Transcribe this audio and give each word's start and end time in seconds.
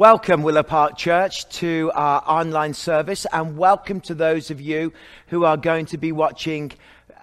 Welcome, 0.00 0.42
Willow 0.42 0.62
Park 0.62 0.96
Church, 0.96 1.46
to 1.58 1.92
our 1.94 2.22
online 2.26 2.72
service, 2.72 3.26
and 3.34 3.58
welcome 3.58 4.00
to 4.00 4.14
those 4.14 4.50
of 4.50 4.58
you 4.58 4.94
who 5.26 5.44
are 5.44 5.58
going 5.58 5.84
to 5.84 5.98
be 5.98 6.10
watching 6.10 6.72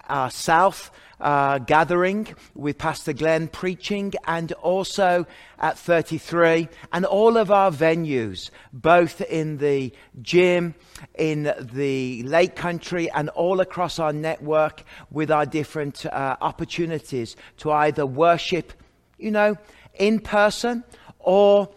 our 0.08 0.30
South 0.30 0.92
uh, 1.20 1.58
gathering 1.58 2.28
with 2.54 2.78
Pastor 2.78 3.12
Glenn 3.12 3.48
preaching, 3.48 4.12
and 4.28 4.52
also 4.52 5.26
at 5.58 5.76
33, 5.76 6.68
and 6.92 7.04
all 7.04 7.36
of 7.36 7.50
our 7.50 7.72
venues, 7.72 8.50
both 8.72 9.22
in 9.22 9.58
the 9.58 9.92
gym, 10.22 10.76
in 11.16 11.52
the 11.58 12.22
Lake 12.22 12.54
Country, 12.54 13.10
and 13.10 13.28
all 13.30 13.58
across 13.58 13.98
our 13.98 14.12
network 14.12 14.84
with 15.10 15.32
our 15.32 15.46
different 15.46 16.06
uh, 16.06 16.36
opportunities 16.40 17.34
to 17.56 17.72
either 17.72 18.06
worship, 18.06 18.72
you 19.18 19.32
know, 19.32 19.56
in 19.94 20.20
person 20.20 20.84
or 21.18 21.68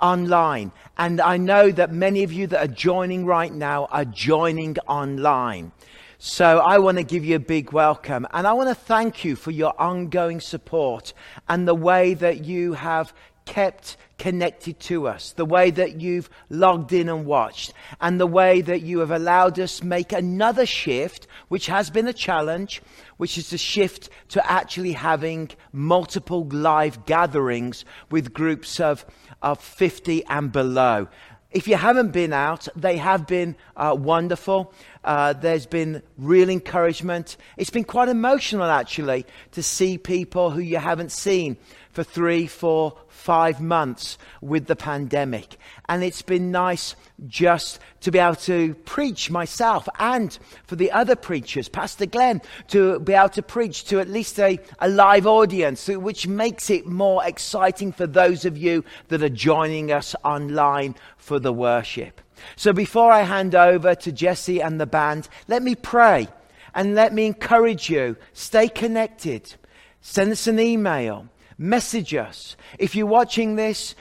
online. 0.00 0.72
And 0.98 1.20
I 1.20 1.36
know 1.36 1.70
that 1.70 1.92
many 1.92 2.22
of 2.22 2.32
you 2.32 2.46
that 2.48 2.62
are 2.62 2.72
joining 2.72 3.26
right 3.26 3.52
now 3.52 3.86
are 3.86 4.04
joining 4.04 4.78
online. 4.86 5.72
So 6.18 6.58
I 6.58 6.78
want 6.78 6.98
to 6.98 7.02
give 7.02 7.24
you 7.24 7.36
a 7.36 7.40
big 7.40 7.72
welcome 7.72 8.26
and 8.34 8.46
I 8.46 8.52
want 8.52 8.68
to 8.68 8.74
thank 8.74 9.24
you 9.24 9.36
for 9.36 9.50
your 9.50 9.72
ongoing 9.80 10.40
support 10.40 11.14
and 11.48 11.66
the 11.66 11.74
way 11.74 12.12
that 12.12 12.44
you 12.44 12.74
have 12.74 13.14
kept 13.46 13.96
connected 14.18 14.78
to 14.78 15.08
us, 15.08 15.32
the 15.32 15.46
way 15.46 15.70
that 15.70 16.00
you've 16.00 16.28
logged 16.50 16.92
in 16.92 17.08
and 17.08 17.24
watched, 17.24 17.72
and 18.00 18.20
the 18.20 18.26
way 18.26 18.60
that 18.60 18.82
you 18.82 18.98
have 18.98 19.10
allowed 19.10 19.58
us 19.58 19.82
make 19.82 20.12
another 20.12 20.66
shift, 20.66 21.26
which 21.48 21.66
has 21.66 21.88
been 21.88 22.06
a 22.06 22.12
challenge, 22.12 22.82
which 23.16 23.38
is 23.38 23.48
the 23.50 23.58
shift 23.58 24.10
to 24.28 24.50
actually 24.50 24.92
having 24.92 25.50
multiple 25.72 26.46
live 26.48 27.06
gatherings 27.06 27.84
with 28.10 28.34
groups 28.34 28.78
of, 28.78 29.06
of 29.42 29.60
50 29.60 30.24
and 30.26 30.52
below. 30.52 31.08
If 31.50 31.66
you 31.66 31.74
haven't 31.74 32.12
been 32.12 32.32
out, 32.32 32.68
they 32.76 32.96
have 32.98 33.26
been 33.26 33.56
uh, 33.76 33.96
wonderful. 33.98 34.72
Uh, 35.02 35.32
there's 35.32 35.66
been 35.66 36.02
real 36.16 36.48
encouragement. 36.48 37.36
It's 37.56 37.70
been 37.70 37.84
quite 37.84 38.08
emotional, 38.08 38.66
actually, 38.66 39.26
to 39.52 39.62
see 39.62 39.98
people 39.98 40.50
who 40.50 40.60
you 40.60 40.76
haven't 40.76 41.10
seen 41.10 41.56
for 41.90 42.04
three, 42.04 42.46
four, 42.46 42.96
five 43.20 43.60
months 43.60 44.16
with 44.40 44.66
the 44.66 44.76
pandemic. 44.76 45.58
And 45.88 46.02
it's 46.02 46.22
been 46.22 46.50
nice 46.50 46.96
just 47.26 47.78
to 48.00 48.10
be 48.10 48.18
able 48.18 48.36
to 48.36 48.74
preach 48.86 49.30
myself 49.30 49.88
and 49.98 50.36
for 50.66 50.76
the 50.76 50.90
other 50.90 51.14
preachers, 51.14 51.68
Pastor 51.68 52.06
Glenn, 52.06 52.40
to 52.68 52.98
be 53.00 53.12
able 53.12 53.28
to 53.30 53.42
preach 53.42 53.84
to 53.84 54.00
at 54.00 54.08
least 54.08 54.40
a, 54.40 54.58
a 54.78 54.88
live 54.88 55.26
audience, 55.26 55.86
which 55.88 56.26
makes 56.26 56.70
it 56.70 56.86
more 56.86 57.24
exciting 57.24 57.92
for 57.92 58.06
those 58.06 58.44
of 58.44 58.56
you 58.56 58.84
that 59.08 59.22
are 59.22 59.28
joining 59.28 59.92
us 59.92 60.16
online 60.24 60.94
for 61.18 61.38
the 61.38 61.52
worship. 61.52 62.20
So 62.56 62.72
before 62.72 63.12
I 63.12 63.22
hand 63.22 63.54
over 63.54 63.94
to 63.94 64.12
Jesse 64.12 64.62
and 64.62 64.80
the 64.80 64.86
band, 64.86 65.28
let 65.46 65.62
me 65.62 65.74
pray 65.74 66.28
and 66.74 66.94
let 66.94 67.12
me 67.12 67.26
encourage 67.26 67.90
you. 67.90 68.16
Stay 68.32 68.68
connected. 68.68 69.54
Send 70.00 70.32
us 70.32 70.46
an 70.46 70.58
email 70.58 71.28
message 71.60 72.14
us. 72.14 72.56
If 72.78 72.96
you're 72.96 73.06
watching 73.06 73.54
this, 73.54 73.94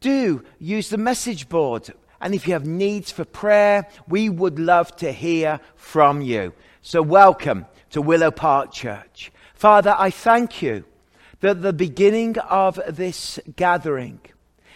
do 0.00 0.42
use 0.58 0.88
the 0.88 0.96
message 0.96 1.48
board. 1.48 1.92
And 2.22 2.34
if 2.34 2.46
you 2.46 2.54
have 2.54 2.66
needs 2.66 3.10
for 3.10 3.26
prayer, 3.26 3.86
we 4.08 4.30
would 4.30 4.58
love 4.58 4.96
to 4.96 5.12
hear 5.12 5.60
from 5.76 6.22
you. 6.22 6.54
So 6.80 7.02
welcome 7.02 7.66
to 7.90 8.00
Willow 8.00 8.30
Park 8.30 8.72
Church. 8.72 9.30
Father, 9.54 9.94
I 9.98 10.08
thank 10.08 10.62
you 10.62 10.84
that 11.40 11.60
the 11.60 11.74
beginning 11.74 12.38
of 12.38 12.80
this 12.88 13.38
gathering 13.56 14.20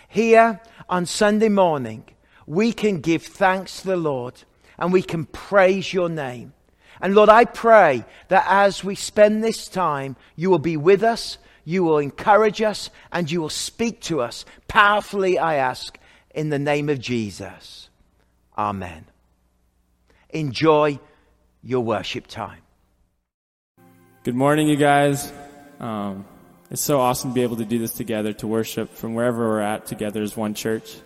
here 0.06 0.60
on 0.90 1.06
Sunday 1.06 1.48
morning, 1.48 2.04
we 2.46 2.70
can 2.72 3.00
give 3.00 3.22
thanks 3.22 3.80
to 3.80 3.88
the 3.88 3.96
Lord 3.96 4.42
and 4.78 4.92
we 4.92 5.02
can 5.02 5.24
praise 5.24 5.94
your 5.94 6.10
name. 6.10 6.52
And 7.00 7.14
Lord, 7.14 7.30
I 7.30 7.46
pray 7.46 8.04
that 8.28 8.44
as 8.46 8.84
we 8.84 8.94
spend 8.94 9.42
this 9.42 9.68
time, 9.68 10.16
you 10.34 10.50
will 10.50 10.58
be 10.58 10.76
with 10.76 11.02
us 11.02 11.38
you 11.66 11.82
will 11.82 11.98
encourage 11.98 12.62
us, 12.62 12.90
and 13.12 13.30
you 13.30 13.40
will 13.42 13.50
speak 13.50 14.00
to 14.02 14.20
us 14.20 14.46
powerfully, 14.68 15.36
I 15.36 15.56
ask, 15.56 15.98
in 16.32 16.48
the 16.48 16.60
name 16.60 16.88
of 16.88 17.00
Jesus. 17.00 17.90
Amen. 18.56 19.04
Enjoy 20.30 21.00
your 21.62 21.82
worship 21.82 22.28
time. 22.28 22.60
Good 24.22 24.36
morning, 24.36 24.68
you 24.68 24.76
guys. 24.76 25.32
Um, 25.80 26.24
it's 26.70 26.82
so 26.82 27.00
awesome 27.00 27.30
to 27.30 27.34
be 27.34 27.42
able 27.42 27.56
to 27.56 27.64
do 27.64 27.80
this 27.80 27.94
together, 27.94 28.32
to 28.34 28.46
worship 28.46 28.94
from 28.94 29.14
wherever 29.14 29.48
we're 29.48 29.60
at 29.60 29.86
together 29.86 30.22
as 30.22 30.36
one 30.36 30.54
church. 30.54 30.96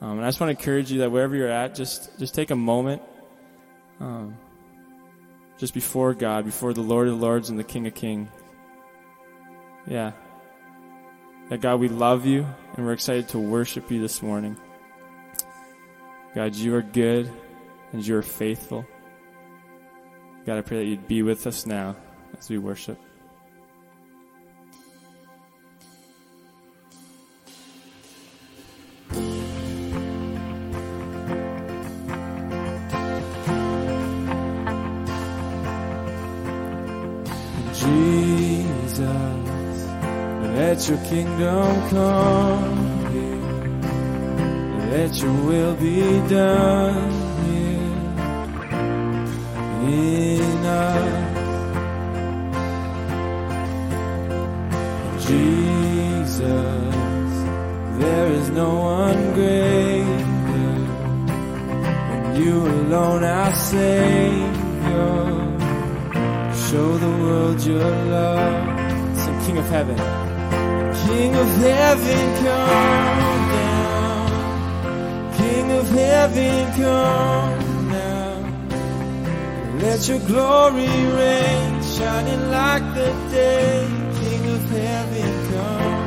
Um, 0.00 0.12
and 0.12 0.24
I 0.24 0.28
just 0.28 0.40
want 0.40 0.56
to 0.56 0.58
encourage 0.58 0.92
you 0.92 1.00
that 1.00 1.10
wherever 1.10 1.34
you're 1.34 1.48
at, 1.48 1.74
just 1.74 2.16
just 2.18 2.34
take 2.34 2.50
a 2.50 2.56
moment, 2.56 3.02
um, 3.98 4.36
just 5.58 5.74
before 5.74 6.14
God, 6.14 6.44
before 6.44 6.72
the 6.72 6.80
Lord 6.80 7.08
of 7.08 7.20
Lords 7.20 7.50
and 7.50 7.58
the 7.58 7.64
King 7.64 7.86
of 7.86 7.94
Kings, 7.94 8.28
yeah. 9.90 10.12
That 11.48 11.60
God, 11.60 11.80
we 11.80 11.88
love 11.88 12.24
you 12.24 12.46
and 12.76 12.86
we're 12.86 12.92
excited 12.92 13.28
to 13.30 13.38
worship 13.38 13.90
you 13.90 14.00
this 14.00 14.22
morning. 14.22 14.56
God, 16.34 16.54
you 16.54 16.76
are 16.76 16.82
good 16.82 17.30
and 17.92 18.06
you 18.06 18.16
are 18.16 18.22
faithful. 18.22 18.86
God, 20.46 20.58
I 20.58 20.60
pray 20.62 20.78
that 20.78 20.84
you'd 20.84 21.08
be 21.08 21.22
with 21.22 21.46
us 21.48 21.66
now 21.66 21.96
as 22.38 22.48
we 22.48 22.56
worship. 22.56 22.98
Let 40.70 40.88
your 40.88 40.98
kingdom 40.98 41.88
come 41.90 43.10
here. 43.10 43.42
Let 44.92 45.12
your 45.20 45.34
will 45.48 45.74
be 45.74 46.00
done 46.28 47.10
here 47.44 47.90
in 49.90 50.64
us. 50.64 51.26
Jesus, 55.26 56.38
there 57.98 58.28
is 58.28 58.50
no 58.50 58.70
one 58.78 59.34
greater 59.34 60.06
than 61.26 62.36
you 62.40 62.54
alone, 62.64 63.24
our 63.24 63.54
Savior. 63.56 65.10
Show 66.68 66.96
the 66.96 67.10
world 67.24 67.60
your 67.60 67.90
love. 68.14 69.18
Sing 69.18 69.40
King 69.46 69.58
of 69.58 69.68
Heaven. 69.68 70.29
King 71.10 71.34
of 71.34 71.48
heaven, 71.56 72.24
come 72.36 73.42
down. 73.56 74.28
King 75.36 75.66
of 75.72 75.88
heaven, 75.88 76.72
come 76.80 77.90
down. 77.90 78.40
Let 79.80 80.08
your 80.08 80.20
glory 80.20 80.86
reign, 81.18 81.82
shining 81.82 82.50
like 82.50 82.86
the 82.94 83.10
day. 83.30 83.88
King 84.20 84.42
of 84.56 84.62
heaven, 84.70 85.30
come. 85.50 85.98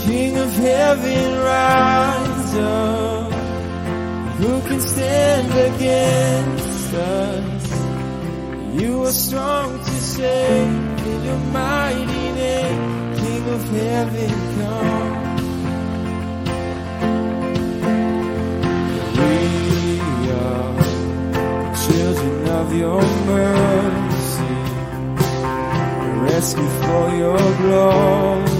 King 0.00 0.36
of 0.38 0.52
heaven, 0.52 1.38
rise 1.52 2.54
up. 2.56 3.32
Who 4.40 4.60
can 4.68 4.80
stand 4.80 5.52
against 5.70 6.94
us? 6.94 7.66
You 8.82 9.04
are 9.04 9.12
strong 9.12 9.78
to 9.78 9.92
save 10.14 10.85
your 11.26 11.38
mighty 11.52 12.24
name, 12.40 13.16
King 13.16 13.48
of 13.48 13.62
heaven, 13.70 14.30
come. 14.56 15.14
We 19.18 20.30
are 20.30 20.72
children 21.84 22.48
of 22.60 22.74
your 22.74 23.02
mercy, 23.32 24.54
rescue 26.26 26.70
for 26.82 27.04
your 27.22 27.44
glory. 27.60 28.55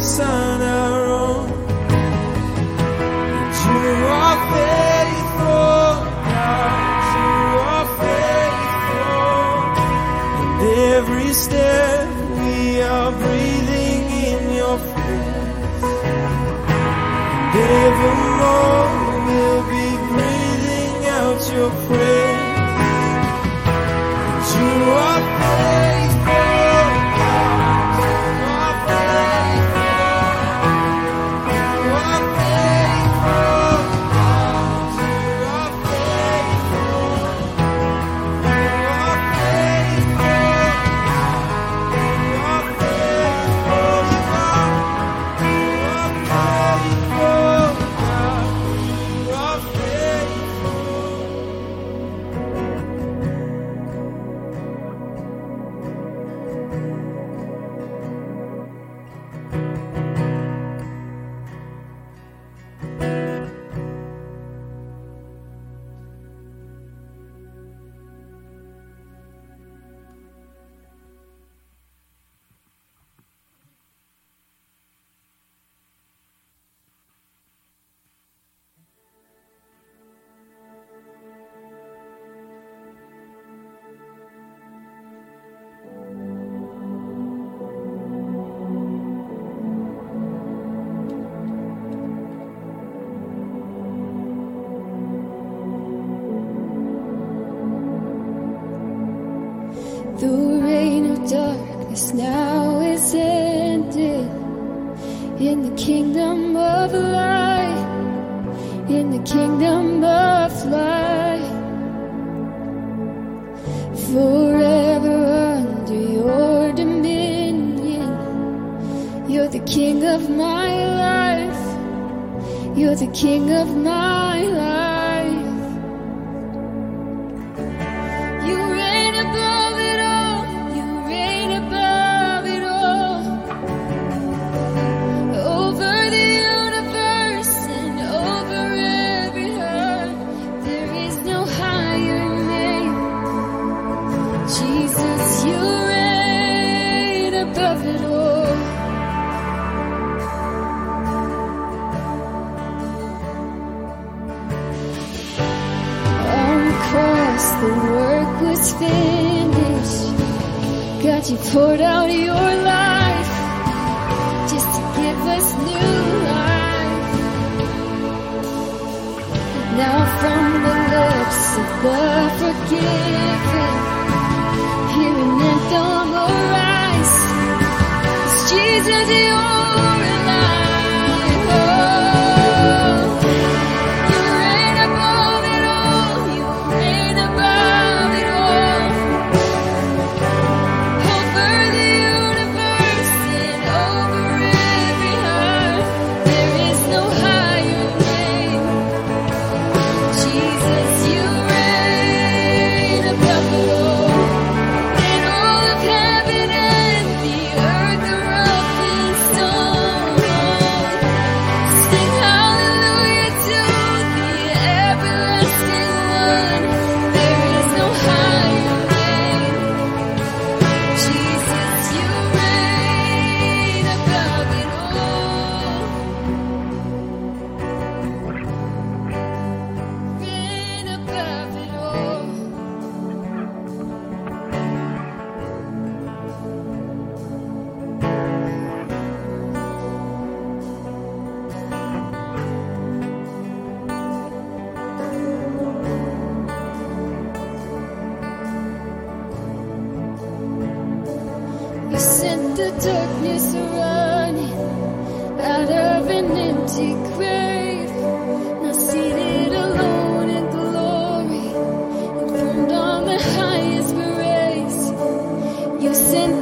Leave 0.00 0.67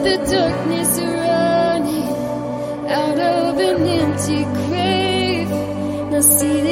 the 0.06 0.18
darkness 0.18 0.98
running 1.00 2.14
out 2.98 3.18
of 3.18 3.58
an 3.58 3.86
empty 4.00 4.44
grave. 4.58 5.50
Now 6.12 6.20
see 6.20 6.65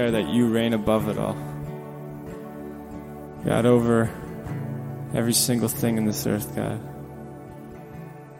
declare 0.00 0.22
that 0.22 0.32
you 0.32 0.46
reign 0.46 0.72
above 0.72 1.08
it 1.08 1.18
all. 1.18 1.36
God, 3.44 3.66
over 3.66 4.10
every 5.14 5.32
single 5.32 5.68
thing 5.68 5.98
in 5.98 6.06
this 6.06 6.26
earth, 6.26 6.54
God. 6.56 6.80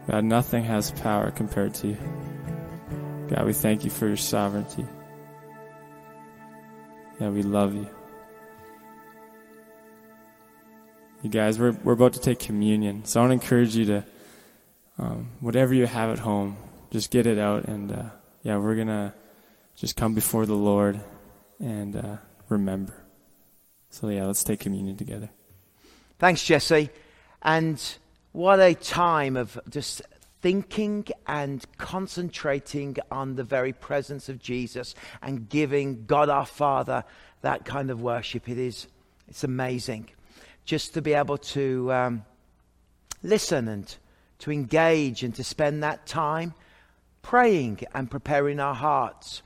God, 0.06 0.24
nothing 0.24 0.64
has 0.64 0.90
power 0.90 1.30
compared 1.30 1.74
to 1.74 1.88
you. 1.88 1.98
God, 3.28 3.44
we 3.44 3.52
thank 3.52 3.84
you 3.84 3.90
for 3.90 4.06
your 4.06 4.16
sovereignty. 4.16 4.86
Yeah, 7.20 7.28
we 7.28 7.42
love 7.42 7.74
you. 7.74 7.88
You 11.22 11.28
guys, 11.28 11.58
we're, 11.58 11.72
we're 11.72 11.92
about 11.92 12.14
to 12.14 12.20
take 12.20 12.38
communion. 12.38 13.04
So 13.04 13.20
I 13.20 13.26
want 13.26 13.38
to 13.38 13.44
encourage 13.44 13.76
you 13.76 13.84
to, 13.86 14.04
um, 14.98 15.28
whatever 15.40 15.74
you 15.74 15.86
have 15.86 16.10
at 16.10 16.18
home, 16.18 16.56
just 16.90 17.10
get 17.10 17.26
it 17.26 17.38
out. 17.38 17.64
And 17.64 17.92
uh, 17.92 18.04
yeah, 18.42 18.56
we're 18.56 18.76
going 18.76 18.88
to 18.88 19.12
just 19.76 19.96
come 19.96 20.14
before 20.14 20.46
the 20.46 20.54
Lord 20.54 21.00
and 21.60 21.94
uh, 21.94 22.16
remember. 22.48 22.94
So 23.90 24.08
yeah, 24.08 24.26
let's 24.26 24.42
take 24.42 24.60
communion 24.60 24.96
together. 24.96 25.30
Thanks, 26.18 26.44
Jesse. 26.44 26.90
And 27.42 27.82
what 28.32 28.60
a 28.60 28.74
time 28.74 29.36
of 29.36 29.58
just 29.68 30.02
thinking 30.40 31.06
and 31.26 31.64
concentrating 31.76 32.96
on 33.10 33.36
the 33.36 33.44
very 33.44 33.72
presence 33.72 34.28
of 34.28 34.38
Jesus 34.38 34.94
and 35.22 35.48
giving 35.48 36.06
God 36.06 36.28
our 36.28 36.46
Father 36.46 37.04
that 37.42 37.64
kind 37.64 37.90
of 37.90 38.00
worship. 38.00 38.48
It 38.48 38.58
is, 38.58 38.86
it's 39.28 39.44
amazing 39.44 40.10
just 40.64 40.94
to 40.94 41.02
be 41.02 41.14
able 41.14 41.38
to 41.38 41.92
um, 41.92 42.24
listen 43.22 43.68
and 43.68 43.96
to 44.38 44.50
engage 44.50 45.22
and 45.22 45.34
to 45.34 45.44
spend 45.44 45.82
that 45.82 46.06
time 46.06 46.54
praying 47.22 47.80
and 47.94 48.10
preparing 48.10 48.60
our 48.60 48.74
hearts 48.74 49.42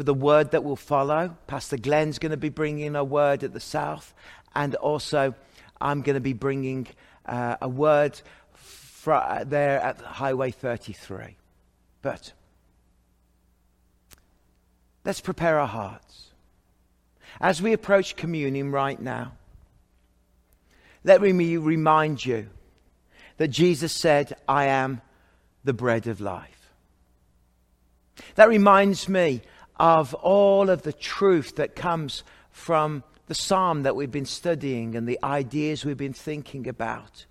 for 0.00 0.04
the 0.04 0.14
word 0.14 0.52
that 0.52 0.64
will 0.64 0.76
follow. 0.76 1.36
Pastor 1.46 1.76
Glenn's 1.76 2.18
going 2.18 2.30
to 2.30 2.38
be 2.38 2.48
bringing 2.48 2.96
a 2.96 3.04
word 3.04 3.44
at 3.44 3.52
the 3.52 3.60
south, 3.60 4.14
and 4.54 4.74
also 4.76 5.34
I'm 5.78 6.00
going 6.00 6.14
to 6.14 6.22
be 6.22 6.32
bringing 6.32 6.86
uh, 7.26 7.56
a 7.60 7.68
word 7.68 8.18
fr- 8.54 9.44
there 9.44 9.78
at 9.78 10.00
Highway 10.00 10.52
33. 10.52 11.36
But 12.00 12.32
let's 15.04 15.20
prepare 15.20 15.58
our 15.58 15.68
hearts. 15.68 16.28
As 17.38 17.60
we 17.60 17.74
approach 17.74 18.16
communion 18.16 18.72
right 18.72 18.98
now, 18.98 19.32
let 21.04 21.20
me 21.20 21.58
remind 21.58 22.24
you 22.24 22.48
that 23.36 23.48
Jesus 23.48 23.92
said, 23.92 24.34
I 24.48 24.68
am 24.68 25.02
the 25.62 25.74
bread 25.74 26.06
of 26.06 26.22
life. 26.22 26.72
That 28.36 28.48
reminds 28.48 29.06
me 29.06 29.42
of 29.80 30.12
all 30.12 30.68
of 30.68 30.82
the 30.82 30.92
truth 30.92 31.56
that 31.56 31.74
comes 31.74 32.22
from 32.50 33.02
the 33.28 33.34
psalm 33.34 33.82
that 33.84 33.96
we've 33.96 34.10
been 34.10 34.26
studying 34.26 34.94
and 34.94 35.08
the 35.08 35.18
ideas 35.24 35.86
we've 35.86 35.96
been 35.96 36.12
thinking 36.12 36.68
about 36.68 37.24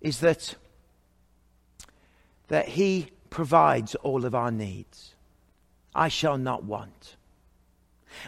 is 0.00 0.20
that 0.20 0.54
that 2.48 2.68
he 2.68 3.10
provides 3.28 3.94
all 3.96 4.24
of 4.24 4.34
our 4.34 4.50
needs. 4.50 5.14
I 5.94 6.08
shall 6.08 6.38
not 6.38 6.64
want. 6.64 7.16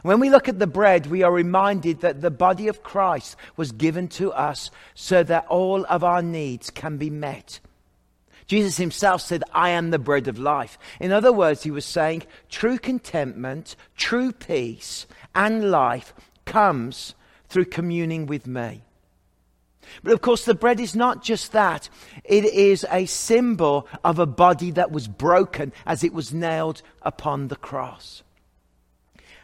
When 0.02 0.20
we 0.20 0.28
look 0.28 0.48
at 0.48 0.58
the 0.58 0.66
bread, 0.66 1.06
we 1.06 1.22
are 1.22 1.32
reminded 1.32 2.02
that 2.02 2.20
the 2.20 2.30
body 2.30 2.68
of 2.68 2.82
Christ 2.82 3.36
was 3.56 3.72
given 3.72 4.06
to 4.08 4.32
us 4.32 4.70
so 4.94 5.22
that 5.24 5.46
all 5.46 5.86
of 5.86 6.04
our 6.04 6.22
needs 6.22 6.68
can 6.68 6.98
be 6.98 7.08
met. 7.08 7.58
Jesus 8.46 8.76
himself 8.76 9.22
said, 9.22 9.44
I 9.52 9.70
am 9.70 9.90
the 9.90 9.98
bread 9.98 10.28
of 10.28 10.38
life. 10.38 10.78
In 11.00 11.12
other 11.12 11.32
words, 11.32 11.62
he 11.62 11.70
was 11.70 11.84
saying, 11.84 12.24
true 12.48 12.78
contentment, 12.78 13.76
true 13.96 14.32
peace, 14.32 15.06
and 15.34 15.70
life 15.70 16.14
comes 16.44 17.14
through 17.48 17.66
communing 17.66 18.26
with 18.26 18.46
me. 18.46 18.82
But 20.02 20.12
of 20.12 20.20
course, 20.20 20.44
the 20.44 20.54
bread 20.54 20.80
is 20.80 20.94
not 20.94 21.22
just 21.22 21.52
that. 21.52 21.88
It 22.24 22.44
is 22.44 22.86
a 22.90 23.06
symbol 23.06 23.88
of 24.04 24.18
a 24.18 24.26
body 24.26 24.70
that 24.72 24.90
was 24.90 25.08
broken 25.08 25.72
as 25.84 26.02
it 26.02 26.12
was 26.12 26.32
nailed 26.32 26.82
upon 27.02 27.48
the 27.48 27.56
cross. 27.56 28.22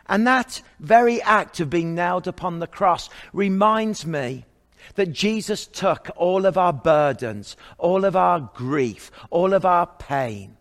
And 0.06 0.26
that 0.26 0.62
very 0.80 1.20
act 1.20 1.61
of 1.61 1.68
being 1.68 1.94
nailed 1.94 2.26
upon 2.26 2.61
the 2.61 2.66
cross 2.66 3.11
reminds 3.32 4.06
me 4.06 4.46
that 4.94 5.12
Jesus 5.12 5.66
took 5.66 6.11
all 6.16 6.46
of 6.46 6.59
our 6.59 6.72
burdens, 6.72 7.57
all 7.79 8.05
of 8.05 8.16
our 8.16 8.40
grief, 8.55 9.11
all 9.31 9.53
of 9.53 9.64
our 9.64 9.87
pain, 9.87 10.57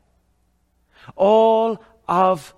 all 1.16 1.84
of 2.08 2.54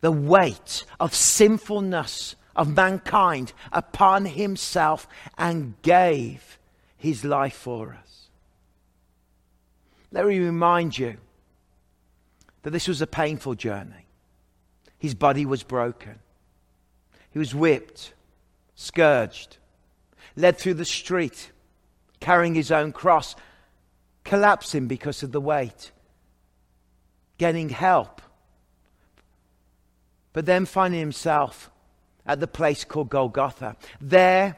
the 0.00 0.12
weight 0.12 0.84
of 1.00 1.14
sinfulness 1.14 2.36
of 2.54 2.74
mankind 2.74 3.52
upon 3.72 4.24
himself 4.24 5.06
and 5.36 5.74
gave 5.82 6.58
his 6.96 7.24
life 7.24 7.54
for 7.54 7.92
us. 7.92 8.28
Let 10.12 10.26
me 10.26 10.38
remind 10.38 10.96
you 10.98 11.16
that 12.62 12.70
this 12.70 12.88
was 12.88 13.02
a 13.02 13.06
painful 13.06 13.54
journey. 13.54 14.06
His 14.98 15.14
body 15.14 15.44
was 15.44 15.62
broken. 15.62 16.18
He 17.30 17.38
was 17.38 17.54
whipped, 17.54 18.14
scourged, 18.74 19.58
led 20.36 20.58
through 20.58 20.74
the 20.74 20.84
street, 20.84 21.50
carrying 22.20 22.54
his 22.54 22.70
own 22.70 22.92
cross, 22.92 23.34
collapsing 24.24 24.86
because 24.86 25.22
of 25.22 25.32
the 25.32 25.40
weight, 25.40 25.90
getting 27.38 27.68
help, 27.70 28.22
but 30.32 30.46
then 30.46 30.66
finding 30.66 31.00
himself 31.00 31.70
at 32.26 32.40
the 32.40 32.46
place 32.46 32.84
called 32.84 33.08
Golgotha. 33.08 33.76
There, 34.00 34.56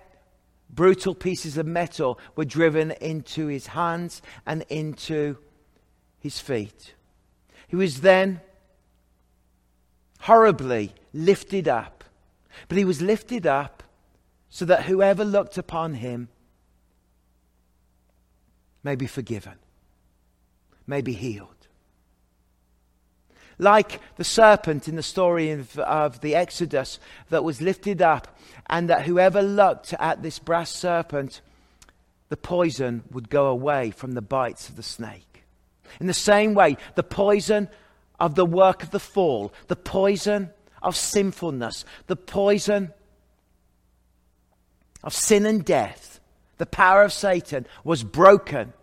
brutal 0.71 1.15
pieces 1.15 1.57
of 1.57 1.67
metal 1.67 2.19
were 2.35 2.45
driven 2.45 2.91
into 2.93 3.47
his 3.47 3.69
hands 3.69 4.23
and 4.45 4.65
into 4.69 5.37
his 6.19 6.41
feet. 6.41 6.95
He 7.69 7.77
was 7.77 8.01
then 8.01 8.41
horribly 10.21 10.95
lifted 11.13 11.69
up. 11.69 12.05
But 12.69 12.79
he 12.79 12.85
was 12.85 13.01
lifted 13.01 13.47
up 13.47 13.83
so 14.51 14.65
that 14.65 14.85
whoever 14.85 15.25
looked 15.25 15.59
upon 15.59 15.95
him 15.95 16.29
may 18.83 18.95
be 18.95 19.07
forgiven, 19.07 19.55
may 20.87 21.01
be 21.01 21.13
healed. 21.13 21.55
Like 23.59 24.01
the 24.17 24.25
serpent 24.25 24.87
in 24.87 24.95
the 24.95 25.03
story 25.03 25.51
of, 25.51 25.77
of, 25.81 26.21
the 26.21 26.37
Exodus 26.37 27.01
that 27.29 27.43
was 27.43 27.61
lifted 27.61 28.01
up, 28.01 28.39
and 28.71 28.89
that 28.89 29.03
whoever 29.03 29.43
looked 29.43 29.95
at 29.95 30.23
this 30.23 30.39
brass 30.39 30.71
serpent, 30.71 31.41
the 32.29 32.37
poison 32.37 33.03
would 33.11 33.29
go 33.29 33.47
away 33.47 33.91
from 33.91 34.13
the 34.13 34.23
bites 34.23 34.69
of 34.69 34.77
the 34.77 34.83
snake. 34.83 35.45
In 36.01 36.07
the 36.07 36.15
same 36.15 36.55
way, 36.55 36.77
the 36.95 37.03
poison 37.03 37.69
of 38.21 38.37
the 38.37 38.47
work 38.47 38.83
of 38.83 38.91
the 38.91 39.01
fall, 39.01 39.53
the 39.67 39.77
poison 39.77 40.51
of 40.83 40.97
sinfulness, 40.97 41.85
the 42.07 42.17
poison 42.17 42.93
of 45.09 45.15
sin 45.15 45.47
and 45.47 45.65
death, 45.65 46.21
the 46.59 46.67
power 46.67 47.03
of 47.03 47.15
Satan 47.15 47.67
was 47.83 48.05
broken 48.05 48.75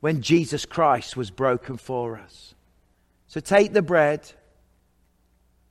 when 0.00 0.20
Jesus 0.20 0.66
Christ 0.66 1.16
was 1.16 1.30
broken 1.30 1.78
for 1.78 2.18
us. 2.18 2.54
So 3.26 3.40
take 3.40 3.72
the 3.72 3.80
bread, 3.80 4.30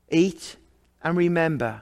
eat, 0.10 0.56
and 1.04 1.16
remember 1.16 1.82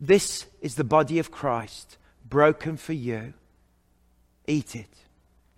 this 0.00 0.46
is 0.62 0.76
the 0.76 0.84
body 0.84 1.18
of 1.18 1.30
Christ 1.30 1.98
broken 2.26 2.78
for 2.78 2.94
you. 2.94 3.34
Eat 4.46 4.74
it 4.74 4.96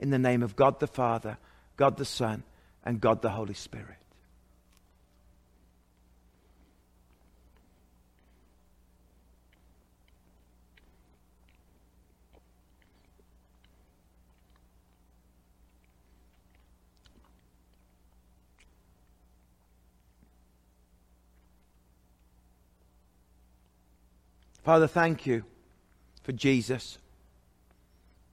in 0.01 0.11
the 0.11 0.19
name 0.19 0.43
of 0.43 0.57
God 0.57 0.81
the 0.81 0.89
Father, 0.89 1.39
God 1.77 1.99
the 1.99 2.05
Son, 2.05 2.43
and 2.85 3.01
God 3.01 3.23
the 3.23 3.31
Holy 3.31 3.55
Spirit. 3.55 4.06
Father, 24.67 24.89
thank 24.89 25.27
you 25.27 25.45
for 26.25 26.33
Jesus 26.33 26.99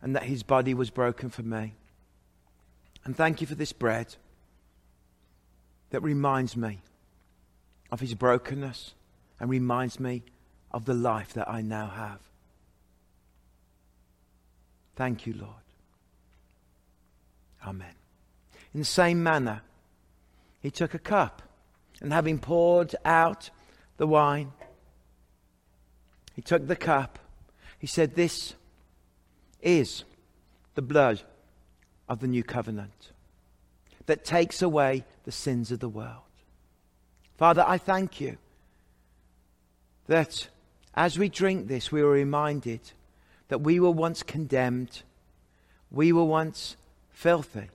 and 0.02 0.16
that 0.16 0.24
his 0.24 0.42
body 0.42 0.74
was 0.74 0.90
broken 0.90 1.30
for 1.30 1.44
me. 1.44 1.76
And 3.06 3.16
thank 3.16 3.40
you 3.40 3.46
for 3.46 3.54
this 3.54 3.72
bread 3.72 4.16
that 5.92 6.02
reminds 6.02 6.58
me 6.58 6.80
of 7.92 8.00
his 8.00 8.16
brokenness 8.16 8.96
and 9.40 9.48
reminds 9.48 10.00
me 10.00 10.24
of 10.72 10.86
the 10.86 10.96
life 10.96 11.34
that 11.34 11.48
I 11.48 11.62
now 11.62 11.86
have. 11.86 12.20
Thank 14.96 15.28
you, 15.28 15.36
Lord. 15.36 15.54
Amen. 17.64 17.94
In 18.74 18.80
the 18.80 18.86
same 18.86 19.22
manner, 19.22 19.62
he 20.64 20.72
took 20.72 20.96
a 20.96 21.00
cup, 21.00 21.44
and 22.02 22.12
having 22.12 22.40
poured 22.40 22.96
out 23.06 23.52
the 23.98 24.08
wine, 24.08 24.52
he 26.34 26.42
took 26.42 26.68
the 26.68 26.76
cup. 26.76 27.20
He 27.80 27.88
said, 27.88 28.16
This 28.16 28.54
is 29.62 30.04
the 30.76 30.82
blood 30.82 31.22
of 32.10 32.20
the 32.20 32.28
new 32.28 32.44
covenant 32.44 33.12
that 34.06 34.26
takes 34.26 34.62
away 34.62 35.06
the 35.24 35.32
sins 35.32 35.72
of 35.72 35.80
the 35.80 35.90
world. 35.90 36.24
Father, 37.38 37.64
I 37.66 37.78
thank 37.78 38.20
you 38.20 38.38
that 40.08 40.48
as 40.94 41.18
we 41.18 41.30
drink 41.30 41.68
this, 41.68 41.92
we 41.92 42.02
are 42.02 42.10
reminded 42.10 42.82
that 43.48 43.62
we 43.62 43.80
were 43.80 43.92
once 43.92 44.24
condemned, 44.24 45.04
we 45.90 46.12
were 46.12 46.24
once 46.24 46.76
filthy, 47.12 47.70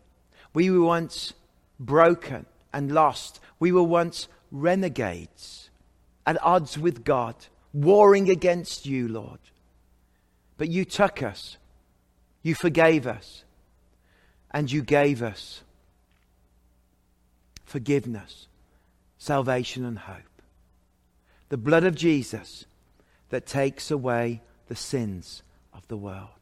we 0.52 0.70
were 0.70 0.84
once 0.84 1.32
broken 1.80 2.46
and 2.72 2.92
lost, 2.92 3.40
we 3.58 3.72
were 3.72 3.82
once 3.82 4.28
renegades 4.50 5.70
at 6.26 6.42
odds 6.42 6.78
with 6.78 7.04
God, 7.04 7.34
warring 7.72 8.30
against 8.30 8.86
you, 8.86 9.08
Lord. 9.08 9.40
But 10.56 10.68
you 10.68 10.84
took 10.84 11.22
us, 11.22 11.56
you 12.42 12.54
forgave 12.54 13.06
us, 13.06 13.44
and 14.50 14.70
you 14.70 14.82
gave 14.82 15.22
us 15.22 15.62
forgiveness, 17.64 18.48
salvation, 19.18 19.84
and 19.84 19.98
hope. 19.98 20.42
The 21.50 21.58
blood 21.58 21.84
of 21.84 21.94
Jesus 21.94 22.64
that 23.30 23.46
takes 23.46 23.90
away 23.90 24.42
the 24.68 24.76
sins 24.76 25.42
of 25.72 25.86
the 25.88 25.96
world. 25.96 26.37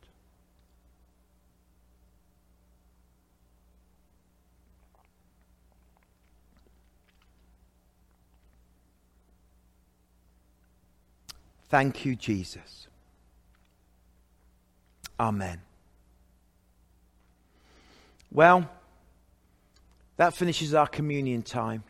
Thank 11.68 12.04
you, 12.04 12.16
Jesus. 12.16 12.86
Amen. 15.18 15.60
Well, 18.30 18.68
that 20.16 20.34
finishes 20.34 20.74
our 20.74 20.86
communion 20.86 21.42
time. 21.42 21.84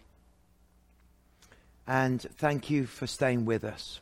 And 1.86 2.20
thank 2.20 2.70
you 2.70 2.86
for 2.86 3.06
staying 3.06 3.44
with 3.44 3.64
us. 3.64 4.00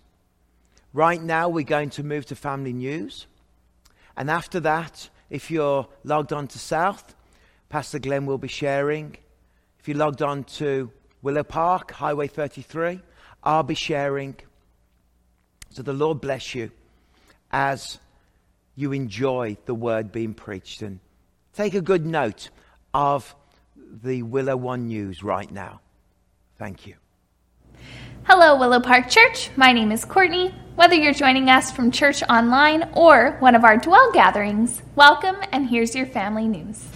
Right 0.93 1.23
now, 1.23 1.49
we're 1.49 1.65
going 1.65 1.91
to 1.91 2.03
move 2.03 2.27
to 2.27 2.37
family 2.37 2.73
news. 2.73 3.27
And 4.17 4.31
after 4.31 4.61
that, 4.61 5.09
if 5.29 5.51
you're 5.51 5.89
logged 6.05 6.33
on 6.33 6.47
to 6.49 6.59
South, 6.59 7.15
Pastor 7.69 7.99
Glenn 7.99 8.27
will 8.27 8.39
be 8.39 8.49
sharing. 8.49 9.17
If 9.81 9.89
you're 9.89 9.97
logged 9.97 10.23
on 10.23 10.45
to 10.45 10.91
Willow 11.21 11.43
Park, 11.43 11.91
Highway 11.91 12.29
33, 12.29 13.01
I'll 13.43 13.63
be 13.63 13.75
sharing. 13.75 14.37
So 15.75 15.83
the 15.83 15.93
Lord 15.93 16.21
bless 16.21 16.55
you 16.55 16.71
as 17.51 17.99
you 18.77 18.93
enjoy 18.93 19.57
the 19.65 19.75
word 19.75 20.13
being 20.13 20.33
preached. 20.33 20.83
And 20.83 21.01
take 21.53 21.75
a 21.75 21.81
good 21.81 22.07
note 22.07 22.51
of 22.95 23.35
the 23.77 24.23
Willow 24.23 24.57
One 24.57 24.87
News 24.87 25.25
right 25.25 25.51
now. 25.51 25.81
Thank 26.59 26.87
you. 26.87 26.95
Hello, 28.23 28.57
Willow 28.57 28.79
Park 28.79 29.09
Church. 29.09 29.51
My 29.57 29.73
name 29.73 29.91
is 29.91 30.05
Courtney. 30.05 30.55
Whether 30.77 30.95
you're 30.95 31.13
joining 31.13 31.51
us 31.51 31.73
from 31.73 31.91
church 31.91 32.23
online 32.31 32.89
or 32.93 33.33
one 33.41 33.57
of 33.57 33.65
our 33.65 33.77
dwell 33.77 34.13
gatherings, 34.13 34.81
welcome 34.95 35.37
and 35.51 35.69
here's 35.69 35.93
your 35.97 36.07
family 36.07 36.47
news. 36.47 36.87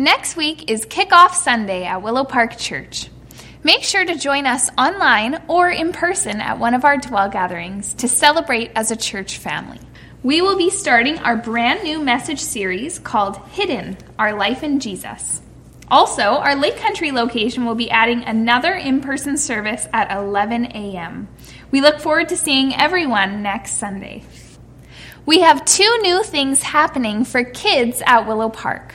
Next 0.00 0.34
week 0.34 0.70
is 0.70 0.86
Kickoff 0.86 1.34
Sunday 1.34 1.84
at 1.84 2.00
Willow 2.00 2.24
Park 2.24 2.56
Church. 2.56 3.10
Make 3.62 3.82
sure 3.82 4.02
to 4.02 4.14
join 4.14 4.46
us 4.46 4.70
online 4.78 5.42
or 5.46 5.68
in 5.68 5.92
person 5.92 6.40
at 6.40 6.58
one 6.58 6.72
of 6.72 6.86
our 6.86 6.96
dwell 6.96 7.28
gatherings 7.28 7.92
to 7.92 8.08
celebrate 8.08 8.70
as 8.74 8.90
a 8.90 8.96
church 8.96 9.36
family. 9.36 9.78
We 10.22 10.40
will 10.40 10.56
be 10.56 10.70
starting 10.70 11.18
our 11.18 11.36
brand 11.36 11.82
new 11.82 11.98
message 11.98 12.40
series 12.40 12.98
called 12.98 13.46
Hidden 13.48 13.98
Our 14.18 14.32
Life 14.32 14.62
in 14.62 14.80
Jesus. 14.80 15.42
Also, 15.90 16.22
our 16.22 16.56
Lake 16.56 16.78
Country 16.78 17.12
location 17.12 17.66
will 17.66 17.74
be 17.74 17.90
adding 17.90 18.24
another 18.24 18.72
in 18.72 19.02
person 19.02 19.36
service 19.36 19.86
at 19.92 20.10
11 20.10 20.64
a.m. 20.74 21.28
We 21.70 21.82
look 21.82 22.00
forward 22.00 22.30
to 22.30 22.38
seeing 22.38 22.74
everyone 22.74 23.42
next 23.42 23.72
Sunday. 23.72 24.24
We 25.26 25.40
have 25.40 25.66
two 25.66 25.98
new 26.00 26.22
things 26.22 26.62
happening 26.62 27.26
for 27.26 27.44
kids 27.44 28.02
at 28.06 28.26
Willow 28.26 28.48
Park. 28.48 28.94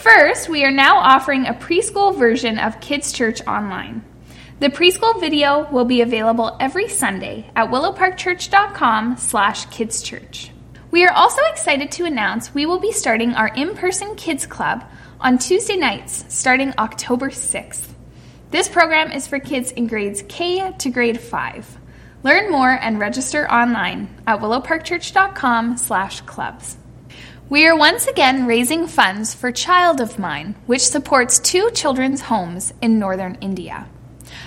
First, 0.00 0.48
we 0.48 0.64
are 0.64 0.70
now 0.70 0.96
offering 0.96 1.46
a 1.46 1.52
preschool 1.52 2.16
version 2.16 2.58
of 2.58 2.80
Kids 2.80 3.12
Church 3.12 3.46
online. 3.46 4.02
The 4.58 4.70
preschool 4.70 5.20
video 5.20 5.70
will 5.70 5.84
be 5.84 6.00
available 6.00 6.56
every 6.58 6.88
Sunday 6.88 7.50
at 7.54 7.68
willowparkchurch.com 7.70 9.18
slash 9.18 9.66
kidschurch. 9.66 10.52
We 10.90 11.04
are 11.04 11.12
also 11.12 11.42
excited 11.50 11.92
to 11.92 12.06
announce 12.06 12.54
we 12.54 12.64
will 12.64 12.80
be 12.80 12.92
starting 12.92 13.34
our 13.34 13.48
in-person 13.48 14.16
kids 14.16 14.46
club 14.46 14.84
on 15.20 15.36
Tuesday 15.36 15.76
nights 15.76 16.24
starting 16.28 16.72
October 16.78 17.28
6th. 17.28 17.92
This 18.50 18.68
program 18.68 19.12
is 19.12 19.28
for 19.28 19.38
kids 19.38 19.70
in 19.70 19.86
grades 19.86 20.24
K 20.28 20.72
to 20.78 20.88
grade 20.88 21.20
5. 21.20 21.78
Learn 22.22 22.50
more 22.50 22.70
and 22.70 22.98
register 22.98 23.46
online 23.52 24.08
at 24.26 24.40
willowparkchurch.com 24.40 25.76
slash 25.76 26.22
clubs. 26.22 26.78
We 27.50 27.66
are 27.66 27.76
once 27.76 28.06
again 28.06 28.46
raising 28.46 28.86
funds 28.86 29.34
for 29.34 29.50
Child 29.50 30.00
of 30.00 30.20
Mine, 30.20 30.54
which 30.66 30.86
supports 30.86 31.40
two 31.40 31.68
children's 31.72 32.20
homes 32.20 32.72
in 32.80 33.00
northern 33.00 33.36
India. 33.40 33.88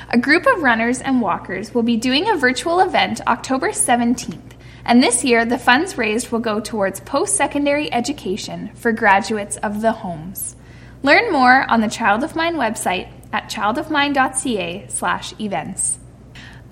A 0.09 0.17
group 0.17 0.47
of 0.47 0.63
runners 0.63 1.01
and 1.01 1.19
walkers 1.19 1.73
will 1.73 1.83
be 1.83 1.97
doing 1.97 2.29
a 2.29 2.37
virtual 2.37 2.79
event 2.79 3.19
October 3.27 3.71
17th, 3.71 4.53
and 4.85 5.03
this 5.03 5.25
year 5.25 5.43
the 5.43 5.57
funds 5.57 5.97
raised 5.97 6.31
will 6.31 6.39
go 6.39 6.61
towards 6.61 7.01
post 7.01 7.35
secondary 7.35 7.91
education 7.91 8.69
for 8.73 8.93
graduates 8.93 9.57
of 9.57 9.81
the 9.81 9.91
homes. 9.91 10.55
Learn 11.01 11.29
more 11.29 11.69
on 11.69 11.81
the 11.81 11.89
Child 11.89 12.23
of 12.23 12.37
Mine 12.37 12.55
website 12.55 13.09
at 13.33 13.49
childofmine.ca/events. 13.49 15.99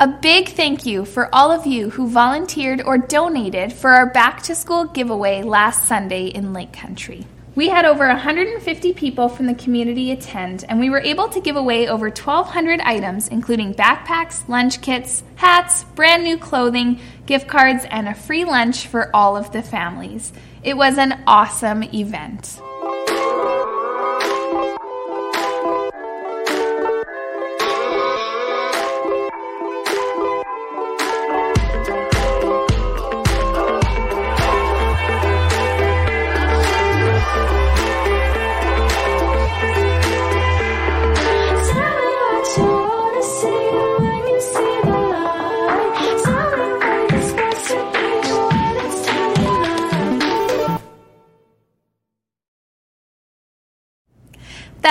A 0.01 0.07
big 0.07 0.49
thank 0.49 0.87
you 0.87 1.05
for 1.05 1.29
all 1.31 1.51
of 1.51 1.67
you 1.67 1.91
who 1.91 2.09
volunteered 2.09 2.81
or 2.81 2.97
donated 2.97 3.71
for 3.71 3.91
our 3.91 4.07
back 4.07 4.41
to 4.41 4.55
school 4.55 4.85
giveaway 4.85 5.43
last 5.43 5.87
Sunday 5.87 6.25
in 6.25 6.53
Lake 6.53 6.73
Country. 6.73 7.27
We 7.53 7.69
had 7.69 7.85
over 7.85 8.07
150 8.07 8.93
people 8.93 9.29
from 9.29 9.45
the 9.45 9.53
community 9.53 10.11
attend, 10.11 10.65
and 10.67 10.79
we 10.79 10.89
were 10.89 11.01
able 11.01 11.29
to 11.29 11.39
give 11.39 11.55
away 11.55 11.87
over 11.87 12.07
1,200 12.07 12.81
items, 12.81 13.27
including 13.27 13.75
backpacks, 13.75 14.49
lunch 14.49 14.81
kits, 14.81 15.21
hats, 15.35 15.83
brand 15.93 16.23
new 16.23 16.39
clothing, 16.39 16.99
gift 17.27 17.47
cards, 17.47 17.85
and 17.91 18.07
a 18.07 18.15
free 18.15 18.43
lunch 18.43 18.87
for 18.87 19.15
all 19.15 19.37
of 19.37 19.51
the 19.51 19.61
families. 19.61 20.33
It 20.63 20.77
was 20.77 20.97
an 20.97 21.23
awesome 21.27 21.83
event. 21.83 22.59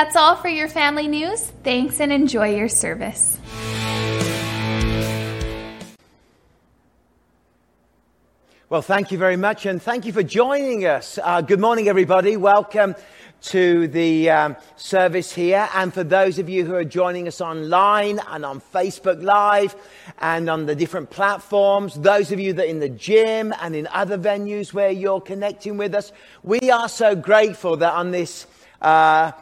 That's 0.01 0.17
all 0.17 0.35
for 0.35 0.49
your 0.49 0.67
family 0.67 1.09
news. 1.09 1.43
Thanks 1.63 2.01
and 2.01 2.11
enjoy 2.11 2.57
your 2.57 2.71
service. 2.71 3.37
Well, 8.71 8.81
thank 8.81 9.13
you 9.13 9.19
very 9.19 9.37
much, 9.37 9.67
and 9.67 9.83
thank 9.83 10.07
you 10.07 10.15
for 10.15 10.23
joining 10.23 10.87
us. 10.87 11.19
Uh, 11.23 11.43
good 11.43 11.61
morning, 11.61 11.87
everybody. 11.87 12.39
Welcome 12.39 12.95
to 13.43 13.89
the 13.89 14.31
um, 14.31 14.57
service 14.77 15.35
here. 15.35 15.69
And 15.75 15.93
for 15.93 16.03
those 16.03 16.39
of 16.39 16.49
you 16.49 16.65
who 16.65 16.75
are 16.77 16.85
joining 16.85 17.29
us 17.29 17.43
online 17.43 18.21
and 18.27 18.47
on 18.47 18.63
Facebook 18.73 19.23
Live 19.23 19.77
and 20.19 20.49
on 20.49 20.65
the 20.65 20.75
different 20.75 21.11
platforms, 21.11 21.95
those 21.97 22.33
of 22.33 22.41
you 22.41 22.55
that 22.55 22.65
are 22.65 22.71
in 22.71 22.81
the 22.81 22.89
gym 22.89 23.53
and 23.61 23.77
in 23.77 23.87
other 23.89 24.17
venues 24.17 24.73
where 24.73 24.91
you're 24.91 25.21
connecting 25.21 25.77
with 25.77 25.95
us, 25.95 26.11
we 26.43 26.71
are 26.71 26.89
so 26.89 27.15
grateful 27.15 27.77
that 27.77 27.93
on 27.93 28.13
this. 28.13 28.47
Uh, 28.81 29.33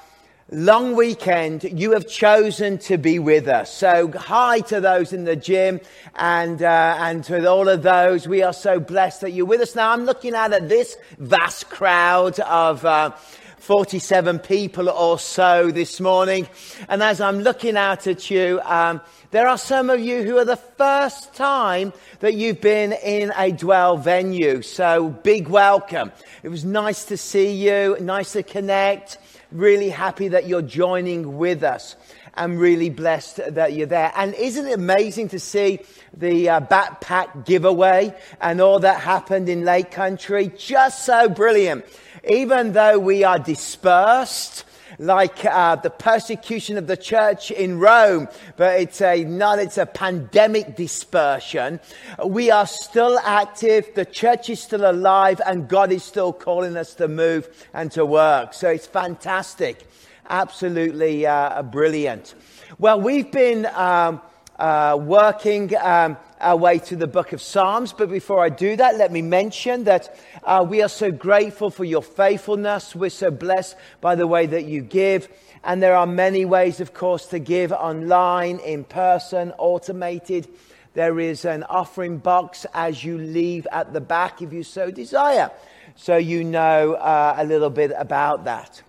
long 0.51 0.97
weekend, 0.97 1.65
you 1.65 1.93
have 1.93 2.09
chosen 2.09 2.79
to 2.79 2.97
be 2.97 3.19
with 3.19 3.49
us. 3.49 3.73
So 3.73 4.11
hi 4.13 4.61
to 4.61 4.81
those 4.81 5.13
in 5.13 5.25
the 5.25 5.37
gym 5.37 5.81
and, 6.15 6.63
uh, 6.63 6.97
and 6.99 7.23
to 7.25 7.47
all 7.47 7.69
of 7.69 7.83
those. 7.83 8.27
We 8.27 8.43
are 8.43 8.55
so 8.55 8.81
blessed 8.81 9.21
that 9.23 9.33
you're 9.33 9.47
with 9.47 9.61
us. 9.61 9.75
Now 9.75 9.93
I'm 9.93 10.05
looking 10.05 10.35
out 10.35 10.53
at 10.53 10.69
this 10.69 10.97
vast 11.19 11.69
crowd 11.69 12.41
of, 12.41 12.85
uh, 12.85 13.11
47 13.59 14.39
people 14.39 14.89
or 14.89 15.19
so 15.19 15.71
this 15.71 16.01
morning. 16.01 16.49
And 16.89 17.03
as 17.03 17.21
I'm 17.21 17.41
looking 17.41 17.77
out 17.77 18.07
at 18.07 18.31
you, 18.31 18.63
um, 18.65 19.03
there 19.31 19.47
are 19.47 19.59
some 19.59 19.91
of 19.91 20.01
you 20.01 20.23
who 20.23 20.39
are 20.39 20.47
the 20.47 20.57
first 20.57 21.35
time 21.35 21.93
that 22.21 22.33
you've 22.33 22.63
been 22.63 22.95
in 22.95 23.31
a 23.37 23.53
dwell 23.53 23.99
venue. 23.99 24.63
So 24.63 25.11
big 25.11 25.49
welcome. 25.49 26.13
It 26.43 26.49
was 26.49 26.65
nice 26.65 27.05
to 27.07 27.19
see 27.19 27.53
you, 27.53 27.99
nice 28.01 28.33
to 28.33 28.43
connect. 28.43 29.19
Really 29.51 29.89
happy 29.89 30.29
that 30.29 30.47
you're 30.47 30.61
joining 30.61 31.39
with 31.39 31.63
us. 31.63 31.97
I'm 32.35 32.59
really 32.59 32.91
blessed 32.91 33.41
that 33.55 33.73
you're 33.73 33.87
there. 33.87 34.13
And 34.15 34.35
isn't 34.35 34.67
it 34.67 34.75
amazing 34.75 35.31
to 35.31 35.41
see 35.41 35.81
the 36.15 36.51
uh, 36.51 36.61
backpack 36.61 37.47
giveaway 37.47 38.15
and 38.43 38.61
all 38.61 38.79
that 38.81 39.01
happened 39.01 39.49
in 39.49 39.65
Lake 39.65 39.91
Country? 39.91 40.53
Just 40.57 41.07
so 41.07 41.31
brilliant. 41.31 41.87
Even 42.29 42.73
though 42.73 42.99
we 42.99 43.25
are 43.25 43.39
dispersed, 43.39 44.65
like 44.99 45.45
uh, 45.45 45.77
the 45.77 45.91
persecution 45.91 46.79
of 46.79 46.87
the 46.87 46.97
church 46.97 47.51
in 47.51 47.79
Rome, 47.79 48.29
but 48.57 48.81
it's 48.81 49.01
a 49.01 49.25
not 49.25 49.59
it's 49.59 49.79
a 49.79 49.87
pandemic 49.87 50.77
dispersion. 50.77 51.81
We 52.25 52.51
are 52.51 52.67
still 52.67 53.19
active. 53.21 53.89
The 53.95 54.05
church 54.05 54.51
is 54.51 54.61
still 54.61 54.91
alive, 54.91 55.41
and 55.47 55.69
God 55.69 55.93
is 55.93 56.05
still 56.05 56.33
calling 56.33 56.77
us 56.77 56.95
to 56.95 57.09
move 57.09 57.49
and 57.75 57.93
to 57.93 58.05
work. 58.07 58.55
So 58.55 58.69
it's 58.71 58.87
fantastic, 58.87 59.87
absolutely 60.29 61.27
uh, 61.27 61.63
brilliant. 61.63 62.35
Well, 62.79 63.01
we've 63.01 63.31
been 63.31 63.67
um, 63.75 64.21
uh, 64.59 64.99
working. 65.01 65.77
Um, 65.77 66.17
our 66.41 66.57
way 66.57 66.79
to 66.79 66.97
the 66.97 67.07
book 67.07 67.33
of 67.33 67.43
Psalms. 67.43 67.93
But 67.93 68.11
before 68.11 68.43
I 68.43 68.49
do 68.49 68.77
that, 68.77 68.97
let 68.97 69.13
me 69.13 69.23
mention 69.23 69.85
that 69.85 70.17
uh, 70.45 70.65
we 70.69 70.83
are 70.83 70.89
so 70.89 71.11
grateful 71.11 71.71
for 71.71 71.85
your 71.85 72.03
faithfulness. 72.03 72.95
We're 72.95 73.11
so 73.11 73.31
blessed 73.31 73.77
by 74.01 74.15
the 74.15 74.27
way 74.27 74.47
that 74.47 74.65
you 74.65 74.83
give. 74.83 75.29
And 75.65 75.83
there 75.83 75.97
are 75.97 76.07
many 76.07 76.45
ways, 76.45 76.81
of 76.81 76.95
course, 76.95 77.27
to 77.27 77.39
give 77.39 77.73
online, 77.73 78.59
in 78.61 78.85
person, 78.85 79.53
automated. 79.59 80.49
There 80.95 81.21
is 81.21 81.45
an 81.45 81.65
offering 81.65 82.19
box 82.19 82.67
as 82.75 83.05
you 83.05 83.19
leave 83.19 83.67
at 83.73 83.93
the 83.93 84.01
back 84.01 84.43
if 84.43 84.53
you 84.53 84.63
so 84.63 84.91
desire. 84.91 85.51
So 85.97 86.17
you 86.17 86.45
know 86.45 86.95
uh, 86.95 87.35
a 87.37 87.45
little 87.45 87.71
bit 87.71 87.93
about 87.97 88.45
that. 88.45 88.83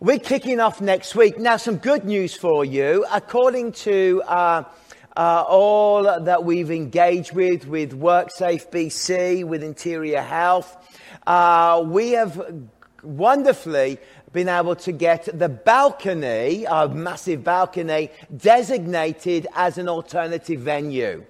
We're 0.00 0.20
kicking 0.20 0.60
off 0.60 0.80
next 0.80 1.16
week. 1.16 1.38
Now, 1.38 1.56
some 1.56 1.76
good 1.76 2.04
news 2.04 2.32
for 2.32 2.64
you. 2.64 3.04
According 3.12 3.72
to 3.72 4.22
uh, 4.28 4.62
uh, 5.18 5.44
all 5.48 6.04
that 6.04 6.44
we've 6.44 6.70
engaged 6.70 7.32
with, 7.32 7.66
with 7.66 7.98
WorkSafe 8.00 8.70
BC, 8.70 9.44
with 9.44 9.64
Interior 9.64 10.22
Health. 10.22 10.76
Uh, 11.26 11.82
we 11.84 12.12
have 12.12 12.40
wonderfully 13.02 13.98
been 14.32 14.48
able 14.48 14.76
to 14.76 14.92
get 14.92 15.28
the 15.36 15.48
balcony, 15.48 16.64
a 16.66 16.88
massive 16.88 17.42
balcony, 17.42 18.10
designated 18.36 19.48
as 19.56 19.76
an 19.76 19.88
alternative 19.88 20.60
venue. 20.60 21.24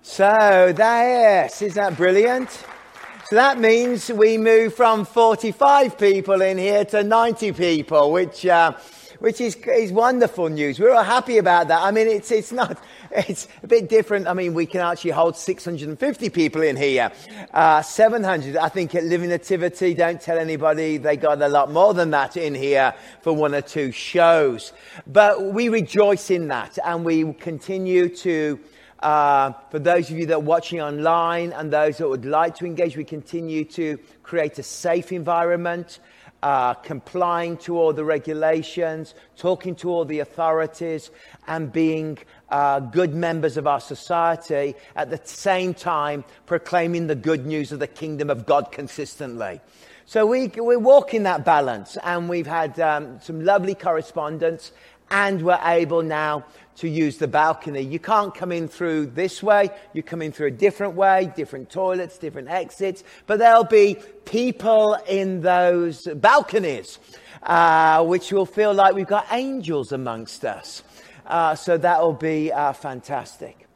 So, 0.00 0.74
yes, 0.78 1.60
is 1.60 1.74
that 1.74 1.98
brilliant? 1.98 2.50
So 2.50 3.36
that 3.36 3.58
means 3.58 4.08
we 4.08 4.38
move 4.38 4.72
from 4.72 5.04
45 5.04 5.98
people 5.98 6.40
in 6.40 6.56
here 6.56 6.86
to 6.86 7.04
90 7.04 7.52
people, 7.52 8.10
which, 8.10 8.46
uh, 8.46 8.72
which 9.18 9.42
is, 9.42 9.54
is 9.54 9.92
wonderful 9.92 10.48
news. 10.48 10.80
We're 10.80 10.94
all 10.94 11.02
happy 11.02 11.36
about 11.36 11.68
that. 11.68 11.82
I 11.82 11.90
mean, 11.90 12.06
it's, 12.06 12.30
it's 12.30 12.52
not, 12.52 12.82
it's 13.10 13.48
a 13.62 13.66
bit 13.66 13.88
different. 13.88 14.26
I 14.26 14.34
mean, 14.34 14.54
we 14.54 14.66
can 14.66 14.80
actually 14.80 15.12
hold 15.12 15.36
650 15.36 16.30
people 16.30 16.62
in 16.62 16.76
here. 16.76 17.12
Uh, 17.52 17.82
700, 17.82 18.56
I 18.56 18.68
think 18.68 18.94
at 18.94 19.04
Living 19.04 19.30
Nativity, 19.30 19.94
don't 19.94 20.20
tell 20.20 20.38
anybody, 20.38 20.96
they 20.98 21.16
got 21.16 21.40
a 21.40 21.48
lot 21.48 21.70
more 21.70 21.94
than 21.94 22.10
that 22.10 22.36
in 22.36 22.54
here 22.54 22.94
for 23.22 23.32
one 23.32 23.54
or 23.54 23.62
two 23.62 23.92
shows. 23.92 24.72
But 25.06 25.52
we 25.52 25.68
rejoice 25.68 26.30
in 26.30 26.48
that 26.48 26.78
and 26.84 27.04
we 27.04 27.32
continue 27.34 28.08
to, 28.16 28.60
uh, 29.00 29.52
for 29.70 29.78
those 29.78 30.10
of 30.10 30.18
you 30.18 30.26
that 30.26 30.34
are 30.34 30.40
watching 30.40 30.80
online 30.80 31.52
and 31.52 31.72
those 31.72 31.98
that 31.98 32.08
would 32.08 32.24
like 32.24 32.56
to 32.56 32.66
engage, 32.66 32.96
we 32.96 33.04
continue 33.04 33.64
to 33.64 33.98
create 34.22 34.58
a 34.58 34.62
safe 34.62 35.12
environment 35.12 36.00
uh, 36.42 36.74
complying 36.74 37.56
to 37.56 37.76
all 37.78 37.92
the 37.92 38.04
regulations, 38.04 39.14
talking 39.36 39.74
to 39.76 39.90
all 39.90 40.04
the 40.04 40.20
authorities, 40.20 41.10
and 41.46 41.72
being 41.72 42.18
uh, 42.50 42.80
good 42.80 43.14
members 43.14 43.56
of 43.56 43.66
our 43.66 43.80
society 43.80 44.74
at 44.96 45.10
the 45.10 45.20
same 45.24 45.74
time 45.74 46.24
proclaiming 46.46 47.06
the 47.06 47.14
good 47.14 47.46
news 47.46 47.72
of 47.72 47.78
the 47.78 47.86
kingdom 47.86 48.30
of 48.30 48.46
God 48.46 48.72
consistently. 48.72 49.60
So 50.06 50.24
we, 50.24 50.48
we're 50.56 50.78
walking 50.78 51.24
that 51.24 51.44
balance, 51.44 51.98
and 52.02 52.30
we've 52.30 52.46
had 52.46 52.80
um, 52.80 53.20
some 53.20 53.44
lovely 53.44 53.74
correspondence, 53.74 54.72
and 55.10 55.42
we're 55.42 55.60
able 55.62 56.02
now 56.02 56.46
to 56.76 56.88
use 56.88 57.18
the 57.18 57.28
balcony. 57.28 57.82
You 57.82 57.98
can't 57.98 58.34
come 58.34 58.52
in 58.52 58.68
through 58.68 59.06
this 59.06 59.42
way. 59.42 59.68
You 59.92 60.02
come 60.02 60.22
in 60.22 60.32
through 60.32 60.46
a 60.46 60.52
different 60.52 60.94
way, 60.94 61.30
different 61.36 61.70
toilets, 61.70 62.18
different 62.18 62.48
exits. 62.48 63.04
But 63.26 63.38
there'll 63.38 63.64
be 63.64 63.96
people 64.24 64.96
in 65.08 65.40
those 65.40 66.06
balconies, 66.06 66.98
uh, 67.42 68.04
which 68.04 68.32
will 68.32 68.46
feel 68.46 68.72
like 68.72 68.94
we've 68.94 69.06
got 69.06 69.26
angels 69.30 69.92
amongst 69.92 70.44
us. 70.44 70.82
Uh, 71.28 71.54
so 71.54 71.76
that 71.76 72.00
will 72.00 72.14
be 72.14 72.50
uh, 72.50 72.72
fantastic. 72.72 73.68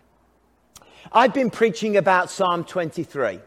I've 1.12 1.34
been 1.34 1.50
preaching 1.50 1.98
about 1.98 2.30
Psalm 2.30 2.64
23 2.64 3.38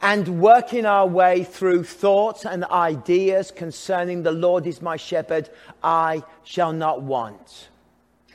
and 0.00 0.40
working 0.40 0.86
our 0.86 1.06
way 1.06 1.44
through 1.44 1.84
thoughts 1.84 2.46
and 2.46 2.64
ideas 2.64 3.50
concerning 3.50 4.22
the 4.22 4.32
Lord 4.32 4.66
is 4.66 4.80
my 4.80 4.96
shepherd, 4.96 5.50
I 5.82 6.22
shall 6.44 6.72
not 6.72 7.02
want. 7.02 7.68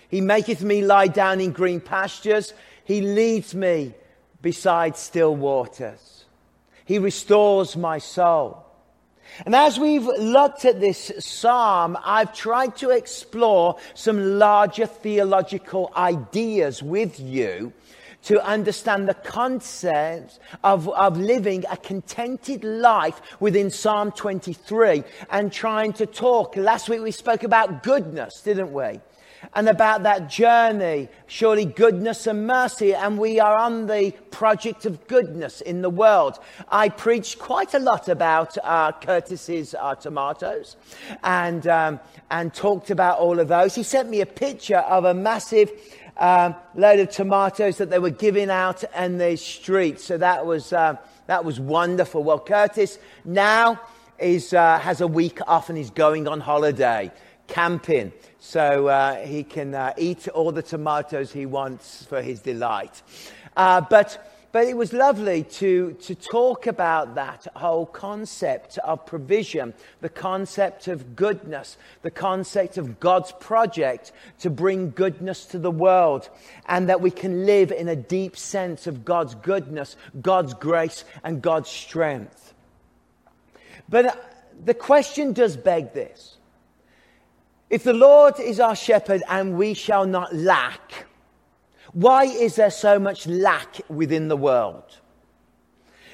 He 0.07 0.21
maketh 0.21 0.61
me 0.61 0.83
lie 0.83 1.07
down 1.07 1.41
in 1.41 1.51
green 1.51 1.81
pastures. 1.81 2.53
He 2.83 3.01
leads 3.01 3.55
me 3.55 3.95
beside 4.41 4.97
still 4.97 5.35
waters. 5.35 6.25
He 6.85 6.99
restores 6.99 7.75
my 7.75 7.97
soul. 7.97 8.65
And 9.45 9.55
as 9.55 9.79
we've 9.79 10.05
looked 10.05 10.65
at 10.65 10.79
this 10.79 11.11
psalm, 11.19 11.97
I've 12.03 12.33
tried 12.33 12.75
to 12.77 12.89
explore 12.89 13.77
some 13.93 14.39
larger 14.39 14.85
theological 14.85 15.91
ideas 15.95 16.83
with 16.83 17.19
you 17.19 17.73
to 18.23 18.43
understand 18.45 19.09
the 19.09 19.13
concept 19.13 20.39
of, 20.63 20.87
of 20.89 21.17
living 21.17 21.65
a 21.71 21.77
contented 21.77 22.63
life 22.63 23.19
within 23.39 23.71
Psalm 23.71 24.11
23 24.11 25.03
and 25.31 25.51
trying 25.51 25.93
to 25.93 26.05
talk. 26.05 26.55
Last 26.55 26.87
week 26.87 27.01
we 27.01 27.11
spoke 27.11 27.43
about 27.43 27.83
goodness, 27.83 28.41
didn't 28.41 28.71
we? 28.71 28.99
And 29.53 29.67
about 29.67 30.03
that 30.03 30.29
journey. 30.29 31.09
Surely 31.27 31.65
goodness 31.65 32.27
and 32.27 32.45
mercy, 32.47 32.93
and 32.93 33.17
we 33.17 33.39
are 33.39 33.55
on 33.55 33.87
the 33.87 34.11
project 34.31 34.85
of 34.85 35.07
goodness 35.07 35.61
in 35.61 35.81
the 35.81 35.89
world. 35.89 36.39
I 36.69 36.89
preached 36.89 37.39
quite 37.39 37.73
a 37.73 37.79
lot 37.79 38.07
about 38.07 38.57
uh, 38.63 38.91
Curtis's 38.93 39.75
uh, 39.77 39.95
tomatoes 39.95 40.77
and, 41.23 41.67
um, 41.67 41.99
and 42.29 42.53
talked 42.53 42.91
about 42.91 43.19
all 43.19 43.39
of 43.39 43.47
those. 43.47 43.75
He 43.75 43.83
sent 43.83 44.09
me 44.09 44.21
a 44.21 44.25
picture 44.25 44.77
of 44.77 45.05
a 45.05 45.13
massive 45.13 45.71
um, 46.17 46.55
load 46.75 46.99
of 46.99 47.09
tomatoes 47.09 47.77
that 47.77 47.89
they 47.89 47.99
were 47.99 48.09
giving 48.09 48.49
out 48.49 48.83
in 48.95 49.17
the 49.17 49.35
street. 49.37 49.99
So 49.99 50.17
that 50.17 50.45
was, 50.45 50.71
uh, 50.73 50.97
that 51.27 51.43
was 51.45 51.59
wonderful. 51.59 52.23
Well, 52.23 52.39
Curtis 52.39 52.99
now 53.25 53.81
is, 54.19 54.53
uh, 54.53 54.77
has 54.79 55.01
a 55.01 55.07
week 55.07 55.39
off 55.47 55.69
and 55.69 55.77
he's 55.77 55.89
going 55.89 56.27
on 56.27 56.39
holiday, 56.41 57.11
camping 57.47 58.11
so 58.43 58.87
uh, 58.87 59.17
he 59.23 59.43
can 59.43 59.75
uh, 59.75 59.93
eat 59.97 60.27
all 60.27 60.51
the 60.51 60.63
tomatoes 60.63 61.31
he 61.31 61.45
wants 61.45 62.03
for 62.05 62.23
his 62.23 62.39
delight. 62.39 63.03
Uh, 63.55 63.81
but 63.81 64.27
but 64.51 64.67
it 64.67 64.75
was 64.75 64.91
lovely 64.91 65.43
to, 65.43 65.93
to 66.01 66.13
talk 66.13 66.67
about 66.67 67.15
that 67.15 67.47
whole 67.55 67.85
concept 67.85 68.77
of 68.79 69.05
provision, 69.05 69.73
the 70.01 70.09
concept 70.09 70.89
of 70.89 71.15
goodness, 71.15 71.77
the 72.01 72.11
concept 72.11 72.77
of 72.77 72.99
God's 72.99 73.31
project 73.31 74.11
to 74.39 74.49
bring 74.49 74.91
goodness 74.91 75.45
to 75.45 75.59
the 75.59 75.71
world, 75.71 76.27
and 76.65 76.89
that 76.89 76.99
we 76.99 77.11
can 77.11 77.45
live 77.45 77.71
in 77.71 77.87
a 77.87 77.95
deep 77.95 78.35
sense 78.35 78.87
of 78.87 79.05
God's 79.05 79.35
goodness, 79.35 79.95
God's 80.21 80.53
grace, 80.53 81.05
and 81.23 81.41
God's 81.41 81.69
strength. 81.69 82.53
But 83.87 84.51
the 84.65 84.73
question 84.73 85.31
does 85.31 85.55
beg 85.55 85.93
this 85.93 86.30
if 87.71 87.83
the 87.85 87.93
Lord 87.93 88.37
is 88.37 88.59
our 88.59 88.75
shepherd 88.75 89.23
and 89.29 89.57
we 89.57 89.73
shall 89.73 90.05
not 90.05 90.35
lack, 90.35 91.05
why 91.93 92.25
is 92.25 92.57
there 92.57 92.69
so 92.69 92.99
much 92.99 93.25
lack 93.25 93.79
within 93.89 94.27
the 94.27 94.35
world? 94.35 94.99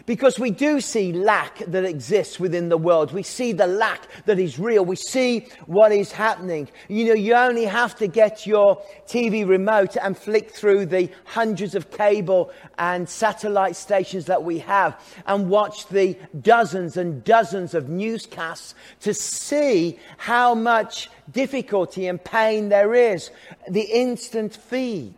Because 0.07 0.39
we 0.39 0.51
do 0.51 0.79
see 0.79 1.11
lack 1.11 1.57
that 1.67 1.83
exists 1.83 2.39
within 2.39 2.69
the 2.69 2.77
world. 2.77 3.11
We 3.11 3.23
see 3.23 3.51
the 3.51 3.67
lack 3.67 4.07
that 4.25 4.39
is 4.39 4.57
real. 4.57 4.85
We 4.85 4.95
see 4.95 5.49
what 5.65 5.91
is 5.91 6.13
happening. 6.13 6.69
You 6.87 7.07
know, 7.07 7.13
you 7.13 7.33
only 7.33 7.65
have 7.65 7.93
to 7.97 8.07
get 8.07 8.47
your 8.47 8.81
TV 9.05 9.45
remote 9.45 9.97
and 9.97 10.17
flick 10.17 10.51
through 10.51 10.85
the 10.85 11.09
hundreds 11.25 11.75
of 11.75 11.91
cable 11.91 12.53
and 12.79 13.07
satellite 13.07 13.75
stations 13.75 14.27
that 14.27 14.41
we 14.41 14.59
have 14.59 14.97
and 15.25 15.49
watch 15.49 15.87
the 15.89 16.17
dozens 16.41 16.95
and 16.95 17.21
dozens 17.25 17.73
of 17.73 17.89
newscasts 17.89 18.75
to 19.01 19.13
see 19.13 19.99
how 20.15 20.55
much 20.55 21.09
difficulty 21.31 22.07
and 22.07 22.23
pain 22.23 22.69
there 22.69 22.93
is. 22.93 23.29
The 23.69 23.81
instant 23.81 24.55
feed. 24.55 25.15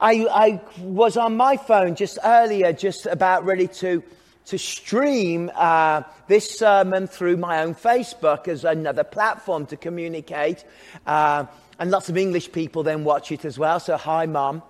I, 0.00 0.26
I 0.30 0.60
was 0.80 1.16
on 1.16 1.36
my 1.36 1.56
phone 1.56 1.94
just 1.94 2.18
earlier, 2.24 2.72
just 2.72 3.06
about 3.06 3.44
ready 3.44 3.68
to, 3.68 4.02
to 4.46 4.58
stream 4.58 5.50
uh, 5.54 6.02
this 6.26 6.58
sermon 6.58 7.06
through 7.06 7.36
my 7.36 7.62
own 7.62 7.74
Facebook 7.74 8.48
as 8.48 8.64
another 8.64 9.04
platform 9.04 9.66
to 9.66 9.76
communicate. 9.76 10.64
Uh, 11.06 11.46
and 11.78 11.90
lots 11.90 12.08
of 12.08 12.16
English 12.16 12.52
people 12.52 12.82
then 12.82 13.04
watch 13.04 13.32
it 13.32 13.44
as 13.44 13.58
well. 13.58 13.80
So, 13.80 13.96
hi, 13.96 14.26
mom. 14.26 14.62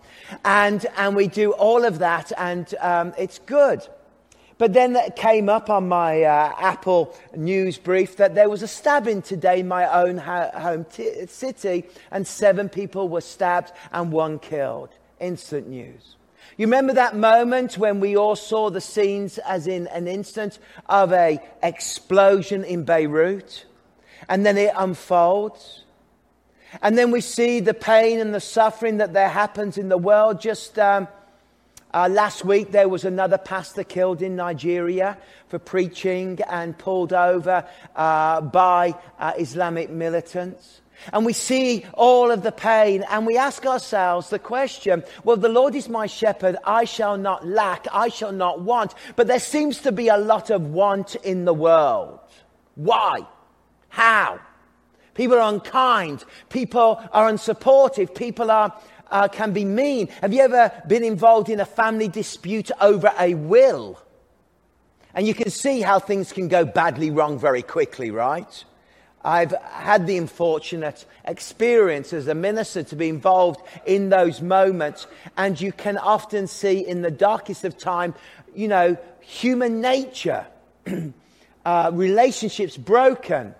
And, 0.44 0.84
and 0.96 1.14
we 1.14 1.28
do 1.28 1.52
all 1.52 1.84
of 1.84 1.98
that, 1.98 2.32
and 2.38 2.72
um, 2.80 3.12
it's 3.18 3.38
good. 3.40 3.86
But 4.56 4.72
then 4.72 4.94
it 4.94 5.16
came 5.16 5.48
up 5.48 5.68
on 5.68 5.88
my 5.88 6.22
uh, 6.22 6.54
Apple 6.58 7.14
news 7.36 7.76
brief 7.76 8.16
that 8.18 8.36
there 8.36 8.48
was 8.48 8.62
a 8.62 8.68
stabbing 8.68 9.20
today 9.20 9.60
in 9.60 9.68
my 9.68 9.92
own 9.92 10.16
home 10.16 10.84
t- 10.84 11.26
city, 11.26 11.84
and 12.10 12.26
seven 12.26 12.68
people 12.68 13.08
were 13.08 13.20
stabbed 13.20 13.72
and 13.92 14.12
one 14.12 14.38
killed 14.38 14.90
instant 15.24 15.68
news. 15.68 16.16
You 16.56 16.66
remember 16.66 16.92
that 16.92 17.16
moment 17.16 17.76
when 17.78 17.98
we 17.98 18.16
all 18.16 18.36
saw 18.36 18.70
the 18.70 18.80
scenes 18.80 19.38
as 19.38 19.66
in 19.66 19.88
an 19.88 20.06
instant 20.06 20.58
of 20.86 21.12
a 21.12 21.40
explosion 21.62 22.62
in 22.64 22.84
Beirut 22.84 23.64
and 24.28 24.46
then 24.46 24.56
it 24.56 24.72
unfolds 24.76 25.84
and 26.82 26.96
then 26.98 27.10
we 27.10 27.20
see 27.20 27.60
the 27.60 27.74
pain 27.74 28.20
and 28.20 28.34
the 28.34 28.40
suffering 28.40 28.98
that 28.98 29.12
there 29.12 29.28
happens 29.28 29.78
in 29.78 29.88
the 29.88 29.98
world 29.98 30.40
just 30.40 30.78
um, 30.78 31.08
uh, 31.92 32.08
last 32.08 32.44
week 32.44 32.72
there 32.72 32.88
was 32.88 33.04
another 33.04 33.38
pastor 33.38 33.84
killed 33.84 34.22
in 34.22 34.36
Nigeria 34.36 35.16
for 35.48 35.58
preaching 35.58 36.38
and 36.48 36.76
pulled 36.76 37.12
over 37.12 37.64
uh, 37.94 38.40
by 38.40 38.94
uh, 39.18 39.32
Islamic 39.38 39.90
militants. 39.90 40.80
And 41.12 41.26
we 41.26 41.32
see 41.32 41.84
all 41.94 42.30
of 42.30 42.42
the 42.42 42.52
pain 42.52 43.04
and 43.10 43.26
we 43.26 43.36
ask 43.36 43.66
ourselves 43.66 44.30
the 44.30 44.38
question, 44.38 45.02
well, 45.22 45.36
the 45.36 45.48
Lord 45.48 45.74
is 45.74 45.88
my 45.88 46.06
shepherd. 46.06 46.56
I 46.64 46.84
shall 46.84 47.16
not 47.16 47.46
lack. 47.46 47.86
I 47.92 48.08
shall 48.08 48.32
not 48.32 48.62
want. 48.62 48.94
But 49.16 49.26
there 49.26 49.40
seems 49.40 49.78
to 49.82 49.92
be 49.92 50.08
a 50.08 50.16
lot 50.16 50.50
of 50.50 50.68
want 50.68 51.14
in 51.16 51.44
the 51.44 51.54
world. 51.54 52.20
Why? 52.74 53.26
How? 53.88 54.40
People 55.14 55.38
are 55.38 55.52
unkind. 55.52 56.24
People 56.48 57.02
are 57.12 57.30
unsupportive. 57.30 58.14
People 58.14 58.50
are, 58.50 58.76
uh, 59.10 59.28
can 59.28 59.52
be 59.52 59.64
mean. 59.64 60.08
Have 60.20 60.32
you 60.32 60.40
ever 60.40 60.72
been 60.88 61.04
involved 61.04 61.48
in 61.48 61.60
a 61.60 61.66
family 61.66 62.08
dispute 62.08 62.70
over 62.80 63.12
a 63.18 63.34
will? 63.34 64.00
And 65.14 65.26
you 65.26 65.34
can 65.34 65.50
see 65.50 65.80
how 65.80 66.00
things 66.00 66.32
can 66.32 66.48
go 66.48 66.64
badly 66.64 67.10
wrong 67.10 67.38
very 67.38 67.62
quickly, 67.62 68.10
right? 68.10 68.64
I've 69.24 69.52
had 69.62 70.06
the 70.06 70.18
unfortunate 70.18 71.04
experience 71.24 72.12
as 72.12 72.28
a 72.28 72.34
minister 72.34 72.82
to 72.84 72.96
be 72.96 73.08
involved 73.08 73.60
in 73.86 74.10
those 74.10 74.42
moments. 74.42 75.06
And 75.36 75.58
you 75.60 75.72
can 75.72 75.96
often 75.96 76.46
see 76.46 76.80
in 76.86 77.02
the 77.02 77.10
darkest 77.10 77.64
of 77.64 77.78
time, 77.78 78.14
you 78.54 78.68
know, 78.68 78.98
human 79.20 79.80
nature, 79.80 80.46
uh, 81.64 81.90
relationships 81.94 82.76
broken, 82.76 83.54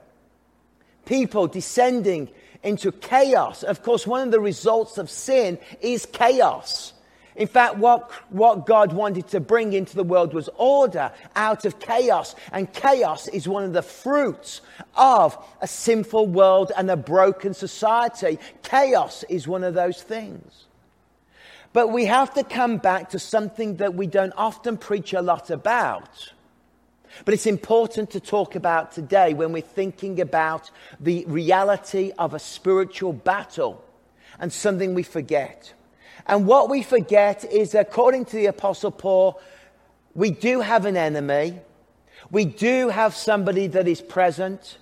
people 1.07 1.47
descending 1.47 2.29
into 2.63 2.91
chaos. 2.91 3.63
Of 3.63 3.83
course, 3.83 4.07
one 4.07 4.23
of 4.23 4.33
the 4.33 4.41
results 4.41 4.99
of 4.99 5.11
sin 5.11 5.59
is 5.81 6.07
chaos. 6.07 6.94
In 7.37 7.49
fact, 7.49 7.79
what, 7.79 8.11
what 8.31 8.65
God 8.65 8.93
wanted 8.93 9.29
to 9.29 9.41
bring 9.41 9.73
into 9.73 9.97
the 9.97 10.05
world 10.05 10.35
was 10.35 10.49
order 10.57 11.11
out 11.35 11.65
of 11.65 11.81
chaos. 11.81 12.37
And 12.53 12.73
chaos 12.73 13.27
is 13.27 13.49
one 13.49 13.65
of 13.65 13.73
the 13.73 13.83
fruits 13.83 14.61
of 14.95 15.37
a 15.61 15.67
sinful 15.67 16.29
world 16.29 16.71
and 16.77 16.89
a 16.91 16.97
broken 16.97 17.53
society. 17.53 18.39
Chaos 18.63 19.25
is 19.29 19.49
one 19.49 19.65
of 19.65 19.75
those 19.75 20.01
things. 20.01 20.67
But 21.73 21.89
we 21.89 22.05
have 22.05 22.33
to 22.35 22.45
come 22.45 22.79
back 22.79 23.11
to 23.11 23.19
something 23.19 23.79
that 23.79 23.95
we 23.95 24.07
don't 24.07 24.33
often 24.37 24.77
preach 24.77 25.13
a 25.13 25.21
lot 25.21 25.51
about. 25.51 26.33
But 27.25 27.35
it's 27.35 27.47
important 27.47 28.11
to 28.11 28.21
talk 28.21 28.55
about 28.55 28.93
today 28.93 29.35
when 29.35 29.53
we're 29.53 29.63
thinking 29.63 30.21
about 30.21 30.71
the 31.01 31.25
reality 31.27 32.13
of 32.17 32.33
a 32.33 32.39
spiritual 32.39 33.13
battle 33.13 33.85
and 34.39 34.53
something 34.53 34.95
we 34.95 35.03
forget. 35.03 35.74
And 36.27 36.47
what 36.47 36.71
we 36.71 36.83
forget 36.83 37.45
is, 37.45 37.75
according 37.75 38.27
to 38.27 38.37
the 38.37 38.47
Apostle 38.47 38.91
Paul, 38.91 39.41
we 40.15 40.31
do 40.31 40.61
have 40.61 40.87
an 40.87 40.97
enemy. 40.97 41.61
We 42.31 42.45
do 42.45 42.89
have 42.89 43.15
somebody 43.15 43.67
that 43.69 43.87
is 43.87 44.01
present. 44.01 44.79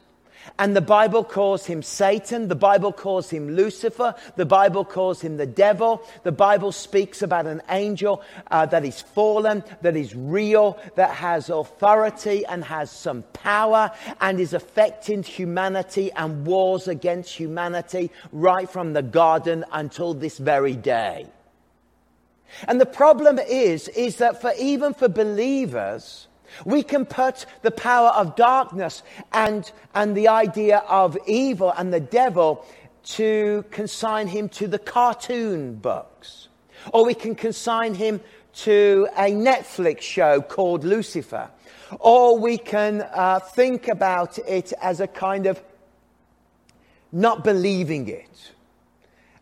And 0.59 0.77
the 0.77 0.81
Bible 0.81 1.25
calls 1.25 1.67
him 1.67 1.83
Satan. 1.83 2.49
The 2.49 2.55
Bible 2.55 2.93
calls 2.93 3.31
him 3.31 3.51
Lucifer. 3.51 4.15
The 4.37 4.47
Bible 4.47 4.85
calls 4.85 5.21
him 5.21 5.37
the 5.37 5.47
devil. 5.47 6.03
The 6.23 6.33
Bible 6.33 6.73
speaks 6.73 7.23
about 7.23 7.47
an 7.47 7.63
angel 7.69 8.23
uh, 8.51 8.67
that 8.67 8.85
is 8.85 9.01
fallen, 9.01 9.65
that 9.83 9.97
is 9.97 10.15
real, 10.15 10.79
that 10.97 11.15
has 11.15 11.49
authority 11.49 12.45
and 12.47 12.65
has 12.65 12.91
some 12.91 13.23
power 13.33 13.91
and 14.21 14.41
is 14.41 14.53
affecting 14.53 15.23
humanity 15.23 16.11
and 16.13 16.47
wars 16.47 16.89
against 16.89 17.35
humanity 17.35 18.11
right 18.33 18.69
from 18.69 18.93
the 18.93 19.03
garden 19.03 19.65
until 19.73 20.15
this 20.15 20.39
very 20.39 20.77
day. 20.77 21.27
And 22.69 22.81
the 22.81 22.87
problem 22.87 23.39
is, 23.39 23.89
is 23.89 24.17
that 24.17 24.41
for 24.41 24.53
even 24.59 24.95
for 24.95 25.09
believers, 25.09 26.27
we 26.65 26.83
can 26.83 27.05
put 27.05 27.47
the 27.63 27.71
power 27.71 28.09
of 28.11 28.37
darkness 28.37 29.03
and, 29.33 29.71
and 29.95 30.17
the 30.17 30.29
idea 30.29 30.79
of 30.89 31.17
evil 31.27 31.73
and 31.77 31.93
the 31.93 32.01
devil 32.01 32.65
to 33.05 33.65
consign 33.71 34.29
him 34.29 34.49
to 34.49 34.69
the 34.69 34.79
cartoon 34.79 35.75
books. 35.75 36.49
Or 36.93 37.05
we 37.05 37.15
can 37.15 37.35
consign 37.35 37.95
him 37.95 38.21
to 38.55 39.09
a 39.17 39.31
Netflix 39.31 40.03
show 40.03 40.41
called 40.41 40.85
Lucifer. 40.85 41.51
Or 41.99 42.39
we 42.39 42.59
can 42.59 43.03
uh, 43.03 43.41
think 43.41 43.89
about 43.89 44.39
it 44.39 44.73
as 44.81 45.01
a 45.01 45.07
kind 45.07 45.47
of 45.47 45.63
not 47.13 47.45
believing 47.45 48.09
it. 48.09 48.52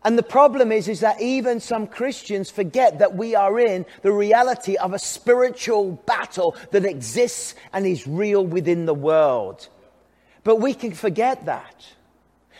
And 0.03 0.17
the 0.17 0.23
problem 0.23 0.71
is, 0.71 0.87
is 0.87 1.01
that 1.01 1.21
even 1.21 1.59
some 1.59 1.85
Christians 1.85 2.49
forget 2.49 2.99
that 2.99 3.15
we 3.15 3.35
are 3.35 3.59
in 3.59 3.85
the 4.01 4.11
reality 4.11 4.75
of 4.75 4.93
a 4.93 4.99
spiritual 4.99 5.91
battle 5.91 6.55
that 6.71 6.85
exists 6.85 7.53
and 7.71 7.85
is 7.85 8.07
real 8.07 8.45
within 8.45 8.85
the 8.85 8.95
world. 8.95 9.69
But 10.43 10.55
we 10.55 10.73
can 10.73 10.93
forget 10.93 11.45
that. 11.45 11.85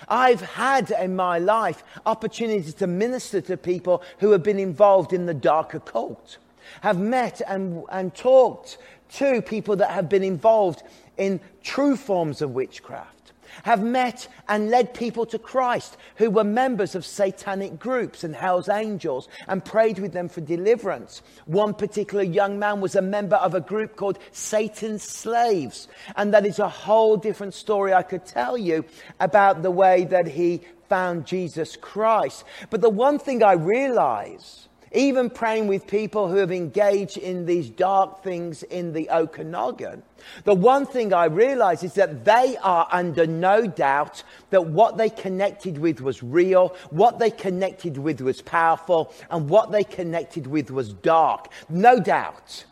I've 0.08 0.42
had 0.42 0.92
in 0.92 1.16
my 1.16 1.40
life 1.40 1.84
opportunities 2.06 2.76
to 2.76 2.88
minister 2.88 3.42
to 3.42 3.58
people 3.58 4.04
who 4.20 4.32
have 4.32 4.44
been 4.44 4.60
involved 4.60 5.14
in 5.14 5.26
the 5.26 5.34
dark 5.34 5.74
occult, 5.74 6.38
have 6.82 7.00
met 7.00 7.42
and, 7.48 7.84
and 7.90 8.14
talked 8.14 8.78
to 9.14 9.42
people 9.42 9.76
that 9.78 9.92
have 9.92 10.10
been 10.10 10.24
involved 10.24 10.84
in 11.18 11.40
true 11.64 11.96
forms 11.96 12.42
of 12.42 12.52
witchcraft 12.52 13.21
have 13.64 13.84
met 13.84 14.28
and 14.48 14.70
led 14.70 14.94
people 14.94 15.26
to 15.28 15.40
Christ 15.40 15.98
who 16.16 16.30
were 16.30 16.44
members 16.44 16.96
of 16.96 17.06
satanic 17.06 17.80
groups 17.80 18.24
and 18.24 18.36
Hell's 18.36 18.70
Angels 18.70 19.28
and 19.48 19.64
prayed 19.64 20.00
with 20.00 20.14
them 20.14 20.30
for 20.30 20.42
deliverance. 20.42 21.22
One 21.46 21.74
particular 21.74 22.24
young 22.24 22.60
man 22.60 22.82
was 22.82 22.96
a 22.96 23.02
member 23.02 23.38
of 23.38 23.56
a 23.56 23.62
group 23.62 23.96
called 23.96 24.20
Satan's 24.32 25.04
Slaves. 25.04 25.88
And 26.16 26.34
that 26.34 26.46
is 26.46 26.60
a 26.60 26.70
whole 26.70 27.18
different 27.18 27.54
story 27.54 27.94
I 27.94 28.04
could 28.04 28.26
tell 28.26 28.58
you 28.58 28.86
about 29.20 29.62
the 29.62 29.72
way 29.72 30.06
that 30.06 30.28
he 30.28 30.62
found 30.90 31.26
Jesus 31.26 31.76
Christ. 31.76 32.44
But 32.70 32.82
the 32.82 32.90
one 32.90 33.18
thing 33.18 33.44
I 33.44 33.54
realize 33.54 34.68
even 34.92 35.30
praying 35.30 35.68
with 35.68 35.88
people 35.88 36.28
who 36.28 36.38
have 36.38 36.52
engaged 36.52 37.18
in 37.18 37.46
these 37.46 37.70
dark 37.70 38.24
things 38.24 38.64
in 38.64 38.94
the 38.94 39.10
Okanagan, 39.10 40.04
the 40.44 40.54
one 40.54 40.86
thing 40.86 41.14
I 41.14 41.26
realize 41.26 41.84
is 41.84 41.94
that 41.94 42.26
they 42.26 42.58
are 42.62 42.88
under 42.92 43.26
no 43.26 43.68
doubt 43.68 44.24
that 44.50 44.68
what 44.68 44.98
they 44.98 45.10
connected 45.10 45.78
with 45.78 46.02
was 46.02 46.22
real, 46.22 46.76
what 46.90 47.20
they 47.20 47.32
connected 47.32 47.98
with 47.98 48.22
was 48.22 48.42
powerful, 48.42 49.14
and 49.30 49.50
what 49.50 49.72
they 49.72 49.84
connected 49.84 50.48
with 50.48 50.72
was 50.72 50.94
dark. 50.94 51.52
No 51.70 52.00
doubt. 52.00 52.66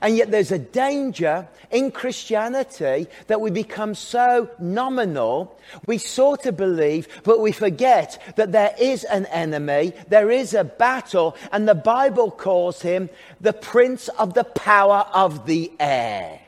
And 0.00 0.16
yet 0.16 0.30
there's 0.30 0.52
a 0.52 0.58
danger 0.58 1.48
in 1.70 1.90
Christianity 1.90 3.08
that 3.26 3.40
we 3.40 3.50
become 3.50 3.94
so 3.94 4.50
nominal, 4.58 5.58
we 5.86 5.98
sort 5.98 6.46
of 6.46 6.56
believe, 6.56 7.08
but 7.24 7.40
we 7.40 7.52
forget 7.52 8.20
that 8.36 8.52
there 8.52 8.74
is 8.78 9.04
an 9.04 9.26
enemy, 9.26 9.92
there 10.08 10.30
is 10.30 10.54
a 10.54 10.64
battle, 10.64 11.36
and 11.52 11.68
the 11.68 11.74
Bible 11.74 12.30
calls 12.30 12.82
him 12.82 13.10
the 13.40 13.52
prince 13.52 14.08
of 14.08 14.34
the 14.34 14.44
power 14.44 15.06
of 15.12 15.46
the 15.46 15.72
air. 15.80 16.40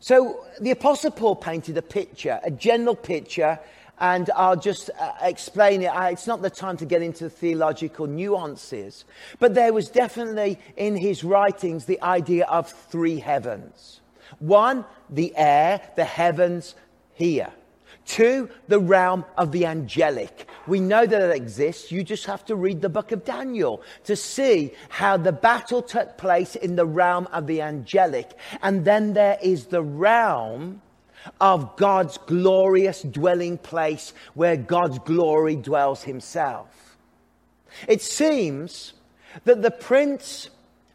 So 0.00 0.44
the 0.60 0.70
Apostle 0.70 1.10
Paul 1.10 1.36
painted 1.36 1.76
a 1.76 1.82
picture, 1.82 2.40
a 2.42 2.50
general 2.50 2.94
picture 2.94 3.58
and 4.00 4.30
I'll 4.34 4.56
just 4.56 4.90
uh, 4.98 5.12
explain 5.22 5.82
it. 5.82 5.90
It's 5.94 6.26
not 6.26 6.42
the 6.42 6.50
time 6.50 6.76
to 6.78 6.86
get 6.86 7.02
into 7.02 7.28
theological 7.28 8.06
nuances, 8.06 9.04
but 9.38 9.54
there 9.54 9.72
was 9.72 9.88
definitely 9.88 10.58
in 10.76 10.96
his 10.96 11.24
writings 11.24 11.84
the 11.84 12.00
idea 12.02 12.44
of 12.46 12.70
three 12.70 13.18
heavens. 13.18 14.00
One, 14.38 14.84
the 15.10 15.34
air, 15.36 15.80
the 15.96 16.04
heavens 16.04 16.74
here. 17.14 17.52
Two, 18.04 18.48
the 18.68 18.78
realm 18.78 19.26
of 19.36 19.52
the 19.52 19.66
angelic. 19.66 20.48
We 20.66 20.80
know 20.80 21.04
that 21.04 21.22
it 21.22 21.36
exists. 21.36 21.92
You 21.92 22.02
just 22.02 22.24
have 22.24 22.42
to 22.46 22.56
read 22.56 22.80
the 22.80 22.88
book 22.88 23.12
of 23.12 23.22
Daniel 23.24 23.82
to 24.04 24.16
see 24.16 24.72
how 24.88 25.18
the 25.18 25.32
battle 25.32 25.82
took 25.82 26.16
place 26.16 26.56
in 26.56 26.76
the 26.76 26.86
realm 26.86 27.28
of 27.32 27.46
the 27.46 27.60
angelic. 27.60 28.30
And 28.62 28.86
then 28.86 29.12
there 29.12 29.36
is 29.42 29.66
the 29.66 29.82
realm 29.82 30.80
of 31.40 31.76
God's 31.76 32.18
glorious 32.18 33.02
dwelling 33.02 33.58
place 33.58 34.12
where 34.34 34.56
God's 34.56 34.98
glory 35.00 35.56
dwells 35.56 36.02
himself. 36.02 36.96
It 37.86 38.02
seems 38.02 38.94
that 39.44 39.62
the 39.62 39.70
prince 39.70 40.48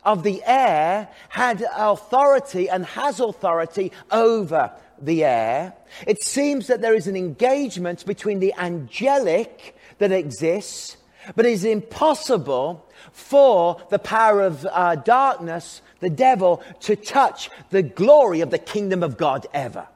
of 0.03 0.23
the 0.23 0.41
air 0.45 1.07
had 1.29 1.65
authority 1.75 2.69
and 2.69 2.85
has 2.85 3.19
authority 3.19 3.91
over 4.11 4.71
the 5.01 5.23
air. 5.23 5.73
It 6.05 6.23
seems 6.23 6.67
that 6.67 6.81
there 6.81 6.95
is 6.95 7.07
an 7.07 7.15
engagement 7.15 8.05
between 8.05 8.39
the 8.39 8.53
angelic 8.57 9.75
that 9.99 10.11
exists, 10.11 10.97
but 11.35 11.45
it 11.45 11.53
is 11.53 11.63
impossible 11.63 12.85
for 13.11 13.81
the 13.89 13.99
power 13.99 14.41
of 14.41 14.65
uh, 14.65 14.95
darkness, 14.95 15.81
the 15.99 16.09
devil, 16.09 16.61
to 16.81 16.95
touch 16.95 17.49
the 17.69 17.83
glory 17.83 18.41
of 18.41 18.49
the 18.49 18.57
kingdom 18.57 19.03
of 19.03 19.17
God 19.17 19.47
ever 19.53 19.87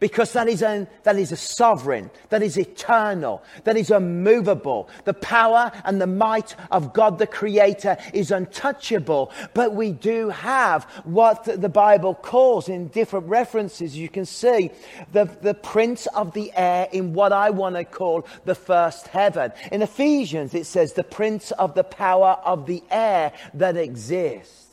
because 0.00 0.32
that 0.34 0.48
is, 0.48 0.62
an, 0.62 0.86
that 1.02 1.16
is 1.16 1.32
a 1.32 1.36
sovereign, 1.36 2.10
that 2.28 2.42
is 2.42 2.56
eternal, 2.56 3.42
that 3.64 3.76
is 3.76 3.90
unmovable. 3.90 4.88
The 5.04 5.14
power 5.14 5.72
and 5.84 6.00
the 6.00 6.06
might 6.06 6.54
of 6.70 6.92
God 6.92 7.18
the 7.18 7.26
Creator 7.26 7.96
is 8.12 8.30
untouchable, 8.30 9.32
but 9.54 9.74
we 9.74 9.92
do 9.92 10.28
have 10.28 10.84
what 11.04 11.44
the 11.44 11.68
Bible 11.68 12.14
calls 12.14 12.68
in 12.68 12.88
different 12.88 13.26
references. 13.26 13.96
You 13.96 14.08
can 14.08 14.24
see 14.24 14.70
the, 15.12 15.24
the 15.42 15.54
prince 15.54 16.06
of 16.08 16.32
the 16.32 16.52
air 16.54 16.88
in 16.92 17.12
what 17.12 17.32
I 17.32 17.50
want 17.50 17.76
to 17.76 17.84
call 17.84 18.26
the 18.44 18.54
first 18.54 19.08
heaven. 19.08 19.52
In 19.72 19.82
Ephesians, 19.82 20.54
it 20.54 20.66
says 20.66 20.92
the 20.92 21.04
prince 21.04 21.50
of 21.52 21.74
the 21.74 21.84
power 21.84 22.38
of 22.44 22.66
the 22.66 22.82
air 22.90 23.32
that 23.54 23.76
exists. 23.76 24.68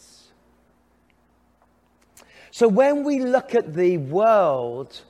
So 2.52 2.70
when 2.70 3.04
we 3.04 3.20
look 3.20 3.54
at 3.54 3.74
the 3.74 3.98
world, 3.98 5.02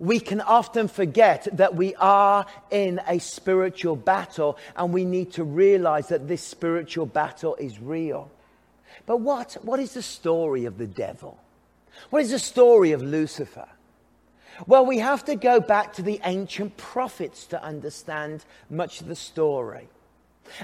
we 0.00 0.18
can 0.18 0.40
often 0.40 0.88
forget 0.88 1.46
that 1.52 1.76
we 1.76 1.94
are 1.96 2.46
in 2.70 3.00
a 3.06 3.18
spiritual 3.18 3.94
battle 3.94 4.56
and 4.74 4.94
we 4.94 5.04
need 5.04 5.32
to 5.32 5.44
realize 5.44 6.08
that 6.08 6.26
this 6.26 6.42
spiritual 6.42 7.04
battle 7.04 7.54
is 7.56 7.78
real. 7.78 8.30
But 9.04 9.20
what, 9.20 9.58
what 9.62 9.78
is 9.78 9.92
the 9.92 10.02
story 10.02 10.64
of 10.64 10.78
the 10.78 10.86
devil? 10.86 11.38
What 12.08 12.22
is 12.22 12.30
the 12.30 12.38
story 12.38 12.92
of 12.92 13.02
Lucifer? 13.02 13.68
Well, 14.66 14.86
we 14.86 14.98
have 14.98 15.24
to 15.26 15.36
go 15.36 15.60
back 15.60 15.92
to 15.94 16.02
the 16.02 16.20
ancient 16.24 16.78
prophets 16.78 17.46
to 17.48 17.62
understand 17.62 18.44
much 18.70 19.02
of 19.02 19.06
the 19.06 19.14
story. 19.14 19.88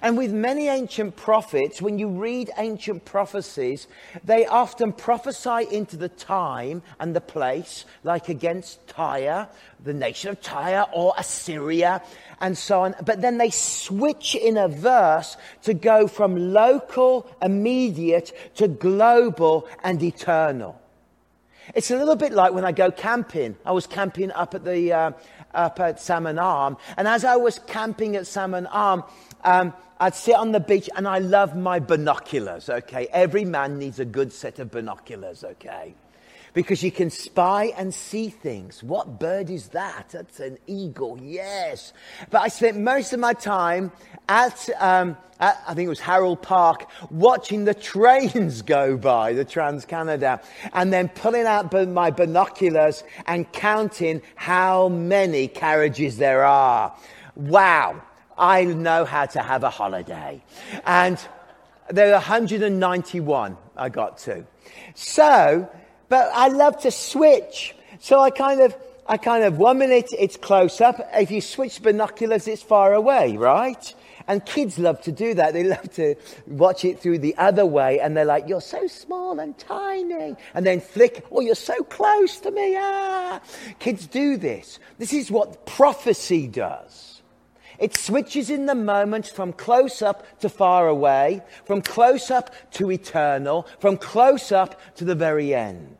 And 0.02 0.16
with 0.16 0.32
many 0.32 0.68
ancient 0.68 1.16
prophets, 1.16 1.82
when 1.82 1.98
you 1.98 2.08
read 2.08 2.50
ancient 2.58 3.04
prophecies, 3.04 3.86
they 4.24 4.46
often 4.46 4.92
prophesy 4.92 5.66
into 5.70 5.96
the 5.96 6.08
time 6.08 6.82
and 7.00 7.14
the 7.14 7.20
place, 7.20 7.84
like 8.04 8.28
against 8.28 8.86
Tyre, 8.88 9.48
the 9.82 9.94
nation 9.94 10.30
of 10.30 10.40
Tyre, 10.40 10.86
or 10.92 11.14
Assyria, 11.18 12.02
and 12.40 12.56
so 12.56 12.82
on. 12.82 12.94
But 13.04 13.22
then 13.22 13.38
they 13.38 13.50
switch 13.50 14.34
in 14.34 14.56
a 14.56 14.68
verse 14.68 15.36
to 15.62 15.74
go 15.74 16.06
from 16.06 16.52
local, 16.52 17.30
immediate, 17.42 18.32
to 18.56 18.68
global 18.68 19.68
and 19.82 20.02
eternal. 20.02 20.80
It's 21.74 21.90
a 21.90 21.96
little 21.96 22.16
bit 22.16 22.32
like 22.32 22.52
when 22.52 22.64
I 22.64 22.72
go 22.72 22.90
camping. 22.90 23.56
I 23.64 23.72
was 23.72 23.86
camping 23.86 24.30
up 24.32 24.54
at 24.54 24.64
the 24.64 24.92
uh, 24.92 25.10
up 25.52 25.80
at 25.80 26.00
Salmon 26.00 26.38
Arm, 26.38 26.76
and 26.96 27.08
as 27.08 27.24
I 27.24 27.36
was 27.36 27.58
camping 27.66 28.14
at 28.14 28.26
Salmon 28.26 28.66
Arm, 28.66 29.02
um, 29.46 29.72
I'd 29.98 30.14
sit 30.14 30.34
on 30.34 30.52
the 30.52 30.60
beach 30.60 30.90
and 30.94 31.08
I 31.08 31.20
love 31.20 31.56
my 31.56 31.78
binoculars, 31.78 32.68
okay? 32.68 33.08
Every 33.12 33.46
man 33.46 33.78
needs 33.78 33.98
a 33.98 34.04
good 34.04 34.32
set 34.32 34.58
of 34.58 34.70
binoculars, 34.70 35.42
okay? 35.42 35.94
Because 36.52 36.82
you 36.82 36.90
can 36.90 37.10
spy 37.10 37.72
and 37.76 37.94
see 37.94 38.28
things. 38.28 38.82
What 38.82 39.20
bird 39.20 39.48
is 39.48 39.68
that? 39.68 40.08
That's 40.10 40.40
an 40.40 40.58
eagle, 40.66 41.18
yes. 41.22 41.92
But 42.30 42.42
I 42.42 42.48
spent 42.48 42.78
most 42.78 43.12
of 43.12 43.20
my 43.20 43.34
time 43.34 43.92
at, 44.28 44.68
um, 44.80 45.16
at 45.38 45.62
I 45.66 45.74
think 45.74 45.86
it 45.86 45.90
was 45.90 46.00
Herald 46.00 46.42
Park, 46.42 46.90
watching 47.10 47.64
the 47.64 47.74
trains 47.74 48.62
go 48.62 48.96
by, 48.96 49.32
the 49.32 49.44
Trans 49.44 49.84
Canada, 49.84 50.40
and 50.72 50.92
then 50.92 51.08
pulling 51.08 51.46
out 51.46 51.72
my 51.88 52.10
binoculars 52.10 53.04
and 53.26 53.50
counting 53.52 54.22
how 54.34 54.88
many 54.88 55.46
carriages 55.46 56.16
there 56.16 56.44
are. 56.44 56.94
Wow. 57.34 58.02
I 58.38 58.64
know 58.64 59.04
how 59.04 59.26
to 59.26 59.40
have 59.40 59.64
a 59.64 59.70
holiday. 59.70 60.42
And 60.84 61.18
there 61.90 62.08
are 62.08 62.12
191 62.14 63.56
I 63.76 63.88
got 63.88 64.18
to. 64.18 64.44
So, 64.94 65.70
but 66.08 66.30
I 66.34 66.48
love 66.48 66.78
to 66.82 66.90
switch. 66.90 67.74
So 68.00 68.20
I 68.20 68.30
kind 68.30 68.60
of, 68.60 68.76
I 69.06 69.16
kind 69.16 69.44
of, 69.44 69.58
one 69.58 69.78
minute 69.78 70.10
it's 70.18 70.36
close 70.36 70.80
up. 70.80 71.00
If 71.14 71.30
you 71.30 71.40
switch 71.40 71.82
binoculars, 71.82 72.48
it's 72.48 72.62
far 72.62 72.92
away, 72.94 73.36
right? 73.36 73.94
And 74.28 74.44
kids 74.44 74.78
love 74.78 75.00
to 75.02 75.12
do 75.12 75.34
that. 75.34 75.52
They 75.52 75.64
love 75.64 75.88
to 75.94 76.16
watch 76.46 76.84
it 76.84 77.00
through 77.00 77.20
the 77.20 77.36
other 77.36 77.64
way 77.64 78.00
and 78.00 78.16
they're 78.16 78.24
like, 78.24 78.48
you're 78.48 78.60
so 78.60 78.86
small 78.88 79.38
and 79.38 79.56
tiny. 79.56 80.34
And 80.52 80.66
then 80.66 80.80
flick, 80.80 81.24
oh, 81.30 81.40
you're 81.40 81.54
so 81.54 81.82
close 81.84 82.38
to 82.40 82.50
me. 82.50 82.76
Ah. 82.78 83.40
Kids 83.78 84.06
do 84.06 84.36
this. 84.36 84.78
This 84.98 85.12
is 85.12 85.30
what 85.30 85.64
prophecy 85.64 86.48
does. 86.48 87.15
It 87.78 87.94
switches 87.94 88.50
in 88.50 88.66
the 88.66 88.74
moment 88.74 89.26
from 89.26 89.52
close 89.52 90.02
up 90.02 90.40
to 90.40 90.48
far 90.48 90.88
away, 90.88 91.42
from 91.64 91.82
close 91.82 92.30
up 92.30 92.54
to 92.72 92.90
eternal, 92.90 93.66
from 93.78 93.96
close 93.96 94.52
up 94.52 94.80
to 94.96 95.04
the 95.04 95.14
very 95.14 95.54
end. 95.54 95.96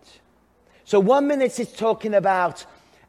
So 0.85 1.01
one 1.01 1.27
minute 1.27 1.59
it's 1.59 1.77
talking 1.77 2.14
about 2.14 2.64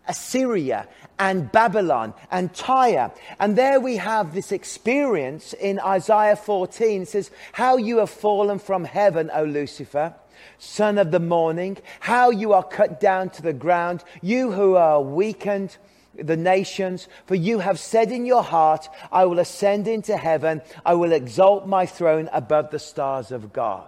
Assyria 0.08 0.88
and 1.20 1.52
Babylon 1.52 2.14
and 2.32 2.54
Tyre. 2.54 3.12
And 3.40 3.56
there 3.56 3.80
we 3.80 3.98
have 3.98 4.34
this 4.34 4.52
experience 4.52 5.54
in 5.54 5.80
Isaiah 5.80 6.36
14. 6.36 7.04
It 7.04 7.08
says, 7.08 7.32
How 7.54 7.78
you 7.78 7.98
have 7.98 8.10
fallen 8.10 8.60
from 8.60 8.86
heaven, 8.86 9.30
O 9.34 9.44
Lucifer, 9.44 10.16
son 10.58 10.98
of 10.98 11.12
the 11.12 11.20
morning, 11.20 11.78
how 12.00 12.30
you 12.30 12.54
are 12.54 12.64
cut 12.64 13.00
down 13.00 13.30
to 13.32 13.42
the 13.42 13.54
ground, 13.54 14.04
you 14.22 14.52
who 14.52 14.76
are 14.76 15.02
weakened 15.02 15.78
the 16.18 16.38
nations, 16.38 17.08
for 17.26 17.36
you 17.36 17.60
have 17.60 17.80
said 17.80 18.12
in 18.12 18.26
your 18.26 18.44
heart, 18.44 18.88
I 19.12 19.26
will 19.26 19.40
ascend 19.40 19.88
into 19.88 20.18
heaven, 20.18 20.62
I 20.86 20.94
will 20.94 21.12
exalt 21.12 21.68
my 21.68 21.86
throne 21.86 22.30
above 22.34 22.72
the 22.72 22.80
stars 22.80 23.32
of 23.32 23.54
God. 23.54 23.88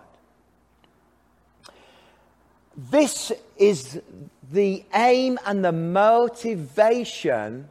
This 2.77 3.31
is 3.57 3.99
the 4.51 4.83
aim 4.93 5.37
and 5.45 5.63
the 5.65 5.71
motivation 5.71 7.69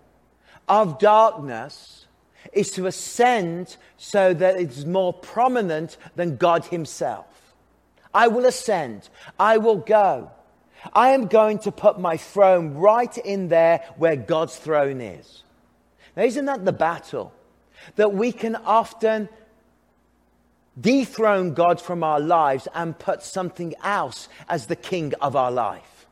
of 0.68 0.98
darkness 0.98 2.06
is 2.52 2.70
to 2.72 2.86
ascend 2.86 3.76
so 3.96 4.34
that 4.34 4.60
it's 4.60 4.84
more 4.84 5.12
prominent 5.12 5.96
than 6.14 6.36
God 6.36 6.66
Himself. 6.66 7.26
I 8.14 8.28
will 8.28 8.46
ascend. 8.46 9.08
I 9.38 9.58
will 9.58 9.76
go. 9.76 10.30
I 10.92 11.10
am 11.10 11.26
going 11.26 11.58
to 11.60 11.72
put 11.72 11.98
my 11.98 12.16
throne 12.16 12.74
right 12.74 13.16
in 13.18 13.48
there 13.48 13.84
where 13.96 14.16
God's 14.16 14.56
throne 14.56 15.00
is. 15.00 15.42
Now, 16.16 16.24
isn't 16.24 16.46
that 16.46 16.64
the 16.64 16.72
battle? 16.72 17.32
That 17.96 18.12
we 18.12 18.32
can 18.32 18.56
often 18.56 19.28
dethrone 20.80 21.54
God 21.54 21.80
from 21.80 22.02
our 22.04 22.20
lives 22.20 22.68
and 22.74 22.98
put 22.98 23.22
something 23.22 23.74
else 23.82 24.28
as 24.48 24.66
the 24.66 24.76
king 24.76 25.14
of 25.20 25.36
our 25.36 25.50
life. 25.50 26.06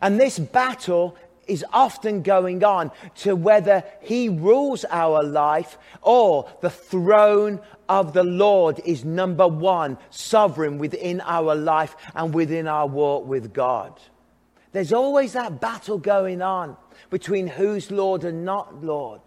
And 0.00 0.18
this 0.18 0.38
battle 0.38 1.16
is 1.46 1.64
often 1.72 2.22
going 2.22 2.64
on 2.64 2.90
to 3.16 3.36
whether 3.36 3.84
he 4.00 4.28
rules 4.28 4.84
our 4.90 5.22
life 5.22 5.78
or 6.02 6.50
the 6.60 6.70
throne 6.70 7.60
of 7.88 8.12
the 8.12 8.24
Lord 8.24 8.80
is 8.84 9.04
number 9.04 9.46
one, 9.46 9.98
sovereign 10.10 10.78
within 10.78 11.20
our 11.22 11.54
life 11.54 11.96
and 12.14 12.34
within 12.34 12.66
our 12.66 12.86
walk 12.86 13.26
with 13.26 13.52
God. 13.52 13.98
There's 14.72 14.92
always 14.92 15.34
that 15.34 15.60
battle 15.60 15.98
going 15.98 16.42
on 16.42 16.76
between 17.10 17.46
who's 17.46 17.90
Lord 17.90 18.24
and 18.24 18.44
not 18.44 18.82
Lord. 18.82 19.20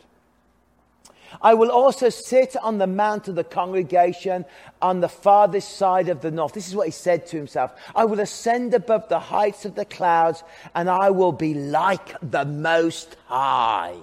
I 1.41 1.53
will 1.53 1.71
also 1.71 2.09
sit 2.09 2.55
on 2.57 2.77
the 2.77 2.87
mount 2.87 3.27
of 3.27 3.35
the 3.35 3.43
congregation 3.43 4.45
on 4.81 5.01
the 5.01 5.09
farthest 5.09 5.77
side 5.77 6.09
of 6.09 6.21
the 6.21 6.31
north. 6.31 6.53
This 6.53 6.67
is 6.67 6.75
what 6.75 6.87
he 6.87 6.91
said 6.91 7.27
to 7.27 7.37
himself. 7.37 7.71
I 7.95 8.05
will 8.05 8.19
ascend 8.19 8.73
above 8.73 9.09
the 9.09 9.19
heights 9.19 9.65
of 9.65 9.75
the 9.75 9.85
clouds 9.85 10.43
and 10.73 10.89
I 10.89 11.09
will 11.11 11.31
be 11.31 11.53
like 11.53 12.15
the 12.21 12.45
Most 12.45 13.17
High. 13.25 13.97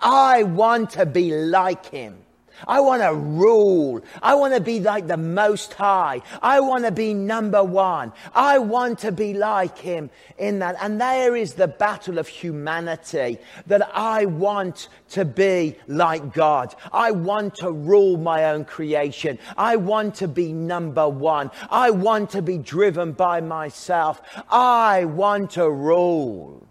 I 0.00 0.42
want 0.44 0.90
to 0.90 1.06
be 1.06 1.32
like 1.32 1.86
him. 1.86 2.18
I 2.66 2.80
want 2.80 3.02
to 3.02 3.14
rule. 3.14 4.00
I 4.22 4.34
want 4.34 4.54
to 4.54 4.60
be 4.60 4.80
like 4.80 5.06
the 5.06 5.16
Most 5.16 5.74
High. 5.74 6.22
I 6.42 6.60
want 6.60 6.84
to 6.84 6.90
be 6.90 7.14
number 7.14 7.62
one. 7.62 8.12
I 8.34 8.58
want 8.58 8.98
to 9.00 9.12
be 9.12 9.34
like 9.34 9.78
Him 9.78 10.10
in 10.38 10.58
that. 10.60 10.76
And 10.80 11.00
there 11.00 11.36
is 11.36 11.54
the 11.54 11.68
battle 11.68 12.18
of 12.18 12.28
humanity 12.28 13.38
that 13.66 13.88
I 13.94 14.26
want 14.26 14.88
to 15.10 15.24
be 15.24 15.76
like 15.86 16.34
God. 16.34 16.74
I 16.92 17.10
want 17.10 17.54
to 17.56 17.70
rule 17.70 18.16
my 18.16 18.46
own 18.46 18.64
creation. 18.64 19.38
I 19.56 19.76
want 19.76 20.16
to 20.16 20.28
be 20.28 20.52
number 20.52 21.08
one. 21.08 21.50
I 21.70 21.90
want 21.90 22.30
to 22.30 22.42
be 22.42 22.58
driven 22.58 23.12
by 23.12 23.40
myself. 23.40 24.20
I 24.50 25.04
want 25.04 25.52
to 25.52 25.70
rule. 25.70 26.66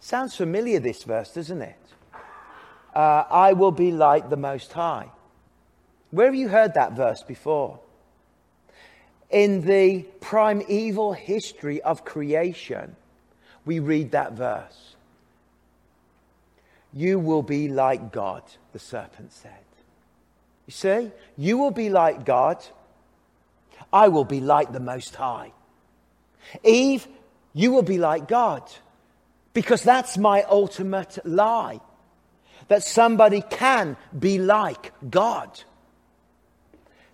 Sounds 0.00 0.36
familiar, 0.36 0.80
this 0.80 1.02
verse, 1.04 1.32
doesn't 1.32 1.62
it? 1.62 1.83
Uh, 2.94 3.24
I 3.30 3.52
will 3.54 3.72
be 3.72 3.90
like 3.90 4.30
the 4.30 4.36
Most 4.36 4.72
High. 4.72 5.10
Where 6.10 6.26
have 6.26 6.34
you 6.34 6.48
heard 6.48 6.74
that 6.74 6.92
verse 6.92 7.22
before? 7.22 7.80
In 9.30 9.62
the 9.62 10.02
primeval 10.20 11.12
history 11.12 11.82
of 11.82 12.04
creation, 12.04 12.94
we 13.64 13.80
read 13.80 14.12
that 14.12 14.34
verse. 14.34 14.94
You 16.92 17.18
will 17.18 17.42
be 17.42 17.68
like 17.68 18.12
God, 18.12 18.42
the 18.72 18.78
serpent 18.78 19.32
said. 19.32 19.50
You 20.66 20.72
see, 20.72 21.10
you 21.36 21.58
will 21.58 21.72
be 21.72 21.90
like 21.90 22.24
God. 22.24 22.64
I 23.92 24.08
will 24.08 24.24
be 24.24 24.40
like 24.40 24.72
the 24.72 24.80
Most 24.80 25.16
High. 25.16 25.52
Eve, 26.62 27.08
you 27.54 27.72
will 27.72 27.82
be 27.82 27.98
like 27.98 28.28
God 28.28 28.62
because 29.52 29.82
that's 29.82 30.16
my 30.16 30.42
ultimate 30.44 31.18
lie 31.24 31.80
that 32.68 32.82
somebody 32.82 33.42
can 33.42 33.96
be 34.18 34.38
like 34.38 34.92
God. 35.10 35.62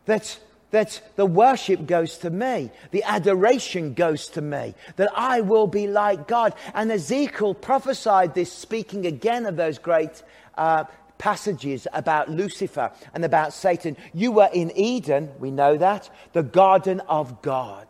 That, 0.07 0.39
that 0.71 1.01
the 1.17 1.27
worship 1.27 1.87
goes 1.87 2.19
to 2.19 2.31
me, 2.31 2.71
the 2.91 3.03
adoration 3.03 3.95
goes 3.95 4.29
to 4.29 4.41
me, 4.41 4.75
that 4.97 5.11
I 5.15 5.41
will 5.41 5.67
be 5.67 5.87
like 5.87 6.27
God. 6.27 6.55
And 6.75 6.91
Ezekiel 6.91 7.55
prophesied 7.55 8.35
this, 8.35 8.53
speaking 8.53 9.07
again 9.07 9.47
of 9.47 9.57
those 9.57 9.79
great 9.79 10.23
uh, 10.57 10.85
passages 11.19 11.87
about 11.93 12.31
Lucifer 12.31 12.91
and 13.15 13.25
about 13.25 13.53
Satan. 13.53 13.97
You 14.15 14.33
were 14.33 14.49
in 14.53 14.73
Eden, 14.75 15.31
we 15.39 15.51
know 15.51 15.77
that, 15.77 16.09
the 16.33 16.43
garden 16.43 17.01
of 17.01 17.43
God. 17.43 17.87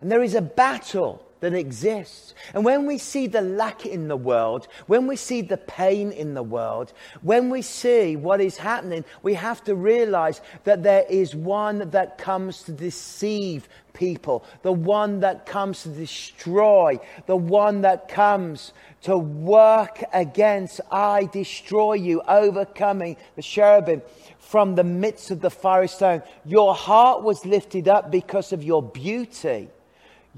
And 0.00 0.10
there 0.10 0.22
is 0.22 0.34
a 0.34 0.42
battle 0.42 1.24
that 1.40 1.54
exists. 1.54 2.34
And 2.54 2.64
when 2.64 2.86
we 2.86 2.98
see 2.98 3.26
the 3.26 3.40
lack 3.40 3.86
in 3.86 4.08
the 4.08 4.16
world, 4.16 4.68
when 4.86 5.06
we 5.06 5.16
see 5.16 5.42
the 5.42 5.56
pain 5.56 6.12
in 6.12 6.34
the 6.34 6.42
world, 6.42 6.92
when 7.22 7.50
we 7.50 7.62
see 7.62 8.16
what 8.16 8.40
is 8.40 8.56
happening, 8.56 9.04
we 9.22 9.34
have 9.34 9.62
to 9.64 9.74
realize 9.74 10.40
that 10.64 10.82
there 10.82 11.04
is 11.08 11.34
one 11.34 11.90
that 11.90 12.18
comes 12.18 12.62
to 12.64 12.72
deceive 12.72 13.68
people, 13.94 14.44
the 14.62 14.72
one 14.72 15.20
that 15.20 15.46
comes 15.46 15.82
to 15.82 15.88
destroy, 15.88 16.98
the 17.26 17.36
one 17.36 17.82
that 17.82 18.08
comes 18.08 18.72
to 19.02 19.16
work 19.16 20.02
against, 20.12 20.80
I 20.90 21.24
destroy 21.32 21.94
you, 21.94 22.22
overcoming 22.22 23.16
the 23.36 23.42
cherubim 23.42 24.02
from 24.38 24.74
the 24.74 24.84
midst 24.84 25.30
of 25.30 25.40
the 25.40 25.50
fiery 25.50 25.88
stone. 25.88 26.22
Your 26.44 26.74
heart 26.74 27.22
was 27.22 27.44
lifted 27.44 27.88
up 27.88 28.10
because 28.10 28.52
of 28.52 28.62
your 28.62 28.82
beauty 28.82 29.68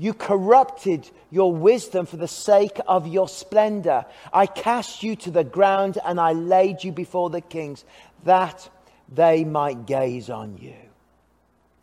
you 0.01 0.15
corrupted 0.15 1.11
your 1.31 1.53
wisdom 1.53 2.07
for 2.07 2.17
the 2.17 2.27
sake 2.27 2.81
of 2.89 3.07
your 3.07 3.29
splendor. 3.29 4.07
I 4.33 4.47
cast 4.47 5.03
you 5.03 5.15
to 5.17 5.31
the 5.31 5.45
ground 5.45 5.99
and 6.03 6.19
I 6.19 6.33
laid 6.33 6.83
you 6.83 6.91
before 6.91 7.29
the 7.29 7.43
kings 7.43 7.85
that 8.25 8.67
they 9.13 9.45
might 9.45 9.85
gaze 9.85 10.31
on 10.31 10.57
you. 10.57 10.77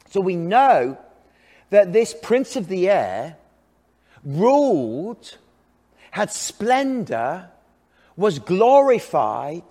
So 0.09 0.19
we 0.19 0.35
know 0.35 0.97
that 1.69 1.93
this 1.93 2.15
prince 2.19 2.55
of 2.55 2.67
the 2.67 2.89
air 2.89 3.37
ruled, 4.25 5.37
had 6.09 6.31
splendor, 6.31 7.51
was 8.15 8.39
glorified, 8.39 9.61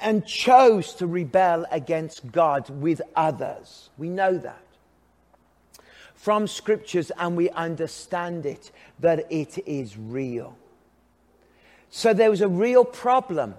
and 0.00 0.26
chose 0.26 0.92
to 0.94 1.06
rebel 1.06 1.64
against 1.70 2.32
God 2.32 2.68
with 2.68 3.00
others. 3.14 3.90
We 3.96 4.08
know 4.08 4.36
that 4.38 4.65
from 6.26 6.48
scriptures 6.48 7.12
and 7.18 7.36
we 7.36 7.48
understand 7.50 8.44
it, 8.44 8.72
that 8.98 9.30
it 9.30 9.56
is 9.64 9.96
real. 9.96 10.58
So 11.88 12.12
there 12.12 12.30
was 12.30 12.40
a 12.40 12.48
real 12.48 12.84
problem, 12.84 13.54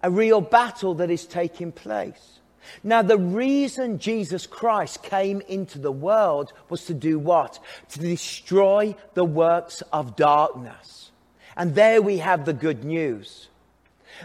a 0.00 0.12
real 0.12 0.40
battle 0.40 0.94
that 0.94 1.10
is 1.10 1.26
taking 1.26 1.72
place. 1.72 2.38
Now, 2.84 3.02
the 3.02 3.18
reason 3.18 3.98
Jesus 3.98 4.46
Christ 4.46 5.02
came 5.02 5.40
into 5.48 5.80
the 5.80 5.90
world 5.90 6.52
was 6.68 6.84
to 6.84 6.94
do 6.94 7.18
what? 7.18 7.58
To 7.88 7.98
destroy 7.98 8.94
the 9.14 9.24
works 9.24 9.82
of 9.92 10.14
darkness. 10.14 11.10
And 11.56 11.74
there 11.74 12.00
we 12.00 12.18
have 12.18 12.44
the 12.44 12.52
good 12.52 12.84
news. 12.84 13.48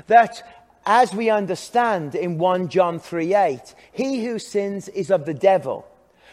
That 0.05 0.47
as 0.85 1.15
we 1.15 1.31
understand 1.31 2.13
in 2.13 2.37
1 2.37 2.67
John 2.69 2.99
3 2.99 3.33
8, 3.33 3.73
he 3.91 4.23
who 4.23 4.37
sins 4.37 4.89
is 4.89 5.09
of 5.09 5.25
the 5.25 5.33
devil. 5.33 5.87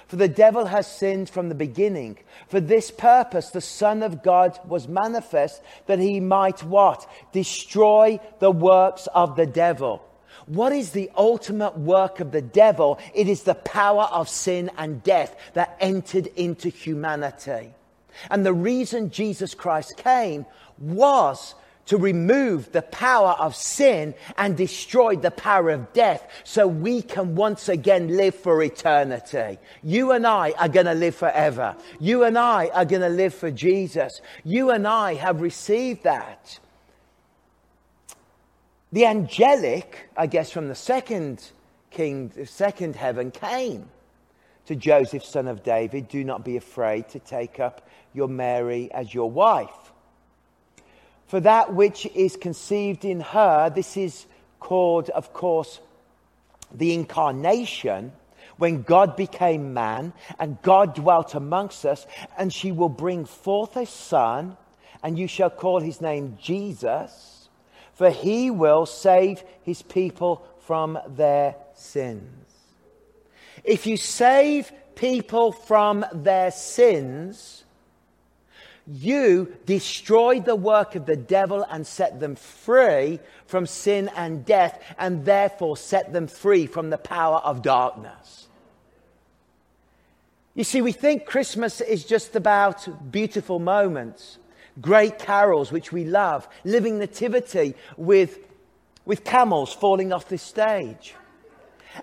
For 0.07 0.17
the 0.17 0.29
devil 0.29 0.67
has 0.67 0.87
sinned 0.87 1.29
from 1.29 1.49
the 1.49 1.55
beginning. 1.55 2.19
For 2.49 2.61
this 2.61 2.91
purpose, 2.91 3.51
the 3.51 3.61
Son 3.61 4.03
of 4.03 4.23
God 4.23 4.59
was 4.67 4.87
manifest 4.87 5.61
that 5.87 5.99
he 5.99 6.21
might 6.21 6.63
what? 6.63 7.11
Destroy 7.33 8.21
the 8.39 8.53
works 8.53 9.09
of 9.15 9.35
the 9.35 9.47
devil. 9.47 10.03
What 10.47 10.73
is 10.73 10.91
the 10.91 11.11
ultimate 11.17 11.77
work 11.77 12.21
of 12.21 12.31
the 12.31 12.43
devil? 12.43 13.01
It 13.15 13.29
is 13.29 13.43
the 13.43 13.57
power 13.57 14.05
of 14.05 14.29
sin 14.29 14.71
and 14.79 15.03
death 15.03 15.37
that 15.55 15.77
entered 15.81 16.29
into 16.37 16.69
humanity. 16.69 17.75
And 18.31 18.47
the 18.47 18.55
reason 18.55 19.11
Jesus 19.11 19.55
Christ 19.55 19.97
came 19.97 20.47
was 20.79 21.57
to 21.87 21.97
remove 21.97 22.73
the 22.73 22.83
power 22.83 23.33
of 23.39 23.57
sin 23.57 24.15
and 24.37 24.57
destroy 24.57 25.17
the 25.17 25.31
power 25.31 25.71
of 25.71 25.93
death 25.93 26.29
so 26.45 26.67
we 26.67 27.01
can 27.03 27.35
once 27.35 27.69
again 27.69 28.17
live 28.17 28.35
for 28.35 28.63
eternity. 28.63 29.59
You 29.83 30.13
and 30.13 30.27
I 30.27 30.53
are 30.59 30.69
going 30.69 30.87
to 30.87 30.95
live 30.95 31.15
forever. 31.15 31.77
You 32.01 32.25
and 32.25 32.37
I 32.37 32.69
are 32.69 32.85
going 32.85 33.03
to 33.03 33.09
live 33.09 33.35
for 33.35 33.51
Jesus. 33.51 34.21
You 34.45 34.71
and 34.71 34.87
I 34.87 35.15
have 35.15 35.41
received 35.41 36.03
that. 36.03 36.59
The 38.93 39.07
angelic, 39.07 40.09
I 40.17 40.27
guess, 40.27 40.51
from 40.51 40.69
the 40.69 40.75
second 40.75 41.45
king, 41.91 42.29
the 42.35 42.47
second 42.47 42.97
heaven 42.97 43.31
came 43.31 43.89
to 44.67 44.75
Joseph, 44.75 45.25
son 45.25 45.47
of 45.47 45.63
David, 45.63 46.09
do 46.09 46.25
not 46.25 46.45
be 46.45 46.57
afraid 46.57 47.09
to 47.11 47.21
take 47.21 47.61
up 47.61 47.89
your 48.13 48.29
Mary 48.29 48.91
as 48.93 49.15
your 49.15 49.31
wife 49.31 49.86
for 51.27 51.41
that 51.41 51.75
which 51.75 52.07
is 52.15 52.37
conceived 52.37 53.05
in 53.05 53.21
her, 53.21 53.71
this 53.71 53.97
is 53.97 54.27
called, 54.61 55.11
of 55.11 55.33
course, 55.33 55.81
the 56.73 56.95
incarnation, 56.95 58.13
when 58.59 58.83
God 58.83 59.17
became 59.17 59.75
man 59.75 60.13
and 60.39 60.61
God 60.63 60.95
dwelt 60.95 61.35
amongst 61.35 61.85
us, 61.85 62.07
and 62.39 62.53
she 62.53 62.73
will 62.73 62.89
bring 62.89 63.25
forth 63.25 63.77
a 63.77 63.87
son, 63.87 64.57
and 65.03 65.19
you 65.19 65.27
shall 65.27 65.51
call 65.51 65.81
his 65.81 66.01
name 66.01 66.39
Jesus, 66.41 67.49
for 67.93 68.11
he 68.11 68.51
will 68.51 68.87
save 68.87 69.43
his 69.63 69.83
people 69.83 70.47
from 70.61 70.99
their 71.09 71.55
sins. 71.75 72.55
If 73.63 73.87
you 73.87 73.97
save 73.97 74.73
people 74.95 75.53
from 75.53 76.05
their 76.13 76.51
sins, 76.51 77.65
you 78.87 79.55
destroyed 79.67 80.45
the 80.45 80.57
work 80.57 80.95
of 80.95 81.07
the 81.07 81.17
devil 81.17 81.65
and 81.71 81.87
set 81.87 82.21
them 82.21 82.37
free 82.37 83.19
from 83.47 83.67
sin 83.67 84.11
and 84.17 84.45
death, 84.45 84.81
and 84.99 85.25
therefore 85.25 85.77
set 85.77 86.13
them 86.13 86.27
free 86.27 86.67
from 86.67 86.91
the 86.91 86.99
power 86.99 87.39
of 87.39 87.63
darkness. 87.63 88.49
You 90.55 90.65
see, 90.65 90.83
we 90.83 90.93
think 90.93 91.27
Christmas 91.27 91.81
is 91.81 92.05
just 92.05 92.35
about 92.35 93.13
beautiful 93.13 93.59
moments. 93.59 94.39
great 94.81 95.19
carols 95.19 95.73
which 95.73 95.93
we 95.93 96.05
love, 96.05 96.49
living 96.65 96.99
nativity 96.99 97.75
with, 97.97 98.39
with 99.05 99.25
camels 99.25 99.73
falling 99.73 100.13
off 100.13 100.29
the 100.29 100.39
stage. 100.39 101.15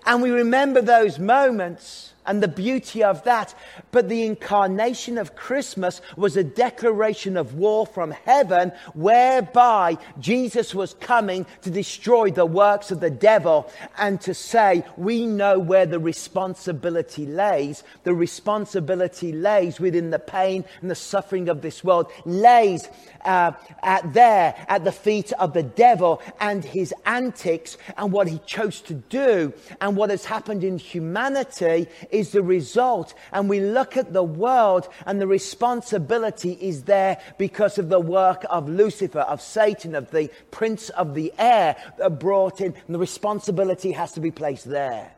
And 0.06 0.22
we 0.22 0.30
remember 0.30 0.80
those 0.82 1.18
moments 1.18 2.13
and 2.26 2.42
the 2.42 2.48
beauty 2.48 3.02
of 3.02 3.24
that. 3.24 3.54
But 3.90 4.08
the 4.08 4.24
incarnation 4.24 5.18
of 5.18 5.36
Christmas 5.36 6.00
was 6.16 6.36
a 6.36 6.44
declaration 6.44 7.36
of 7.36 7.54
war 7.54 7.86
from 7.86 8.10
heaven 8.10 8.72
whereby 8.94 9.98
Jesus 10.18 10.74
was 10.74 10.94
coming 10.94 11.46
to 11.62 11.70
destroy 11.70 12.30
the 12.30 12.46
works 12.46 12.90
of 12.90 13.00
the 13.00 13.10
devil 13.10 13.70
and 13.98 14.20
to 14.22 14.34
say, 14.34 14.84
we 14.96 15.26
know 15.26 15.58
where 15.58 15.86
the 15.86 15.98
responsibility 15.98 17.26
lays. 17.26 17.82
The 18.04 18.14
responsibility 18.14 19.32
lays 19.32 19.80
within 19.80 20.10
the 20.10 20.18
pain 20.18 20.64
and 20.80 20.90
the 20.90 20.94
suffering 20.94 21.48
of 21.48 21.62
this 21.62 21.82
world, 21.84 22.10
lays 22.24 22.88
uh, 23.24 23.52
at 23.82 24.12
there 24.12 24.54
at 24.68 24.84
the 24.84 24.92
feet 24.92 25.32
of 25.32 25.52
the 25.52 25.62
devil 25.62 26.22
and 26.40 26.64
his 26.64 26.94
antics 27.06 27.76
and 27.96 28.12
what 28.12 28.28
he 28.28 28.38
chose 28.46 28.80
to 28.82 28.94
do 28.94 29.52
and 29.80 29.96
what 29.96 30.10
has 30.10 30.24
happened 30.24 30.64
in 30.64 30.78
humanity 30.78 31.88
is 32.14 32.30
the 32.30 32.42
result. 32.42 33.14
And 33.32 33.48
we 33.48 33.60
look 33.60 33.96
at 33.96 34.12
the 34.12 34.22
world 34.22 34.88
and 35.04 35.20
the 35.20 35.26
responsibility 35.26 36.52
is 36.52 36.84
there 36.84 37.20
because 37.38 37.78
of 37.78 37.88
the 37.88 38.00
work 38.00 38.44
of 38.48 38.68
Lucifer, 38.68 39.20
of 39.20 39.40
Satan, 39.42 39.94
of 39.94 40.10
the 40.10 40.30
prince 40.50 40.88
of 40.90 41.14
the 41.14 41.32
air 41.38 41.76
that 41.98 42.18
brought 42.18 42.60
in. 42.60 42.74
And 42.86 42.94
the 42.94 42.98
responsibility 42.98 43.92
has 43.92 44.12
to 44.12 44.20
be 44.20 44.30
placed 44.30 44.64
there. 44.64 45.12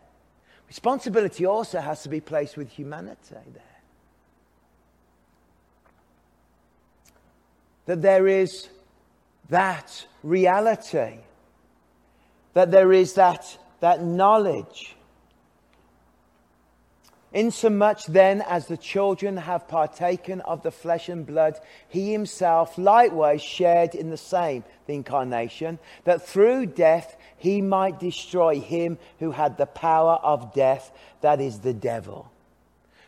Responsibility 0.67 1.47
also 1.47 1.81
has 1.81 2.03
to 2.03 2.09
be 2.09 2.21
placed 2.21 2.57
with 2.57 2.69
humanity 2.69 3.37
there. 3.53 3.63
that 7.87 8.03
there 8.03 8.27
is 8.27 8.69
that 9.49 10.07
reality, 10.23 11.19
that 12.53 12.71
there 12.71 12.93
is 12.93 13.15
that, 13.15 13.59
that 13.81 14.03
knowledge. 14.03 14.96
Insomuch 17.37 18.07
then 18.07 18.41
as 18.41 18.67
the 18.67 18.79
children 18.79 19.37
have 19.37 19.69
partaken 19.69 20.41
of 20.41 20.63
the 20.63 20.71
flesh 20.71 21.11
and 21.11 21.27
blood, 21.27 21.61
he 21.87 22.11
himself 22.11 22.79
likewise 22.79 23.43
shared 23.43 23.95
in 23.95 24.09
the 24.09 24.17
same, 24.17 24.65
the 24.87 24.95
incarnation, 24.95 25.79
that 26.05 26.27
through 26.27 26.65
death 26.65 27.15
he 27.37 27.61
might 27.61 28.01
destroy 28.01 28.59
him 28.59 28.97
who 29.19 29.33
had 29.33 29.59
the 29.59 29.67
power 29.67 30.15
of 30.23 30.55
death, 30.55 30.91
that 31.21 31.43
is 31.43 31.59
the 31.59 31.75
devil. 31.75 32.33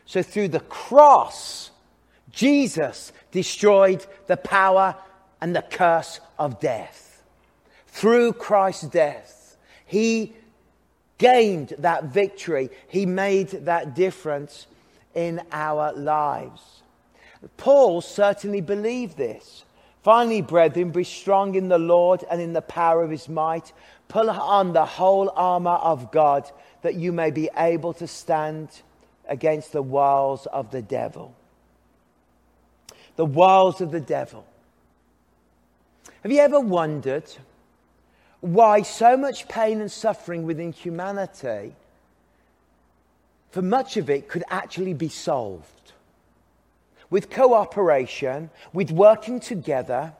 So 0.05 0.21
through 0.21 0.49
the 0.49 0.59
cross, 0.59 1.71
Jesus 2.31 3.11
destroyed 3.31 4.05
the 4.27 4.37
power 4.37 4.95
and 5.41 5.55
the 5.55 5.63
curse 5.63 6.19
of 6.37 6.59
death. 6.59 7.23
Through 7.87 8.33
Christ's 8.33 8.89
death, 8.89 9.57
he 9.87 10.35
gained 11.19 11.75
that 11.77 12.05
victory. 12.05 12.71
He 12.87 13.05
made 13.05 13.49
that 13.49 13.93
difference 13.93 14.65
in 15.13 15.41
our 15.51 15.93
lives. 15.93 16.81
Paul 17.57 18.01
certainly 18.01 18.61
believed 18.61 19.15
this. 19.15 19.63
Finally, 20.01 20.41
brethren, 20.41 20.89
be 20.89 21.03
strong 21.03 21.53
in 21.53 21.67
the 21.67 21.77
Lord 21.77 22.23
and 22.31 22.41
in 22.41 22.53
the 22.53 22.61
power 22.61 23.03
of 23.03 23.11
his 23.11 23.29
might. 23.29 23.71
Pull 24.07 24.29
on 24.29 24.73
the 24.73 24.85
whole 24.85 25.31
armor 25.35 25.71
of 25.71 26.11
God 26.11 26.49
that 26.81 26.95
you 26.95 27.11
may 27.11 27.29
be 27.29 27.49
able 27.55 27.93
to 27.93 28.07
stand 28.07 28.69
against 29.27 29.73
the 29.73 29.83
wiles 29.83 30.47
of 30.47 30.71
the 30.71 30.81
devil 30.81 31.35
the 33.19 33.25
wiles 33.25 33.81
of 33.81 33.91
the 33.91 33.99
devil. 33.99 34.45
Have 36.23 36.31
you 36.31 36.39
ever 36.39 36.61
wondered 36.61 37.25
why 38.41 38.81
so 38.81 39.17
much 39.17 39.47
pain 39.47 39.81
and 39.81 39.91
suffering 39.91 40.43
within 40.43 40.71
humanity, 40.71 41.73
for 43.51 43.61
much 43.61 43.97
of 43.97 44.09
it, 44.09 44.27
could 44.27 44.43
actually 44.49 44.93
be 44.93 45.09
solved? 45.09 45.65
With 47.09 47.29
cooperation, 47.29 48.49
with 48.71 48.91
working 48.91 49.39
together, 49.39 50.13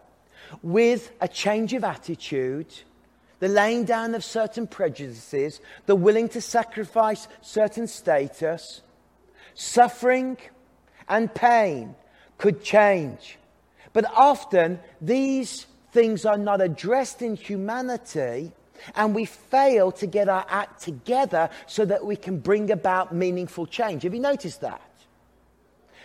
with 0.64 1.12
a 1.22 1.28
change 1.28 1.74
of 1.74 1.84
attitude, 1.84 2.68
the 3.40 3.48
laying 3.48 3.86
down 3.86 4.16
of 4.16 4.24
certain 4.24 4.68
prejudices, 4.68 5.62
the 5.86 5.96
willing 5.96 6.28
to 6.30 6.42
sacrifice 6.42 7.28
certain 7.42 7.88
status, 7.88 8.82
suffering 9.54 10.38
and 11.08 11.34
pain 11.34 11.96
could 12.38 12.64
change. 12.64 13.38
But 13.94 14.06
often 14.14 14.80
these 15.00 15.68
things 15.92 16.26
are 16.26 16.38
not 16.38 16.62
addressed 16.62 17.22
in 17.22 17.36
humanity, 17.36 18.52
and 18.96 19.14
we 19.14 19.26
fail 19.26 19.92
to 19.94 20.08
get 20.08 20.30
our 20.30 20.46
act 20.50 20.82
together 20.82 21.50
so 21.68 21.86
that 21.86 22.06
we 22.06 22.16
can 22.16 22.40
bring 22.40 22.72
about 22.72 23.14
meaningful 23.14 23.66
change. 23.66 24.04
Have 24.04 24.14
you 24.14 24.20
noticed 24.20 24.62
that? 24.62 24.82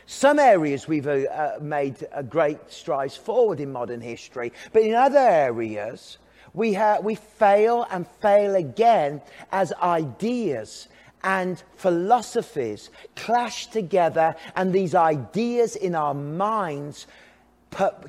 Some 0.06 0.38
areas 0.38 0.86
we've 0.86 1.06
uh, 1.06 1.24
uh 1.30 1.58
made 1.62 2.06
a 2.12 2.22
great 2.22 2.70
strides 2.70 3.16
forward 3.16 3.60
in 3.60 3.72
modern 3.72 4.00
history, 4.00 4.52
but 4.72 4.82
in 4.82 4.94
other 4.94 5.18
areas, 5.18 6.18
we, 6.52 6.74
ha- 6.74 7.00
we 7.02 7.14
fail 7.14 7.86
and 7.90 8.06
fail 8.06 8.54
again 8.54 9.22
as 9.50 9.72
ideas 9.82 10.88
and 11.24 11.62
philosophies 11.76 12.90
clash 13.16 13.68
together, 13.68 14.36
and 14.54 14.72
these 14.72 14.94
ideas 14.94 15.74
in 15.74 15.94
our 15.94 16.14
minds 16.14 17.06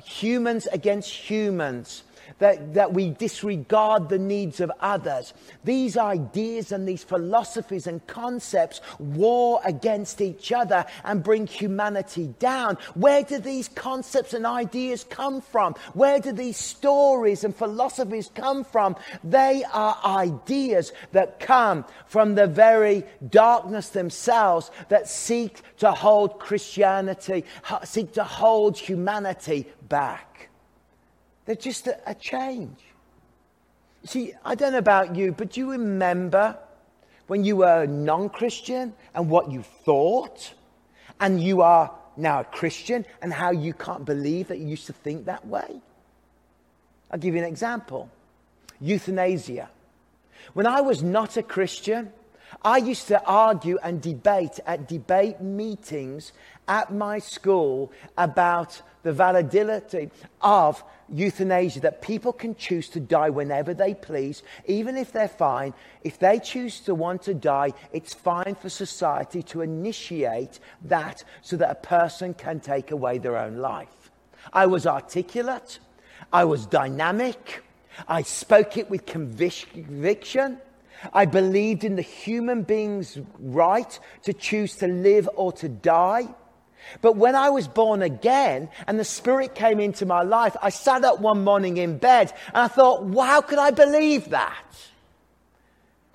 humans 0.04 0.66
against 0.72 1.10
humans 1.10 2.02
that, 2.38 2.74
that 2.74 2.92
we 2.92 3.10
disregard 3.10 4.08
the 4.08 4.18
needs 4.18 4.60
of 4.60 4.70
others. 4.80 5.34
These 5.64 5.96
ideas 5.96 6.72
and 6.72 6.86
these 6.86 7.04
philosophies 7.04 7.86
and 7.86 8.06
concepts 8.06 8.80
war 8.98 9.60
against 9.64 10.20
each 10.20 10.52
other 10.52 10.84
and 11.04 11.22
bring 11.22 11.46
humanity 11.46 12.34
down. 12.38 12.76
Where 12.94 13.22
do 13.22 13.38
these 13.38 13.68
concepts 13.68 14.34
and 14.34 14.46
ideas 14.46 15.04
come 15.04 15.40
from? 15.40 15.74
Where 15.94 16.20
do 16.20 16.32
these 16.32 16.56
stories 16.56 17.44
and 17.44 17.54
philosophies 17.54 18.30
come 18.34 18.64
from? 18.64 18.96
They 19.24 19.64
are 19.72 19.98
ideas 20.04 20.92
that 21.12 21.40
come 21.40 21.84
from 22.06 22.34
the 22.34 22.46
very 22.46 23.04
darkness 23.28 23.90
themselves 23.90 24.70
that 24.88 25.08
seek 25.08 25.62
to 25.78 25.92
hold 25.92 26.38
Christianity, 26.38 27.44
seek 27.84 28.12
to 28.12 28.24
hold 28.24 28.76
humanity 28.76 29.66
back. 29.88 30.25
They're 31.46 31.54
just 31.54 31.86
a, 31.86 31.98
a 32.10 32.14
change. 32.14 32.78
See, 34.04 34.34
I 34.44 34.54
don't 34.54 34.72
know 34.72 34.78
about 34.78 35.16
you, 35.16 35.32
but 35.32 35.52
do 35.52 35.60
you 35.60 35.70
remember 35.72 36.58
when 37.26 37.44
you 37.44 37.56
were 37.56 37.86
non 37.86 38.28
Christian 38.28 38.94
and 39.14 39.30
what 39.30 39.50
you 39.50 39.62
thought? 39.62 40.54
And 41.18 41.42
you 41.42 41.62
are 41.62 41.92
now 42.16 42.40
a 42.40 42.44
Christian 42.44 43.06
and 43.22 43.32
how 43.32 43.50
you 43.50 43.72
can't 43.72 44.04
believe 44.04 44.48
that 44.48 44.58
you 44.58 44.66
used 44.66 44.86
to 44.86 44.92
think 44.92 45.24
that 45.24 45.46
way? 45.46 45.80
I'll 47.10 47.18
give 47.18 47.34
you 47.34 47.40
an 47.40 47.48
example 47.48 48.10
euthanasia. 48.80 49.70
When 50.52 50.66
I 50.66 50.80
was 50.82 51.02
not 51.02 51.36
a 51.36 51.42
Christian, 51.42 52.12
I 52.62 52.78
used 52.78 53.08
to 53.08 53.24
argue 53.24 53.78
and 53.82 54.00
debate 54.00 54.60
at 54.66 54.88
debate 54.88 55.40
meetings 55.40 56.32
at 56.68 56.92
my 56.92 57.18
school 57.18 57.92
about 58.16 58.82
the 59.02 59.12
validity 59.12 60.10
of 60.40 60.82
euthanasia, 61.08 61.80
that 61.80 62.02
people 62.02 62.32
can 62.32 62.56
choose 62.56 62.88
to 62.88 62.98
die 62.98 63.30
whenever 63.30 63.72
they 63.72 63.94
please, 63.94 64.42
even 64.66 64.96
if 64.96 65.12
they're 65.12 65.28
fine. 65.28 65.72
If 66.02 66.18
they 66.18 66.40
choose 66.40 66.80
to 66.80 66.94
want 66.94 67.22
to 67.22 67.34
die, 67.34 67.72
it's 67.92 68.14
fine 68.14 68.56
for 68.60 68.68
society 68.68 69.42
to 69.44 69.60
initiate 69.60 70.58
that 70.82 71.22
so 71.42 71.56
that 71.58 71.70
a 71.70 71.76
person 71.76 72.34
can 72.34 72.58
take 72.58 72.90
away 72.90 73.18
their 73.18 73.36
own 73.36 73.58
life. 73.58 74.10
I 74.52 74.66
was 74.66 74.86
articulate, 74.86 75.78
I 76.32 76.44
was 76.44 76.66
dynamic, 76.66 77.62
I 78.08 78.22
spoke 78.22 78.76
it 78.76 78.90
with 78.90 79.06
conviction. 79.06 80.58
I 81.12 81.26
believed 81.26 81.84
in 81.84 81.96
the 81.96 82.02
human 82.02 82.62
being's 82.62 83.18
right 83.38 83.98
to 84.24 84.32
choose 84.32 84.76
to 84.76 84.86
live 84.86 85.28
or 85.34 85.52
to 85.52 85.68
die. 85.68 86.28
But 87.00 87.16
when 87.16 87.34
I 87.34 87.50
was 87.50 87.68
born 87.68 88.02
again 88.02 88.68
and 88.86 88.98
the 88.98 89.04
Spirit 89.04 89.54
came 89.54 89.80
into 89.80 90.06
my 90.06 90.22
life, 90.22 90.56
I 90.62 90.70
sat 90.70 91.04
up 91.04 91.20
one 91.20 91.44
morning 91.44 91.76
in 91.76 91.98
bed 91.98 92.32
and 92.48 92.58
I 92.58 92.68
thought, 92.68 93.04
well, 93.04 93.26
how 93.26 93.40
could 93.40 93.58
I 93.58 93.70
believe 93.70 94.30
that? 94.30 94.64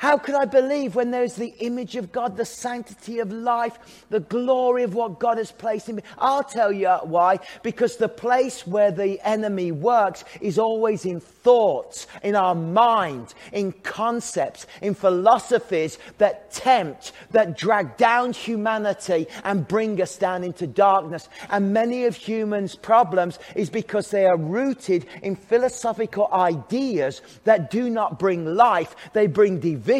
How 0.02 0.18
could 0.18 0.34
I 0.34 0.46
believe 0.46 0.96
when 0.96 1.12
there's 1.12 1.36
the 1.36 1.54
image 1.60 1.96
of 1.96 2.12
God, 2.12 2.36
the 2.36 2.44
sanctity 2.44 3.20
of 3.20 3.32
life, 3.32 4.04
the 4.10 4.20
glory 4.20 4.82
of 4.82 4.96
what 4.96 5.20
God 5.20 5.38
has 5.38 5.52
placed 5.52 5.90
in 5.90 5.98
me? 5.98 6.02
I'll 6.18 6.44
tell 6.44 6.72
you 6.72 6.90
why. 7.04 7.38
Because 7.62 7.98
the 7.98 8.10
place 8.10 8.66
where 8.66 8.90
the 8.90 9.20
enemy 9.24 9.72
works 9.72 10.24
is 10.42 10.58
always 10.58 11.06
in 11.06 11.20
thoughts, 11.20 12.08
in 12.24 12.36
our 12.36 12.56
mind, 12.56 13.36
in 13.52 13.74
concepts, 13.74 14.66
in 14.82 14.96
philosophies 14.96 16.00
that 16.18 16.50
tempt, 16.50 17.12
that 17.30 17.56
drag 17.56 17.96
down 17.98 18.34
humanity 18.34 19.28
and 19.44 19.68
bring 19.68 20.02
us 20.02 20.18
down 20.18 20.44
into 20.44 20.66
darkness. 20.66 21.30
And 21.52 21.74
many 21.74 22.06
of 22.06 22.16
humans' 22.16 22.76
problems 22.76 23.38
is 23.56 23.70
because 23.70 24.10
they 24.10 24.26
are 24.26 24.36
rooted 24.36 25.06
in 25.22 25.36
philosophical 25.36 26.28
ideas 26.34 27.22
that 27.44 27.70
do 27.70 27.88
not 27.88 28.18
bring 28.18 28.46
life, 28.56 28.96
they 29.14 29.28
bring 29.28 29.60
division 29.60 29.91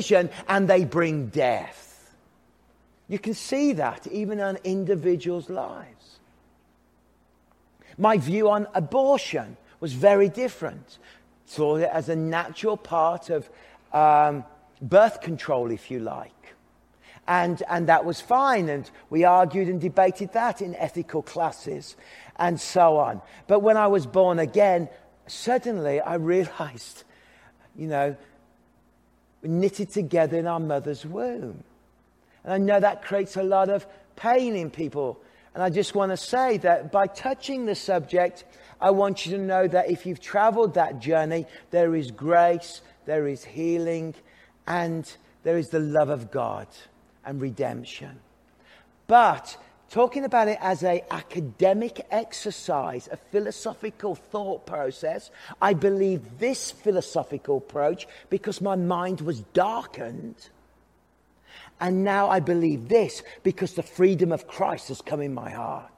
and 0.48 0.68
they 0.68 0.86
bring 0.86 1.28
death. 1.28 2.14
You 3.08 3.20
can 3.20 3.34
see 3.34 3.74
that 3.74 4.08
even 4.08 4.40
in 4.40 4.58
individuals' 4.64 5.50
lives. 5.50 6.20
My 7.98 8.18
view 8.18 8.50
on 8.50 8.68
abortion 8.74 9.58
was 9.82 9.94
very 9.94 10.30
different. 10.30 10.98
Saw 11.46 11.76
it 11.76 11.90
as 11.92 12.08
a 12.08 12.16
natural 12.16 12.78
part 12.78 13.30
of 13.30 13.50
um, 13.92 14.46
birth 14.82 15.22
control, 15.22 15.72
if 15.72 15.92
you 15.92 16.00
like. 16.00 16.32
And, 17.28 17.62
and 17.70 17.88
that 17.88 18.06
was 18.06 18.22
fine. 18.22 18.70
And 18.70 18.90
we 19.10 19.26
argued 19.26 19.68
and 19.68 19.82
debated 19.82 20.34
that 20.34 20.62
in 20.62 20.76
ethical 20.76 21.22
classes 21.22 21.98
and 22.38 22.60
so 22.60 22.98
on. 22.98 23.22
But 23.48 23.60
when 23.60 23.78
I 23.78 23.88
was 23.88 24.06
born 24.06 24.40
again, 24.40 24.90
suddenly 25.28 26.00
I 26.00 26.16
realized, 26.36 27.04
you 27.76 27.88
know, 27.88 28.16
knitted 29.44 29.90
together 29.90 30.38
in 30.38 30.48
our 30.48 30.60
mother's 30.60 31.06
womb. 31.06 31.64
And 32.44 32.54
I 32.54 32.58
know 32.58 32.80
that 32.80 33.04
creates 33.04 33.38
a 33.38 33.44
lot 33.44 33.70
of 33.70 33.86
pain 34.16 34.56
in 34.56 34.70
people. 34.70 35.20
And 35.54 35.64
I 35.64 35.70
just 35.70 35.96
want 35.96 36.12
to 36.12 36.18
say 36.18 36.58
that 36.60 36.92
by 36.92 37.08
touching 37.08 37.66
the 37.66 37.76
subject, 37.76 38.46
I 38.80 38.92
want 38.92 39.26
you 39.26 39.38
to 39.38 39.42
know 39.42 39.68
that 39.68 39.90
if 39.90 40.06
you've 40.06 40.22
traveled 40.22 40.76
that 40.76 41.00
journey, 41.00 41.46
there 41.72 41.96
is 41.96 42.10
grace, 42.12 42.82
there 43.06 43.28
is 43.28 43.44
healing, 43.44 44.16
and 44.68 45.12
there 45.44 45.58
is 45.58 45.70
the 45.70 45.80
love 45.80 46.10
of 46.10 46.32
God 46.32 46.68
and 47.26 47.42
redemption. 47.42 48.20
But 49.08 49.58
talking 49.92 50.24
about 50.24 50.48
it 50.48 50.58
as 50.62 50.84
an 50.84 51.02
academic 51.12 52.08
exercise, 52.10 53.10
a 53.12 53.18
philosophical 53.18 54.16
thought 54.16 54.66
process, 54.66 55.30
I 55.62 55.74
believe 55.74 56.40
this 56.40 56.72
philosophical 56.72 57.58
approach 57.58 58.08
because 58.30 58.62
my 58.62 58.76
mind 58.76 59.22
was 59.22 59.42
darkened. 59.54 60.50
And 61.80 62.04
now 62.04 62.30
I 62.30 62.40
believe 62.40 62.88
this 62.88 63.22
because 63.44 63.74
the 63.74 63.84
freedom 63.84 64.32
of 64.32 64.48
Christ 64.48 64.88
has 64.88 65.02
come 65.02 65.22
in 65.22 65.34
my 65.34 65.50
heart. 65.50 65.92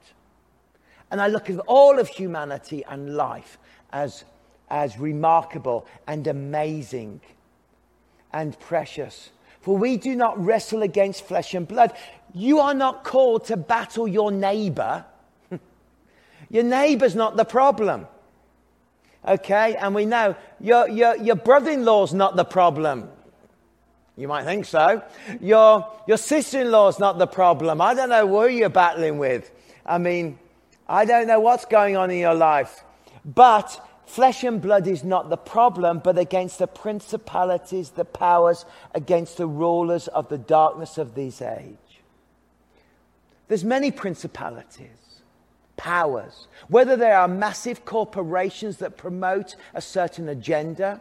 And 1.10 1.20
I 1.20 1.28
look 1.28 1.48
at 1.48 1.60
all 1.60 1.98
of 2.00 2.08
humanity 2.08 2.84
and 2.88 3.14
life 3.14 3.58
as, 3.92 4.24
as 4.68 4.98
remarkable 4.98 5.86
and 6.08 6.26
amazing 6.26 7.20
and 8.32 8.58
precious. 8.58 9.30
For 9.64 9.78
we 9.78 9.96
do 9.96 10.14
not 10.14 10.38
wrestle 10.44 10.82
against 10.82 11.24
flesh 11.24 11.54
and 11.54 11.66
blood. 11.66 11.94
You 12.34 12.60
are 12.60 12.74
not 12.74 13.02
called 13.02 13.46
to 13.46 13.56
battle 13.56 14.06
your 14.06 14.30
neighbor. 14.30 15.06
your 16.50 16.64
neighbor's 16.64 17.14
not 17.14 17.38
the 17.38 17.46
problem. 17.46 18.06
Okay? 19.26 19.74
And 19.76 19.94
we 19.94 20.04
know 20.04 20.36
your, 20.60 20.86
your, 20.90 21.16
your 21.16 21.36
brother 21.36 21.70
in 21.70 21.86
law's 21.86 22.12
not 22.12 22.36
the 22.36 22.44
problem. 22.44 23.08
You 24.18 24.28
might 24.28 24.44
think 24.44 24.66
so. 24.66 25.02
Your, 25.40 25.90
your 26.06 26.18
sister 26.18 26.60
in 26.60 26.70
law's 26.70 26.98
not 26.98 27.16
the 27.16 27.26
problem. 27.26 27.80
I 27.80 27.94
don't 27.94 28.10
know 28.10 28.28
who 28.28 28.48
you're 28.48 28.68
battling 28.68 29.16
with. 29.16 29.50
I 29.86 29.96
mean, 29.96 30.38
I 30.86 31.06
don't 31.06 31.26
know 31.26 31.40
what's 31.40 31.64
going 31.64 31.96
on 31.96 32.10
in 32.10 32.18
your 32.18 32.34
life. 32.34 32.84
But 33.24 33.80
flesh 34.06 34.44
and 34.44 34.60
blood 34.60 34.86
is 34.86 35.04
not 35.04 35.30
the 35.30 35.36
problem, 35.36 36.00
but 36.00 36.18
against 36.18 36.58
the 36.58 36.66
principalities, 36.66 37.90
the 37.90 38.04
powers, 38.04 38.64
against 38.94 39.36
the 39.36 39.46
rulers 39.46 40.08
of 40.08 40.28
the 40.28 40.38
darkness 40.38 40.98
of 40.98 41.14
this 41.14 41.42
age. 41.42 41.76
There's 43.48 43.64
many 43.64 43.90
principalities, 43.90 45.22
powers, 45.76 46.48
whether 46.68 46.96
they 46.96 47.12
are 47.12 47.28
massive 47.28 47.84
corporations 47.84 48.78
that 48.78 48.96
promote 48.96 49.56
a 49.74 49.80
certain 49.80 50.28
agenda, 50.28 51.00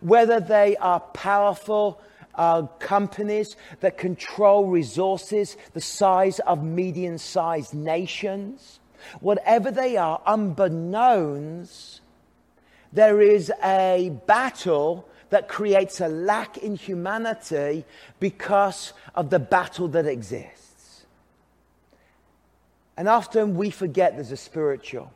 whether 0.00 0.38
they 0.38 0.76
are 0.76 1.00
powerful 1.00 2.00
uh, 2.34 2.62
companies 2.78 3.56
that 3.80 3.98
control 3.98 4.66
resources 4.66 5.56
the 5.74 5.80
size 5.80 6.38
of 6.40 6.62
medium 6.62 7.18
sized 7.18 7.74
nations, 7.74 8.80
whatever 9.20 9.70
they 9.70 9.96
are, 9.96 10.20
unbeknownst, 10.26 12.01
there 12.92 13.20
is 13.20 13.50
a 13.62 14.12
battle 14.26 15.08
that 15.30 15.48
creates 15.48 16.00
a 16.00 16.08
lack 16.08 16.58
in 16.58 16.76
humanity 16.76 17.84
because 18.20 18.92
of 19.14 19.30
the 19.30 19.38
battle 19.38 19.88
that 19.88 20.06
exists. 20.06 21.06
And 22.96 23.08
often 23.08 23.56
we 23.56 23.70
forget 23.70 24.14
there's 24.14 24.30
a 24.30 24.36
spiritual 24.36 25.10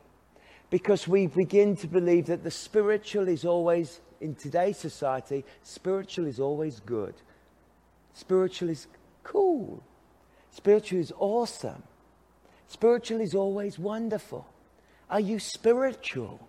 because 0.69 1.07
we 1.07 1.27
begin 1.27 1.75
to 1.77 1.87
believe 1.87 2.25
that 2.25 2.43
the 2.43 2.51
spiritual 2.51 3.27
is 3.27 3.45
always, 3.45 3.99
in 4.19 4.33
today's 4.33 4.77
society, 4.77 5.45
spiritual 5.61 6.25
is 6.25 6.39
always 6.39 6.79
good. 6.79 7.13
Spiritual 8.13 8.69
is 8.69 8.87
cool. 9.23 9.83
Spiritual 10.49 10.99
is 10.99 11.13
awesome. 11.19 11.83
Spiritual 12.67 13.21
is 13.21 13.35
always 13.35 13.77
wonderful. 13.77 14.47
Are 15.09 15.19
you 15.19 15.37
spiritual? 15.37 16.46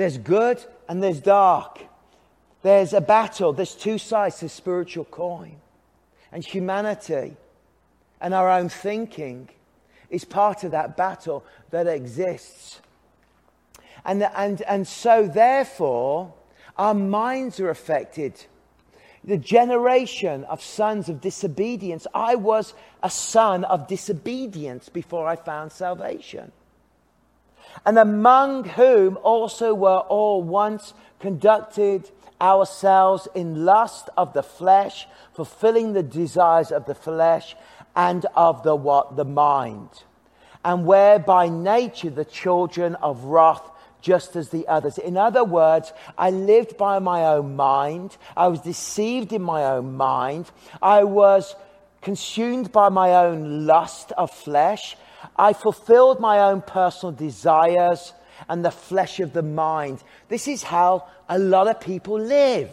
There's 0.00 0.16
good 0.16 0.64
and 0.88 1.02
there's 1.02 1.20
dark. 1.20 1.84
There's 2.62 2.94
a 2.94 3.02
battle. 3.02 3.52
There's 3.52 3.74
two 3.74 3.98
sides 3.98 4.38
to 4.38 4.48
spiritual 4.48 5.04
coin. 5.04 5.56
And 6.32 6.42
humanity 6.42 7.36
and 8.18 8.32
our 8.32 8.50
own 8.50 8.70
thinking 8.70 9.50
is 10.08 10.24
part 10.24 10.64
of 10.64 10.70
that 10.70 10.96
battle 10.96 11.44
that 11.68 11.86
exists. 11.86 12.80
And, 14.02 14.22
and, 14.22 14.62
and 14.62 14.88
so, 14.88 15.26
therefore, 15.26 16.32
our 16.78 16.94
minds 16.94 17.60
are 17.60 17.68
affected. 17.68 18.46
The 19.22 19.36
generation 19.36 20.44
of 20.44 20.62
sons 20.62 21.10
of 21.10 21.20
disobedience. 21.20 22.06
I 22.14 22.36
was 22.36 22.72
a 23.02 23.10
son 23.10 23.64
of 23.64 23.86
disobedience 23.86 24.88
before 24.88 25.26
I 25.26 25.36
found 25.36 25.72
salvation. 25.72 26.52
And 27.84 27.98
among 27.98 28.64
whom 28.64 29.18
also 29.22 29.74
were 29.74 30.00
all 30.00 30.42
once 30.42 30.94
conducted 31.18 32.10
ourselves 32.40 33.28
in 33.34 33.64
lust 33.64 34.08
of 34.16 34.32
the 34.32 34.42
flesh, 34.42 35.06
fulfilling 35.32 35.92
the 35.92 36.02
desires 36.02 36.72
of 36.72 36.86
the 36.86 36.94
flesh 36.94 37.54
and 37.94 38.26
of 38.34 38.62
the 38.62 38.74
what? 38.74 39.16
The 39.16 39.24
mind. 39.24 39.90
And 40.64 40.84
were 40.84 41.18
by 41.18 41.48
nature 41.48 42.10
the 42.10 42.24
children 42.24 42.94
of 42.96 43.24
wrath 43.24 43.62
just 44.00 44.36
as 44.36 44.48
the 44.48 44.66
others. 44.66 44.98
In 44.98 45.16
other 45.16 45.44
words, 45.44 45.92
I 46.16 46.30
lived 46.30 46.76
by 46.76 46.98
my 46.98 47.24
own 47.26 47.56
mind. 47.56 48.16
I 48.36 48.48
was 48.48 48.60
deceived 48.60 49.32
in 49.32 49.42
my 49.42 49.64
own 49.64 49.96
mind. 49.96 50.50
I 50.80 51.04
was 51.04 51.54
consumed 52.00 52.72
by 52.72 52.88
my 52.88 53.14
own 53.14 53.66
lust 53.66 54.12
of 54.12 54.30
flesh. 54.30 54.96
I 55.36 55.52
fulfilled 55.52 56.20
my 56.20 56.40
own 56.40 56.62
personal 56.62 57.12
desires 57.12 58.12
and 58.48 58.64
the 58.64 58.70
flesh 58.70 59.20
of 59.20 59.32
the 59.32 59.42
mind. 59.42 60.02
This 60.28 60.48
is 60.48 60.62
how 60.62 61.06
a 61.28 61.38
lot 61.38 61.68
of 61.68 61.80
people 61.80 62.18
live. 62.18 62.70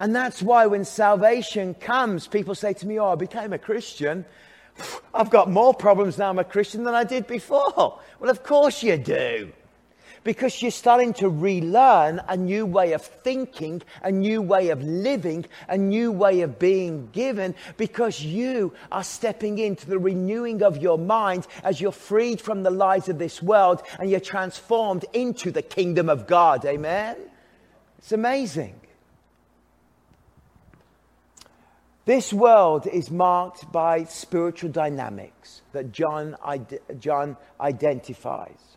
And 0.00 0.14
that's 0.14 0.42
why 0.42 0.66
when 0.66 0.84
salvation 0.84 1.74
comes, 1.74 2.28
people 2.28 2.54
say 2.54 2.72
to 2.74 2.86
me, 2.86 2.98
Oh, 2.98 3.12
I 3.12 3.14
became 3.16 3.52
a 3.52 3.58
Christian. 3.58 4.24
I've 5.12 5.30
got 5.30 5.50
more 5.50 5.74
problems 5.74 6.18
now 6.18 6.30
I'm 6.30 6.38
a 6.38 6.44
Christian 6.44 6.84
than 6.84 6.94
I 6.94 7.04
did 7.04 7.26
before. 7.26 8.00
Well, 8.20 8.30
of 8.30 8.42
course 8.42 8.82
you 8.82 8.96
do. 8.96 9.52
Because 10.28 10.60
you're 10.60 10.70
starting 10.70 11.14
to 11.14 11.30
relearn 11.30 12.20
a 12.28 12.36
new 12.36 12.66
way 12.66 12.92
of 12.92 13.00
thinking, 13.00 13.80
a 14.02 14.12
new 14.12 14.42
way 14.42 14.68
of 14.68 14.82
living, 14.82 15.46
a 15.70 15.78
new 15.78 16.12
way 16.12 16.42
of 16.42 16.58
being 16.58 17.08
given, 17.12 17.54
because 17.78 18.22
you 18.22 18.74
are 18.92 19.02
stepping 19.02 19.58
into 19.58 19.86
the 19.86 19.98
renewing 19.98 20.62
of 20.62 20.76
your 20.76 20.98
mind 20.98 21.46
as 21.64 21.80
you're 21.80 21.92
freed 21.92 22.42
from 22.42 22.62
the 22.62 22.70
lies 22.70 23.08
of 23.08 23.18
this 23.18 23.42
world 23.42 23.82
and 23.98 24.10
you're 24.10 24.20
transformed 24.20 25.06
into 25.14 25.50
the 25.50 25.62
kingdom 25.62 26.10
of 26.10 26.26
God. 26.26 26.62
Amen? 26.66 27.16
It's 27.96 28.12
amazing. 28.12 28.78
This 32.04 32.34
world 32.34 32.86
is 32.86 33.10
marked 33.10 33.72
by 33.72 34.04
spiritual 34.04 34.72
dynamics 34.72 35.62
that 35.72 35.90
John, 35.90 36.36
John 36.98 37.38
identifies. 37.58 38.76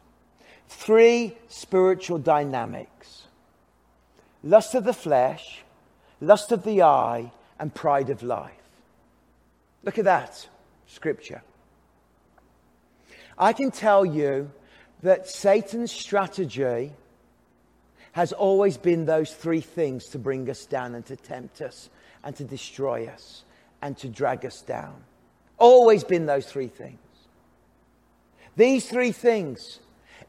Three 0.74 1.38
spiritual 1.48 2.18
dynamics. 2.18 3.28
lust 4.44 4.74
of 4.74 4.84
the 4.84 4.94
flesh, 4.94 5.62
lust 6.20 6.52
of 6.52 6.64
the 6.64 6.82
eye, 6.82 7.32
and 7.60 7.74
pride 7.74 8.10
of 8.10 8.24
life. 8.24 8.52
Look 9.84 10.00
at 10.00 10.06
that 10.06 10.48
scripture. 10.88 11.44
I 13.38 13.54
can 13.54 13.70
tell 13.72 14.06
you 14.06 14.52
that 15.04 15.28
Satan's 15.28 15.92
strategy 15.92 16.92
has 18.14 18.34
always 18.34 18.78
been 18.78 19.06
those 19.06 19.34
three 19.34 19.62
things 19.62 20.08
to 20.08 20.20
bring 20.20 20.50
us 20.50 20.66
down 20.66 20.96
and 20.96 21.06
to 21.06 21.16
tempt 21.16 21.62
us 21.62 21.90
and 22.24 22.36
to 22.36 22.44
destroy 22.44 23.08
us 23.08 23.44
and 23.82 23.98
to 23.98 24.10
drag 24.10 24.46
us 24.46 24.62
down. 24.62 25.04
Always 25.58 26.04
been 26.04 26.26
those 26.26 26.46
three 26.46 26.68
things. 26.68 26.98
These 28.58 28.90
three 28.90 29.12
things, 29.12 29.80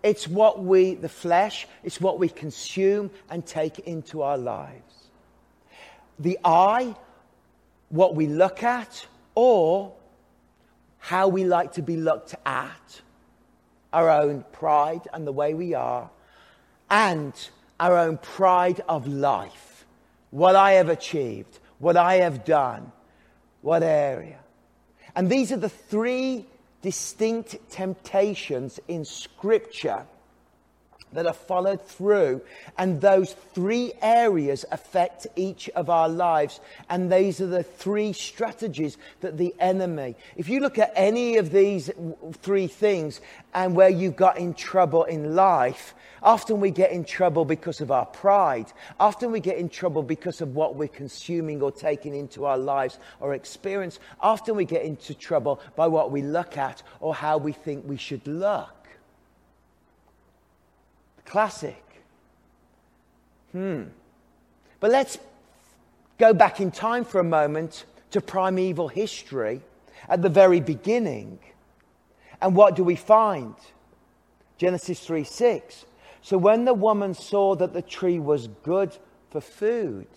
it's 0.02 0.26
what 0.26 0.62
we, 0.62 0.94
the 0.94 1.08
flesh, 1.08 1.66
it's 1.84 2.00
what 2.00 2.18
we 2.18 2.28
consume 2.28 3.10
and 3.30 3.44
take 3.46 3.78
into 3.80 4.22
our 4.22 4.38
lives. 4.38 5.08
The 6.18 6.38
eye, 6.44 6.94
what 7.88 8.14
we 8.14 8.26
look 8.26 8.62
at, 8.62 9.06
or 9.34 9.92
how 10.98 11.28
we 11.28 11.44
like 11.44 11.72
to 11.74 11.82
be 11.82 11.96
looked 11.96 12.34
at, 12.44 13.00
our 13.92 14.10
own 14.10 14.44
pride 14.52 15.02
and 15.12 15.26
the 15.26 15.32
way 15.32 15.54
we 15.54 15.74
are, 15.74 16.10
and 16.90 17.32
our 17.78 17.96
own 17.98 18.18
pride 18.18 18.80
of 18.88 19.06
life. 19.06 19.84
What 20.30 20.56
I 20.56 20.72
have 20.72 20.88
achieved, 20.88 21.58
what 21.78 21.96
I 21.96 22.16
have 22.16 22.44
done, 22.44 22.92
what 23.60 23.82
area. 23.82 24.38
And 25.14 25.28
these 25.28 25.52
are 25.52 25.56
the 25.56 25.68
three 25.68 26.46
distinct 26.82 27.56
temptations 27.70 28.78
in 28.88 29.04
Scripture 29.04 30.06
that 31.12 31.26
are 31.26 31.32
followed 31.32 31.82
through. 31.86 32.40
And 32.78 33.00
those 33.00 33.34
three 33.54 33.92
areas 34.02 34.64
affect 34.70 35.26
each 35.36 35.68
of 35.70 35.90
our 35.90 36.08
lives. 36.08 36.60
And 36.88 37.12
these 37.12 37.40
are 37.40 37.46
the 37.46 37.62
three 37.62 38.12
strategies 38.12 38.96
that 39.20 39.38
the 39.38 39.54
enemy, 39.58 40.16
if 40.36 40.48
you 40.48 40.60
look 40.60 40.78
at 40.78 40.92
any 40.94 41.36
of 41.36 41.50
these 41.50 41.90
three 42.40 42.66
things 42.66 43.20
and 43.54 43.76
where 43.76 43.88
you 43.88 44.10
got 44.10 44.38
in 44.38 44.54
trouble 44.54 45.04
in 45.04 45.34
life, 45.34 45.94
often 46.22 46.60
we 46.60 46.70
get 46.70 46.92
in 46.92 47.04
trouble 47.04 47.44
because 47.44 47.80
of 47.80 47.90
our 47.90 48.06
pride. 48.06 48.72
Often 49.00 49.32
we 49.32 49.40
get 49.40 49.58
in 49.58 49.68
trouble 49.68 50.02
because 50.02 50.40
of 50.40 50.54
what 50.54 50.76
we're 50.76 50.88
consuming 50.88 51.62
or 51.62 51.72
taking 51.72 52.14
into 52.14 52.44
our 52.44 52.58
lives 52.58 52.98
or 53.20 53.34
experience. 53.34 53.98
Often 54.20 54.56
we 54.56 54.64
get 54.64 54.82
into 54.82 55.14
trouble 55.14 55.60
by 55.76 55.86
what 55.86 56.10
we 56.10 56.22
look 56.22 56.56
at 56.56 56.82
or 57.00 57.14
how 57.14 57.38
we 57.38 57.52
think 57.52 57.84
we 57.86 57.96
should 57.96 58.26
look. 58.26 58.81
Classic. 61.32 61.82
Hmm. 63.52 63.84
But 64.80 64.90
let's 64.90 65.16
go 66.18 66.34
back 66.34 66.60
in 66.60 66.70
time 66.70 67.06
for 67.06 67.20
a 67.20 67.24
moment 67.24 67.86
to 68.10 68.20
primeval 68.20 68.88
history 68.88 69.62
at 70.10 70.20
the 70.20 70.28
very 70.28 70.60
beginning. 70.60 71.38
And 72.42 72.54
what 72.54 72.76
do 72.76 72.84
we 72.84 72.96
find? 72.96 73.54
Genesis 74.58 75.00
3 75.06 75.24
6. 75.24 75.86
So 76.20 76.36
when 76.36 76.66
the 76.66 76.74
woman 76.74 77.14
saw 77.14 77.54
that 77.54 77.72
the 77.72 77.80
tree 77.80 78.18
was 78.18 78.48
good 78.62 78.94
for 79.30 79.40
food, 79.40 80.08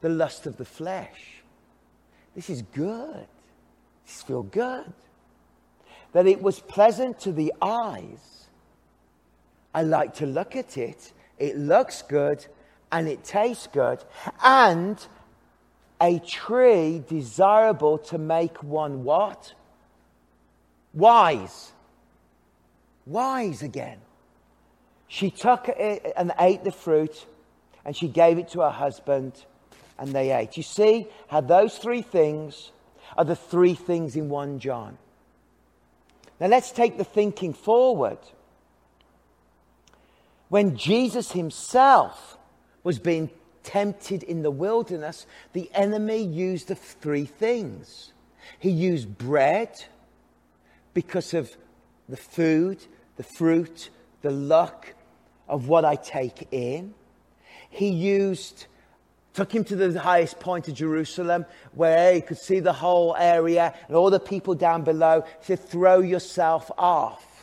the 0.00 0.10
lust 0.10 0.46
of 0.46 0.58
the 0.58 0.64
flesh. 0.64 1.42
This 2.36 2.48
is 2.48 2.62
good. 2.62 3.26
This 4.06 4.22
feels 4.22 4.46
good. 4.52 4.92
That 6.12 6.28
it 6.28 6.40
was 6.40 6.60
pleasant 6.60 7.18
to 7.22 7.32
the 7.32 7.52
eyes 7.60 8.33
I 9.74 9.82
like 9.82 10.14
to 10.16 10.26
look 10.26 10.54
at 10.54 10.78
it. 10.78 11.12
It 11.38 11.58
looks 11.58 12.02
good 12.02 12.46
and 12.92 13.08
it 13.08 13.24
tastes 13.24 13.66
good. 13.66 14.02
And 14.42 15.04
a 16.00 16.20
tree 16.20 17.02
desirable 17.08 17.98
to 17.98 18.18
make 18.18 18.62
one 18.62 19.02
what? 19.02 19.54
Wise. 20.92 21.72
Wise 23.04 23.62
again. 23.62 23.98
She 25.08 25.30
took 25.30 25.68
it 25.68 26.12
and 26.16 26.32
ate 26.38 26.64
the 26.64 26.72
fruit 26.72 27.26
and 27.84 27.96
she 27.96 28.08
gave 28.08 28.38
it 28.38 28.48
to 28.50 28.60
her 28.60 28.70
husband 28.70 29.44
and 29.98 30.12
they 30.12 30.32
ate. 30.32 30.56
You 30.56 30.62
see 30.62 31.08
how 31.28 31.40
those 31.40 31.78
three 31.78 32.02
things 32.02 32.70
are 33.16 33.24
the 33.24 33.36
three 33.36 33.74
things 33.74 34.16
in 34.16 34.28
1 34.28 34.60
John. 34.60 34.98
Now 36.40 36.46
let's 36.46 36.72
take 36.72 36.96
the 36.96 37.04
thinking 37.04 37.52
forward 37.52 38.18
when 40.54 40.76
Jesus 40.76 41.32
himself 41.32 42.38
was 42.84 43.00
being 43.00 43.28
tempted 43.64 44.22
in 44.22 44.42
the 44.42 44.52
wilderness, 44.52 45.26
the 45.52 45.68
enemy 45.74 46.22
used 46.22 46.68
the 46.68 46.76
three 46.76 47.24
things. 47.24 48.12
He 48.60 48.70
used 48.70 49.18
bread 49.18 49.84
because 50.92 51.34
of 51.34 51.50
the 52.08 52.16
food, 52.16 52.86
the 53.16 53.24
fruit, 53.24 53.90
the 54.22 54.30
luck 54.30 54.94
of 55.48 55.66
what 55.66 55.84
I 55.84 55.96
take 55.96 56.46
in. 56.52 56.94
He 57.68 57.88
used, 57.88 58.66
took 59.32 59.52
him 59.52 59.64
to 59.64 59.74
the 59.74 59.98
highest 59.98 60.38
point 60.38 60.68
of 60.68 60.74
Jerusalem 60.74 61.46
where 61.72 62.14
he 62.14 62.20
could 62.20 62.38
see 62.38 62.60
the 62.60 62.74
whole 62.74 63.16
area 63.16 63.74
and 63.88 63.96
all 63.96 64.08
the 64.08 64.20
people 64.20 64.54
down 64.54 64.84
below. 64.84 65.24
Said, 65.40 65.58
throw 65.58 65.98
yourself 65.98 66.70
off. 66.78 67.33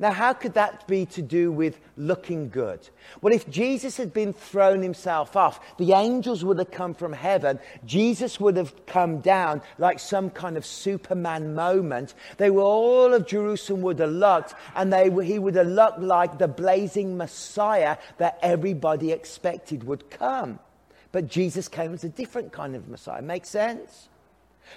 Now, 0.00 0.10
how 0.10 0.32
could 0.32 0.54
that 0.54 0.88
be 0.88 1.06
to 1.06 1.22
do 1.22 1.52
with 1.52 1.78
looking 1.96 2.48
good? 2.48 2.80
Well, 3.20 3.32
if 3.32 3.48
Jesus 3.48 3.96
had 3.96 4.12
been 4.12 4.32
thrown 4.32 4.82
himself 4.82 5.36
off, 5.36 5.60
the 5.78 5.92
angels 5.92 6.44
would 6.44 6.58
have 6.58 6.72
come 6.72 6.94
from 6.94 7.12
heaven. 7.12 7.60
Jesus 7.84 8.40
would 8.40 8.56
have 8.56 8.86
come 8.86 9.20
down 9.20 9.62
like 9.78 10.00
some 10.00 10.30
kind 10.30 10.56
of 10.56 10.66
Superman 10.66 11.54
moment. 11.54 12.14
They 12.38 12.50
were 12.50 12.62
all 12.62 13.14
of 13.14 13.26
Jerusalem 13.26 13.82
would 13.82 14.00
have 14.00 14.10
looked, 14.10 14.54
and 14.74 14.92
they, 14.92 15.10
he 15.24 15.38
would 15.38 15.54
have 15.54 15.68
looked 15.68 16.00
like 16.00 16.38
the 16.38 16.48
blazing 16.48 17.16
Messiah 17.16 17.96
that 18.18 18.38
everybody 18.42 19.12
expected 19.12 19.84
would 19.84 20.10
come. 20.10 20.58
But 21.12 21.28
Jesus 21.28 21.68
came 21.68 21.94
as 21.94 22.02
a 22.02 22.08
different 22.08 22.50
kind 22.50 22.74
of 22.74 22.88
Messiah. 22.88 23.22
Make 23.22 23.44
sense? 23.44 24.08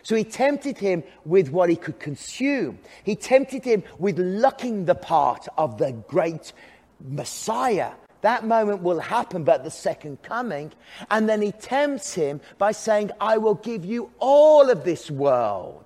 So 0.04 0.16
he 0.16 0.24
tempted 0.24 0.78
him 0.78 1.04
with 1.26 1.50
what 1.50 1.70
he 1.70 1.76
could 1.76 2.00
consume. 2.00 2.80
He 3.04 3.16
tempted 3.16 3.64
him 3.64 3.84
with 4.00 4.20
looking 4.20 4.86
the 4.86 4.96
part 4.96 5.48
of 5.58 5.78
the 5.78 5.92
great 5.92 6.54
Messiah. 7.00 7.92
That 8.22 8.46
moment 8.46 8.82
will 8.82 9.00
happen, 9.00 9.44
but 9.44 9.64
the 9.64 9.72
second 9.72 10.22
coming. 10.24 10.72
And 11.12 11.30
then 11.30 11.42
he 11.42 11.52
tempts 11.52 12.14
him 12.14 12.42
by 12.58 12.72
saying, 12.72 13.12
I 13.22 13.38
will 13.38 13.56
give 13.56 13.86
you 13.86 14.12
all 14.20 14.70
of 14.70 14.84
this 14.84 15.12
world 15.12 15.86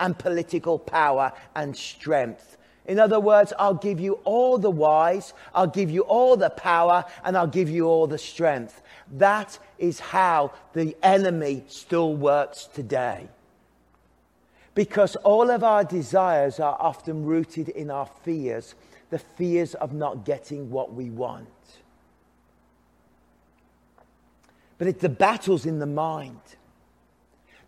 and 0.00 0.18
political 0.18 0.78
power 0.78 1.32
and 1.54 1.76
strength. 1.76 2.56
In 2.86 2.98
other 2.98 3.20
words, 3.20 3.52
I'll 3.58 3.74
give 3.74 4.00
you 4.00 4.14
all 4.24 4.58
the 4.58 4.70
wise, 4.70 5.32
I'll 5.54 5.68
give 5.68 5.90
you 5.90 6.00
all 6.02 6.36
the 6.36 6.50
power, 6.50 7.04
and 7.22 7.36
I'll 7.36 7.46
give 7.46 7.68
you 7.70 7.86
all 7.86 8.06
the 8.08 8.18
strength. 8.18 8.82
That 9.10 9.58
is 9.78 10.00
how 10.00 10.52
the 10.72 10.96
enemy 11.02 11.64
still 11.68 12.14
works 12.14 12.68
today. 12.72 13.28
Because 14.74 15.16
all 15.16 15.50
of 15.50 15.64
our 15.64 15.82
desires 15.82 16.60
are 16.60 16.76
often 16.78 17.24
rooted 17.24 17.68
in 17.70 17.90
our 17.90 18.08
fears, 18.22 18.74
the 19.10 19.18
fears 19.18 19.74
of 19.74 19.92
not 19.92 20.24
getting 20.24 20.70
what 20.70 20.94
we 20.94 21.10
want. 21.10 21.48
But 24.78 24.88
it, 24.88 25.00
the 25.00 25.08
battle's 25.08 25.66
in 25.66 25.78
the 25.78 25.86
mind. 25.86 26.40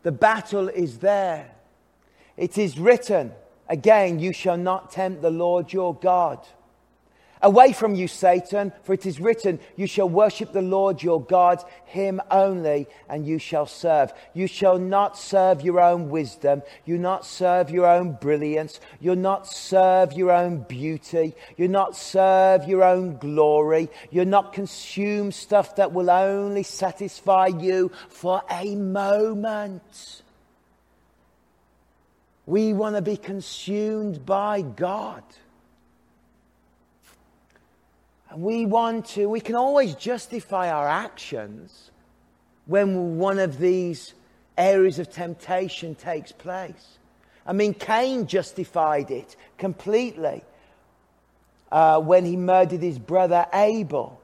The 0.03 0.13
battle 0.13 0.69
is 0.69 0.99
there. 0.99 1.51
It 2.37 2.57
is 2.57 2.79
written, 2.79 3.33
again, 3.69 4.19
you 4.19 4.33
shall 4.33 4.57
not 4.57 4.91
tempt 4.91 5.23
the 5.23 5.31
Lord 5.31 5.73
your 5.73 5.95
God. 5.95 6.39
Away 7.45 7.73
from 7.73 7.97
you, 7.97 8.07
Satan, 8.07 8.73
for 8.85 8.93
it 8.93 9.05
is 9.05 9.19
written, 9.19 9.59
You 9.75 9.89
shall 9.89 10.09
worship 10.09 10.53
the 10.53 10.63
Lord 10.63 11.03
your 11.03 11.21
God, 11.21 11.61
him 11.87 12.21
only, 12.31 12.87
and 13.09 13.27
you 13.27 13.41
shall 13.41 13.67
serve. 13.67 14.13
You 14.33 14.47
shall 14.47 14.79
not 14.79 15.19
serve 15.19 15.63
your 15.63 15.81
own 15.81 16.09
wisdom. 16.09 16.63
You 16.85 16.99
not 16.99 17.27
serve 17.27 17.71
your 17.71 17.87
own 17.87 18.13
brilliance. 18.13 18.79
You'll 19.01 19.17
not 19.17 19.49
serve 19.49 20.13
your 20.13 20.31
own 20.31 20.61
beauty. 20.69 21.35
You'll 21.57 21.73
not 21.73 21.97
serve 21.97 22.69
your 22.69 22.85
own 22.85 23.17
glory. 23.17 23.91
You'll 24.13 24.27
not 24.27 24.53
consume 24.53 25.33
stuff 25.33 25.75
that 25.77 25.93
will 25.93 26.11
only 26.11 26.63
satisfy 26.63 27.49
you 27.49 27.91
for 28.09 28.41
a 28.49 28.77
moment. 28.77 30.23
We 32.47 32.73
want 32.73 32.95
to 32.95 33.03
be 33.03 33.17
consumed 33.17 34.25
by 34.25 34.61
God. 34.61 35.25
We 38.37 38.67
want 38.67 39.07
to, 39.07 39.29
we 39.29 39.41
can 39.41 39.55
always 39.55 39.95
justify 39.95 40.71
our 40.71 40.89
actions 40.89 41.91
when 42.67 43.19
one 43.19 43.39
of 43.39 43.59
these 43.59 44.15
areas 44.57 44.99
of 44.99 45.11
temptation 45.11 45.95
takes 45.95 46.33
place. 46.33 46.99
I 47.47 47.53
mean, 47.53 47.75
Cain 47.75 48.27
justified 48.27 49.11
it 49.11 49.37
completely 49.59 50.45
uh, 51.71 52.01
when 52.01 52.25
he 52.25 52.37
murdered 52.37 52.81
his 52.81 52.99
brother 52.99 53.47
Abel. 53.53 54.21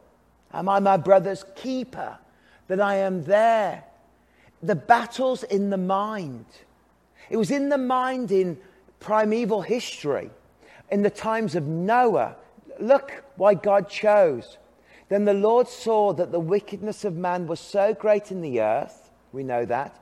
Am 0.52 0.68
I 0.68 0.78
my 0.78 0.96
brother's 0.96 1.44
keeper? 1.56 2.18
That 2.68 2.80
I 2.80 2.96
am 2.96 3.24
there. 3.24 3.84
The 4.62 4.74
battle's 4.74 5.42
in 5.42 5.70
the 5.70 5.78
mind. 5.78 6.44
It 7.30 7.36
was 7.36 7.50
in 7.50 7.70
the 7.70 7.78
mind 7.78 8.30
in 8.30 8.58
primeval 9.00 9.62
history, 9.62 10.30
in 10.90 11.02
the 11.02 11.10
times 11.10 11.54
of 11.54 11.66
Noah. 11.66 12.36
Look 12.78 13.24
why 13.38 13.54
God 13.54 13.88
chose. 13.88 14.58
Then 15.08 15.24
the 15.24 15.32
Lord 15.32 15.68
saw 15.68 16.12
that 16.12 16.32
the 16.32 16.40
wickedness 16.40 17.04
of 17.04 17.16
man 17.16 17.46
was 17.46 17.60
so 17.60 17.94
great 17.94 18.30
in 18.30 18.42
the 18.42 18.60
earth, 18.60 19.10
we 19.32 19.42
know 19.42 19.64
that, 19.64 19.96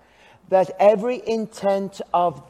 that 0.48 0.70
every 0.80 1.22
intent 1.26 2.00
of 2.12 2.42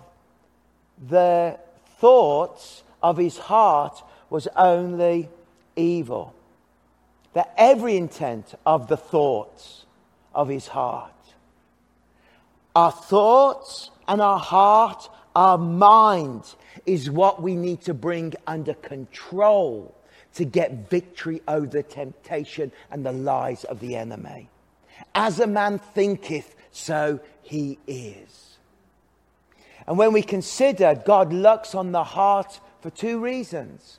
the 1.09 1.59
thoughts 1.99 2.83
of 3.03 3.19
his 3.19 3.37
heart 3.37 4.03
was 4.31 4.49
only 4.57 5.29
evil. 5.75 6.35
That 7.35 7.53
every 7.59 7.97
intent 7.97 8.55
of 8.65 8.89
the 8.89 8.97
thoughts 8.97 9.85
of 10.35 10.49
his 10.49 10.69
heart. 10.69 11.13
Our 12.75 12.93
thoughts 12.93 13.91
and 14.07 14.21
our 14.21 14.39
heart, 14.39 15.09
our 15.35 15.59
mind 15.59 16.55
is 16.87 17.11
what 17.11 17.43
we 17.43 17.57
need 17.57 17.83
to 17.83 17.95
bring 17.95 18.35
under 18.47 18.75
control 18.75 19.96
to 20.37 20.45
get 20.45 20.91
victory 20.91 21.41
over 21.49 21.67
the 21.67 21.83
temptation 21.83 22.71
and 22.91 23.05
the 23.05 23.13
lies 23.13 23.65
of 23.65 23.81
the 23.81 23.97
enemy. 23.97 24.49
As 25.15 25.41
a 25.41 25.47
man 25.47 25.79
thinketh, 25.79 26.55
so 26.71 27.21
he 27.43 27.79
is. 27.87 28.59
And 29.87 29.97
when 29.97 30.13
we 30.13 30.23
consider, 30.23 30.95
God 30.95 31.33
looks 31.33 31.75
on 31.75 31.93
the 31.93 32.05
heart 32.05 32.61
for 32.81 32.91
two 32.91 33.19
reasons. 33.19 33.99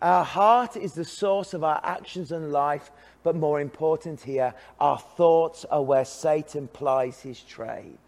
Our 0.00 0.24
heart 0.24 0.76
is 0.76 0.94
the 0.94 1.04
source 1.04 1.52
of 1.52 1.64
our 1.64 1.80
actions 1.82 2.32
and 2.32 2.50
life, 2.50 2.90
but 3.22 3.36
more 3.36 3.60
important 3.60 4.22
here, 4.22 4.54
our 4.80 4.98
thoughts 4.98 5.64
are 5.66 5.82
where 5.82 6.04
Satan 6.04 6.68
plies 6.68 7.20
his 7.20 7.40
trade. 7.40 7.98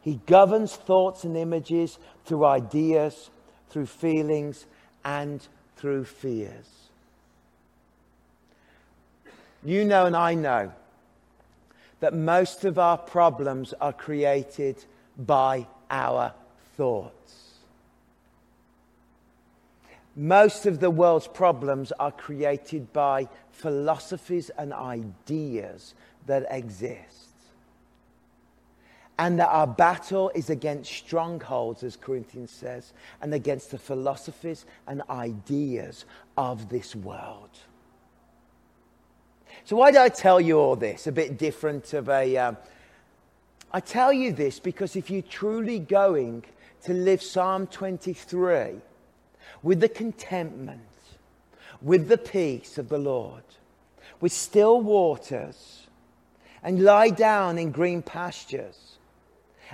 He 0.00 0.20
governs 0.26 0.74
thoughts 0.74 1.22
and 1.22 1.36
images 1.36 1.98
through 2.24 2.44
ideas, 2.44 3.30
through 3.70 3.86
feelings, 3.86 4.66
and 5.04 5.46
through 5.82 6.04
fears. 6.04 6.88
You 9.64 9.84
know, 9.84 10.06
and 10.06 10.16
I 10.16 10.34
know 10.34 10.72
that 11.98 12.14
most 12.14 12.64
of 12.64 12.78
our 12.78 12.96
problems 12.96 13.74
are 13.80 13.92
created 13.92 14.76
by 15.18 15.66
our 15.90 16.34
thoughts. 16.76 17.54
Most 20.14 20.66
of 20.66 20.78
the 20.78 20.90
world's 20.90 21.26
problems 21.26 21.90
are 21.98 22.12
created 22.12 22.92
by 22.92 23.28
philosophies 23.50 24.50
and 24.50 24.72
ideas 24.72 25.94
that 26.26 26.46
exist 26.48 27.21
and 29.18 29.38
that 29.38 29.48
our 29.48 29.66
battle 29.66 30.30
is 30.34 30.50
against 30.50 30.90
strongholds, 30.92 31.82
as 31.82 31.96
Corinthians 31.96 32.50
says, 32.50 32.92
and 33.20 33.34
against 33.34 33.70
the 33.70 33.78
philosophies 33.78 34.64
and 34.86 35.02
ideas 35.10 36.04
of 36.36 36.68
this 36.70 36.96
world. 36.96 37.50
So, 39.64 39.76
why 39.76 39.92
do 39.92 39.98
I 39.98 40.08
tell 40.08 40.40
you 40.40 40.58
all 40.58 40.76
this? 40.76 41.06
A 41.06 41.12
bit 41.12 41.38
different 41.38 41.92
of 41.92 42.08
a. 42.08 42.36
Um, 42.36 42.56
I 43.72 43.80
tell 43.80 44.12
you 44.12 44.32
this 44.32 44.58
because 44.58 44.96
if 44.96 45.08
you're 45.08 45.22
truly 45.22 45.78
going 45.78 46.44
to 46.84 46.92
live 46.92 47.22
Psalm 47.22 47.66
23 47.68 48.80
with 49.62 49.80
the 49.80 49.88
contentment, 49.88 50.80
with 51.80 52.08
the 52.08 52.18
peace 52.18 52.76
of 52.76 52.88
the 52.88 52.98
Lord, 52.98 53.44
with 54.20 54.32
still 54.32 54.80
waters, 54.80 55.86
and 56.62 56.84
lie 56.84 57.10
down 57.10 57.58
in 57.58 57.70
green 57.70 58.02
pastures, 58.02 58.91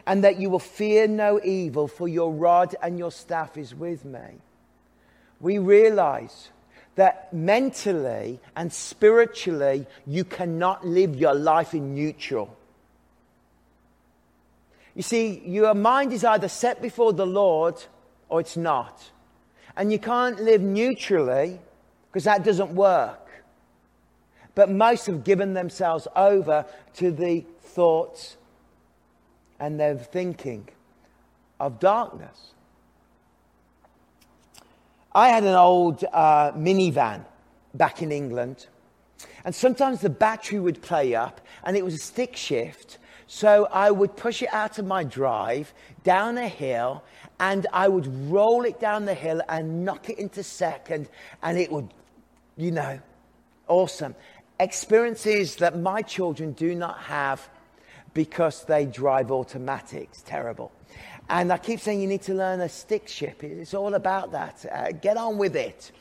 and 0.07 0.25
that 0.25 0.39
you 0.41 0.51
will 0.51 0.59
fear 0.59 1.07
no 1.07 1.41
evil, 1.43 1.89
for 1.89 2.09
your 2.09 2.33
rod 2.33 2.75
and 2.83 2.99
your 2.99 3.13
staff 3.13 3.57
is 3.57 3.75
with 3.75 4.05
me. 4.05 4.41
We 5.41 5.59
realize 5.59 6.51
that 6.97 7.33
mentally 7.33 8.41
and 8.57 8.73
spiritually, 8.73 9.87
you 10.07 10.25
cannot 10.25 10.87
live 10.87 11.15
your 11.15 11.35
life 11.35 11.73
in 11.75 11.95
neutral. 11.95 12.57
You 14.95 15.03
see, 15.03 15.41
your 15.47 15.75
mind 15.75 16.13
is 16.13 16.25
either 16.25 16.49
set 16.49 16.83
before 16.83 17.13
the 17.13 17.27
Lord 17.27 17.77
or 18.29 18.41
it's 18.41 18.57
not. 18.57 19.11
And 19.77 19.93
you 19.93 20.01
can't 20.01 20.41
live 20.43 20.61
neutrally 20.61 21.61
because 22.11 22.25
that 22.25 22.43
doesn't 22.43 22.75
work. 22.75 23.21
But 24.57 24.69
most 24.69 25.07
have 25.07 25.23
given 25.23 25.55
themselves 25.55 26.09
over 26.17 26.67
to 26.95 27.13
the 27.13 27.45
thoughts 27.61 28.37
and 29.61 29.79
their 29.79 29.97
thinking 29.97 30.69
of 31.59 31.81
darkness. 31.81 32.53
I 35.13 35.29
had 35.29 35.43
an 35.43 35.55
old 35.55 36.05
uh, 36.13 36.53
minivan 36.53 37.25
back 37.75 38.03
in 38.03 38.13
England, 38.13 38.67
and 39.45 39.55
sometimes 39.55 40.01
the 40.01 40.11
battery 40.11 40.61
would 40.61 40.81
play 40.83 41.15
up, 41.15 41.41
and 41.65 41.77
it 41.77 41.85
was 41.85 41.95
a 41.95 41.99
stick 41.99 42.37
shift. 42.37 42.99
So 43.27 43.69
I 43.71 43.91
would 43.91 44.17
push 44.17 44.43
it 44.43 44.49
out 44.53 44.79
of 44.79 44.87
my 44.87 45.05
drive 45.05 45.75
down 46.05 46.39
a 46.39 46.49
hill, 46.49 47.03
and 47.41 47.67
I 47.73 47.89
would 47.89 48.07
roll 48.31 48.65
it 48.65 48.81
down 48.81 49.05
the 49.05 49.15
hill 49.15 49.43
and 49.49 49.85
knock 49.85 50.09
it 50.09 50.19
into 50.19 50.43
second, 50.43 51.09
and 51.43 51.59
it 51.59 51.71
would, 51.71 51.93
you 52.57 52.71
know, 52.71 53.01
awesome. 53.67 54.15
Experiences 54.61 55.57
that 55.57 55.79
my 55.79 56.03
children 56.03 56.53
do 56.53 56.75
not 56.75 56.99
have 57.01 57.49
because 58.19 58.65
they 58.65 58.85
drive 58.85 59.31
automatics. 59.31 60.25
Terrible. 60.27 60.73
And 61.29 61.53
I 61.53 61.57
keep 61.57 61.79
saying 61.79 62.01
you 62.01 62.09
need 62.09 62.23
to 62.23 62.35
learn 62.35 62.61
a 62.61 62.69
stick 62.69 63.07
shift. 63.07 63.45
It's 63.45 63.75
all 63.75 63.95
about 63.95 64.33
that. 64.33 64.67
Uh, 64.73 64.91
get 64.91 65.17
on 65.17 65.39
with 65.39 65.55
it. 65.55 65.93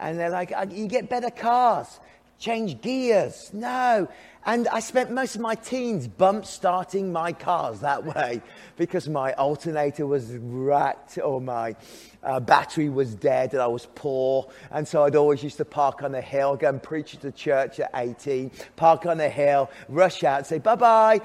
And 0.00 0.18
they're 0.18 0.30
like, 0.30 0.50
uh, 0.50 0.66
you 0.68 0.88
get 0.88 1.08
better 1.08 1.30
cars, 1.30 2.00
change 2.40 2.80
gears. 2.80 3.52
No. 3.52 4.08
And 4.44 4.66
I 4.66 4.80
spent 4.80 5.12
most 5.12 5.36
of 5.36 5.42
my 5.42 5.54
teens 5.54 6.08
bump 6.08 6.44
starting 6.44 7.12
my 7.12 7.32
cars 7.32 7.80
that 7.80 8.04
way 8.04 8.42
because 8.76 9.08
my 9.08 9.32
alternator 9.34 10.08
was 10.08 10.32
racked 10.38 11.18
or 11.18 11.40
my 11.40 11.76
uh, 12.22 12.40
battery 12.40 12.88
was 12.88 13.14
dead 13.14 13.52
and 13.52 13.62
I 13.62 13.66
was 13.66 13.86
poor. 13.94 14.50
And 14.70 14.88
so 14.88 15.04
I'd 15.04 15.14
always 15.14 15.42
used 15.44 15.58
to 15.58 15.64
park 15.64 16.02
on 16.02 16.14
a 16.14 16.20
hill, 16.20 16.56
go 16.56 16.70
and 16.70 16.82
preach 16.82 17.14
at 17.14 17.20
the 17.20 17.32
church 17.32 17.78
at 17.80 17.90
18, 17.94 18.50
park 18.76 19.06
on 19.06 19.20
a 19.20 19.28
hill, 19.28 19.70
rush 19.88 20.24
out, 20.24 20.46
say 20.46 20.58
bye 20.58 20.74
bye, 20.74 21.20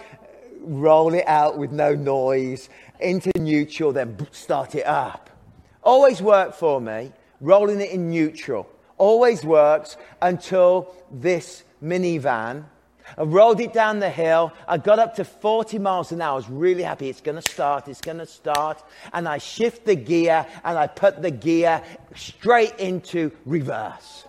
roll 0.65 1.13
it 1.13 1.27
out 1.27 1.57
with 1.57 1.71
no 1.71 1.95
noise 1.95 2.69
into 2.99 3.31
neutral, 3.37 3.93
then 3.93 4.17
start 4.31 4.75
it 4.75 4.85
up. 4.85 5.29
Always 5.83 6.21
worked 6.21 6.55
for 6.55 6.81
me, 6.81 7.11
rolling 7.41 7.81
it 7.81 7.91
in 7.91 8.09
neutral. 8.09 8.67
Always 8.97 9.43
works 9.43 9.97
until 10.21 10.95
this 11.11 11.63
minivan. 11.83 12.65
I 13.17 13.23
rolled 13.23 13.59
it 13.59 13.71
down 13.71 13.99
the 13.99 14.09
hill. 14.09 14.51
I 14.67 14.77
got 14.77 14.99
up 14.99 15.15
to 15.15 15.25
40 15.25 15.77
miles 15.79 16.11
an 16.11 16.21
hour. 16.21 16.33
I 16.33 16.35
was 16.35 16.49
really 16.49 16.83
happy. 16.83 17.09
It's 17.09 17.21
going 17.21 17.39
to 17.39 17.41
start. 17.41 17.87
It's 17.87 18.01
going 18.01 18.17
to 18.17 18.25
start. 18.25 18.83
And 19.13 19.27
I 19.27 19.37
shift 19.37 19.85
the 19.85 19.95
gear 19.95 20.45
and 20.63 20.77
I 20.77 20.87
put 20.87 21.21
the 21.21 21.31
gear 21.31 21.83
straight 22.15 22.77
into 22.79 23.31
reverse. 23.45 24.24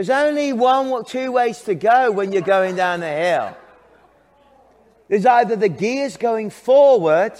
There's 0.00 0.08
only 0.08 0.54
one 0.54 0.86
or 0.86 1.04
two 1.04 1.30
ways 1.30 1.60
to 1.64 1.74
go 1.74 2.10
when 2.10 2.32
you're 2.32 2.40
going 2.40 2.74
down 2.74 3.00
the 3.00 3.06
hill. 3.06 3.54
There's 5.08 5.26
either 5.26 5.56
the 5.56 5.68
gears 5.68 6.16
going 6.16 6.48
forward 6.48 7.34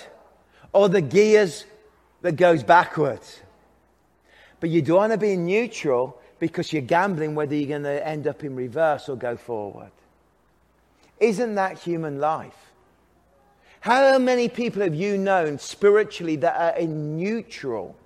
or 0.75 0.91
the 0.91 1.01
gears 1.01 1.65
that 2.21 2.33
goes 2.33 2.63
backwards. 2.63 3.41
But 4.61 4.69
you 4.69 4.83
don't 4.83 4.99
want 4.99 5.13
to 5.13 5.17
be 5.17 5.33
in 5.33 5.47
neutral 5.47 6.21
because 6.39 6.71
you're 6.71 6.83
gambling 6.83 7.35
whether 7.35 7.55
you're 7.55 7.67
going 7.67 7.85
to 7.85 8.07
end 8.07 8.27
up 8.27 8.45
in 8.45 8.55
reverse 8.55 9.09
or 9.09 9.17
go 9.17 9.39
forward. 9.39 9.93
Isn't 11.19 11.55
that 11.55 11.79
human 11.79 12.19
life? 12.19 12.73
How 13.81 14.19
many 14.19 14.51
people 14.51 14.83
have 14.83 14.95
you 14.95 15.17
known 15.17 15.59
spiritually 15.59 16.37
that 16.37 16.61
are 16.61 16.79
in 16.79 17.17
neutral? 17.17 17.97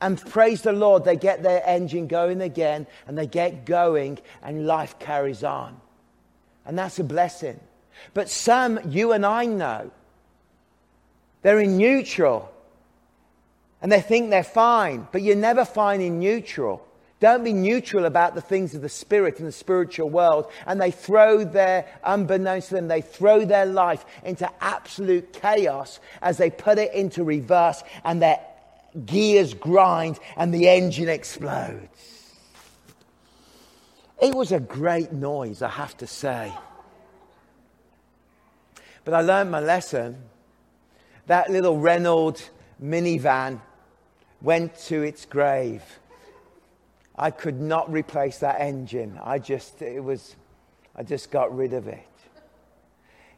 And 0.00 0.20
praise 0.20 0.62
the 0.62 0.72
Lord, 0.72 1.04
they 1.04 1.16
get 1.16 1.42
their 1.42 1.62
engine 1.66 2.06
going 2.06 2.40
again 2.40 2.86
and 3.06 3.18
they 3.18 3.26
get 3.26 3.64
going 3.64 4.18
and 4.42 4.66
life 4.66 4.98
carries 4.98 5.42
on. 5.42 5.80
And 6.64 6.78
that's 6.78 6.98
a 6.98 7.04
blessing. 7.04 7.58
But 8.14 8.28
some 8.28 8.78
you 8.90 9.12
and 9.12 9.26
I 9.26 9.46
know, 9.46 9.90
they're 11.42 11.60
in 11.60 11.76
neutral 11.76 12.52
and 13.82 13.90
they 13.90 14.00
think 14.00 14.30
they're 14.30 14.44
fine, 14.44 15.08
but 15.12 15.22
you're 15.22 15.36
never 15.36 15.64
fine 15.64 16.00
in 16.00 16.18
neutral. 16.20 16.84
Don't 17.20 17.42
be 17.42 17.52
neutral 17.52 18.04
about 18.04 18.36
the 18.36 18.40
things 18.40 18.76
of 18.76 18.82
the 18.82 18.88
spirit 18.88 19.38
and 19.38 19.48
the 19.48 19.52
spiritual 19.52 20.08
world. 20.08 20.50
And 20.66 20.80
they 20.80 20.92
throw 20.92 21.42
their, 21.42 21.86
unbeknownst 22.04 22.68
to 22.68 22.76
them, 22.76 22.86
they 22.86 23.00
throw 23.00 23.44
their 23.44 23.66
life 23.66 24.04
into 24.24 24.48
absolute 24.60 25.32
chaos 25.32 25.98
as 26.22 26.38
they 26.38 26.50
put 26.50 26.78
it 26.78 26.94
into 26.94 27.24
reverse 27.24 27.82
and 28.04 28.22
their 28.22 28.38
gears 29.06 29.54
grind 29.54 30.18
and 30.36 30.52
the 30.52 30.68
engine 30.68 31.08
explodes. 31.08 32.18
It 34.20 34.34
was 34.34 34.50
a 34.50 34.60
great 34.60 35.12
noise, 35.12 35.62
I 35.62 35.68
have 35.68 35.96
to 35.98 36.06
say. 36.06 36.52
But 39.04 39.14
I 39.14 39.20
learned 39.20 39.50
my 39.50 39.60
lesson. 39.60 40.16
That 41.26 41.50
little 41.50 41.78
Renault 41.78 42.50
minivan 42.82 43.60
went 44.42 44.76
to 44.86 45.02
its 45.02 45.24
grave. 45.24 45.82
I 47.16 47.30
could 47.30 47.60
not 47.60 47.90
replace 47.90 48.38
that 48.38 48.60
engine. 48.60 49.18
I 49.22 49.38
just, 49.38 49.82
it 49.82 50.02
was, 50.02 50.36
I 50.94 51.02
just 51.02 51.30
got 51.30 51.54
rid 51.54 51.72
of 51.72 51.88
it. 51.88 52.06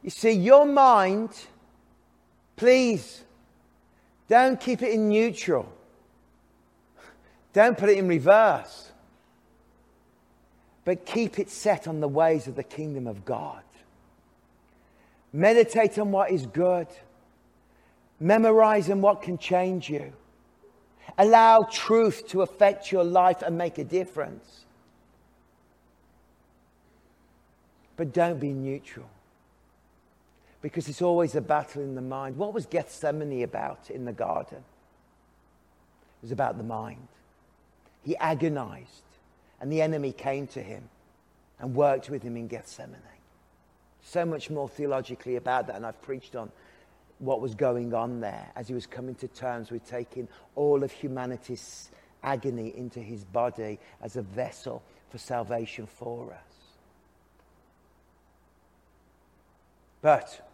You 0.03 0.11
see, 0.11 0.33
your 0.33 0.67
mind, 0.67 1.31
please, 2.57 3.23
don't 4.31 4.61
keep 4.61 4.81
it 4.81 4.93
in 4.93 5.09
neutral. 5.09 5.71
Don't 7.53 7.77
put 7.77 7.89
it 7.89 7.99
in 7.99 8.07
reverse. 8.07 8.93
But 10.85 11.05
keep 11.05 11.41
it 11.41 11.51
set 11.51 11.89
on 11.89 11.99
the 11.99 12.07
ways 12.07 12.47
of 12.47 12.55
the 12.55 12.63
kingdom 12.63 13.09
of 13.09 13.25
God. 13.25 13.63
Meditate 15.33 15.99
on 15.99 16.13
what 16.13 16.31
is 16.31 16.47
good. 16.47 16.87
Memorize 18.21 18.89
on 18.89 19.01
what 19.01 19.21
can 19.21 19.37
change 19.37 19.91
you. 19.91 20.13
Allow 21.19 21.67
truth 21.71 22.29
to 22.29 22.43
affect 22.43 22.93
your 22.93 23.03
life 23.03 23.43
and 23.43 23.59
make 23.59 23.79
a 23.79 23.85
difference. 23.85 24.65
But 27.97 28.13
don't 28.13 28.39
be 28.39 28.53
neutral. 28.53 29.11
Because 30.63 30.89
it's 30.89 31.03
always 31.03 31.35
a 31.35 31.41
battle 31.41 31.83
in 31.83 31.95
the 31.95 32.03
mind. 32.03 32.37
What 32.37 32.53
was 32.53 32.67
Gethsemane 32.67 33.43
about 33.43 33.91
in 33.91 34.05
the 34.05 34.13
garden? 34.13 34.59
It 34.59 36.23
was 36.23 36.33
about 36.33 36.59
the 36.59 36.65
mind. 36.65 37.09
He 38.05 38.17
agonized, 38.17 39.03
and 39.61 39.73
the 39.73 39.81
enemy 39.81 40.13
came 40.13 40.47
to 40.49 40.63
him 40.63 40.89
and 41.59 41.75
worked 41.75 42.11
with 42.11 42.23
him 42.23 42.37
in 42.37 42.47
Gethsemane. 42.47 43.01
So 44.03 44.25
much 44.25 44.51
more 44.51 44.69
theologically 44.69 45.37
about 45.37 45.67
that, 45.67 45.77
and 45.77 45.87
I've 45.87 46.01
preached 46.03 46.37
on 46.37 46.51
what 47.19 47.41
was 47.41 47.55
going 47.55 47.93
on 47.95 48.21
there 48.21 48.51
as 48.57 48.69
he 48.69 48.75
was 48.75 48.87
coming 48.87 49.15
to 49.17 49.29
terms 49.29 49.71
with 49.71 49.87
taking 49.89 50.27
all 50.57 50.83
of 50.83 50.91
humanity's 50.91 51.91
agony 52.23 52.75
into 52.77 53.01
his 53.01 53.25
body 53.25 53.79
as 54.03 54.17
a 54.17 54.23
vessel 54.23 54.83
for 55.11 55.19
salvation 55.19 55.87
for 55.87 56.33
us. 56.33 56.39
But 60.03 60.50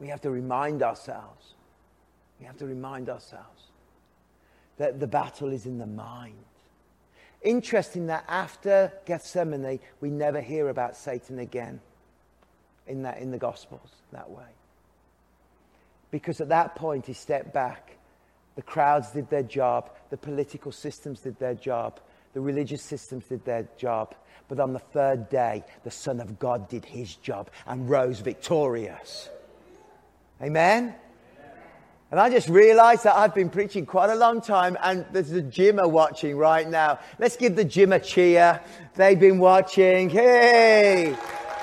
we 0.00 0.08
have 0.08 0.20
to 0.22 0.30
remind 0.30 0.82
ourselves, 0.82 1.54
we 2.40 2.46
have 2.46 2.58
to 2.58 2.66
remind 2.66 3.08
ourselves 3.08 3.68
that 4.78 5.00
the 5.00 5.06
battle 5.06 5.50
is 5.50 5.66
in 5.66 5.78
the 5.78 5.86
mind. 5.86 6.34
Interesting 7.42 8.06
that 8.06 8.24
after 8.26 8.92
Gethsemane, 9.04 9.78
we 10.00 10.10
never 10.10 10.40
hear 10.40 10.68
about 10.68 10.96
Satan 10.96 11.38
again 11.38 11.80
in, 12.86 13.02
that, 13.02 13.18
in 13.18 13.30
the 13.30 13.38
Gospels 13.38 13.90
that 14.12 14.30
way. 14.30 14.44
Because 16.10 16.40
at 16.40 16.48
that 16.48 16.74
point, 16.74 17.06
he 17.06 17.12
stepped 17.12 17.52
back. 17.52 17.96
The 18.56 18.62
crowds 18.62 19.10
did 19.10 19.28
their 19.30 19.42
job, 19.42 19.90
the 20.10 20.16
political 20.16 20.70
systems 20.70 21.20
did 21.20 21.38
their 21.38 21.54
job, 21.54 21.98
the 22.34 22.40
religious 22.40 22.82
systems 22.82 23.24
did 23.24 23.44
their 23.44 23.66
job. 23.76 24.14
But 24.48 24.60
on 24.60 24.72
the 24.72 24.78
third 24.78 25.28
day, 25.28 25.64
the 25.82 25.90
Son 25.90 26.20
of 26.20 26.38
God 26.38 26.68
did 26.68 26.84
his 26.84 27.16
job 27.16 27.50
and 27.66 27.88
rose 27.88 28.20
victorious. 28.20 29.28
Amen? 30.42 30.94
And 32.10 32.20
I 32.20 32.30
just 32.30 32.48
realized 32.48 33.04
that 33.04 33.16
I've 33.16 33.34
been 33.34 33.50
preaching 33.50 33.86
quite 33.86 34.10
a 34.10 34.14
long 34.14 34.40
time, 34.40 34.76
and 34.82 35.04
there's 35.12 35.32
a 35.32 35.42
gymmer 35.42 35.88
watching 35.88 36.36
right 36.36 36.68
now. 36.68 37.00
Let's 37.18 37.36
give 37.36 37.56
the 37.56 37.64
gym 37.64 37.92
a 37.92 37.98
cheer. 37.98 38.60
They've 38.94 39.18
been 39.18 39.38
watching. 39.38 40.10
Hey! 40.10 41.16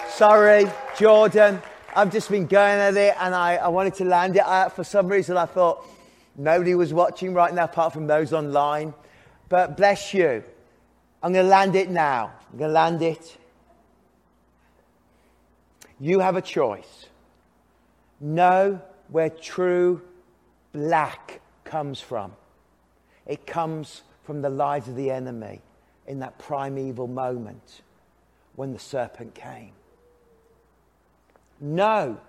Sorry, 0.09 0.65
Jordan. 0.97 1.61
I've 1.95 2.11
just 2.11 2.29
been 2.29 2.47
going 2.47 2.79
at 2.79 2.97
it, 2.97 3.15
and 3.19 3.33
I, 3.33 3.55
I 3.55 3.67
wanted 3.69 3.93
to 3.95 4.05
land 4.05 4.35
it. 4.35 4.43
I, 4.45 4.69
for 4.69 4.83
some 4.83 5.07
reason, 5.07 5.37
I 5.37 5.45
thought 5.45 5.85
nobody 6.35 6.75
was 6.75 6.93
watching 6.93 7.33
right 7.33 7.53
now 7.53 7.65
apart 7.65 7.93
from 7.93 8.07
those 8.07 8.33
online. 8.33 8.93
But 9.47 9.77
bless 9.77 10.13
you. 10.13 10.43
I'm 11.23 11.33
going 11.33 11.45
to 11.45 11.49
land 11.49 11.75
it 11.75 11.89
now. 11.89 12.33
I'm 12.51 12.57
going 12.57 12.69
to 12.69 12.73
land 12.73 13.01
it. 13.01 13.37
You 15.99 16.19
have 16.19 16.35
a 16.35 16.41
choice. 16.41 17.05
Know 18.21 18.79
where 19.09 19.31
true 19.31 20.03
black 20.73 21.41
comes 21.63 21.99
from. 21.99 22.33
It 23.25 23.47
comes 23.47 24.03
from 24.23 24.43
the 24.43 24.49
lies 24.49 24.87
of 24.87 24.95
the 24.95 25.09
enemy 25.09 25.61
in 26.07 26.19
that 26.19 26.37
primeval 26.37 27.07
moment 27.07 27.81
when 28.55 28.73
the 28.73 28.79
serpent 28.79 29.33
came. 29.33 29.71
Know 31.59 32.19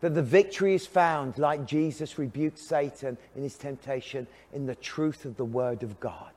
that 0.00 0.14
the 0.14 0.22
victory 0.22 0.74
is 0.74 0.86
found, 0.86 1.38
like 1.38 1.64
Jesus 1.64 2.18
rebuked 2.18 2.58
Satan 2.58 3.16
in 3.36 3.44
his 3.44 3.56
temptation, 3.56 4.26
in 4.52 4.66
the 4.66 4.74
truth 4.74 5.24
of 5.24 5.36
the 5.36 5.44
Word 5.44 5.84
of 5.84 6.00
God. 6.00 6.32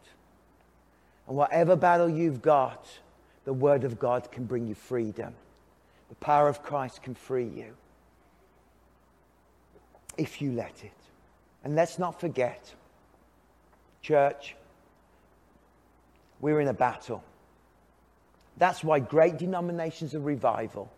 And 1.27 1.35
whatever 1.35 1.75
battle 1.75 2.07
you've 2.07 2.43
got, 2.43 2.85
the 3.43 3.53
Word 3.53 3.83
of 3.83 3.97
God 3.97 4.31
can 4.31 4.45
bring 4.45 4.67
you 4.67 4.75
freedom. 4.75 5.33
The 6.09 6.15
power 6.15 6.47
of 6.47 6.61
Christ 6.61 7.01
can 7.01 7.15
free 7.15 7.47
you 7.47 7.73
if 10.17 10.41
you 10.41 10.51
let 10.51 10.83
it. 10.83 10.91
And 11.63 11.75
let's 11.75 11.97
not 11.97 12.19
forget, 12.19 12.73
church, 14.01 14.55
we're 16.39 16.59
in 16.59 16.67
a 16.67 16.73
battle. 16.73 17.23
That's 18.57 18.83
why 18.83 18.99
great 18.99 19.37
denominations 19.37 20.13
of 20.13 20.25
revival 20.25 20.91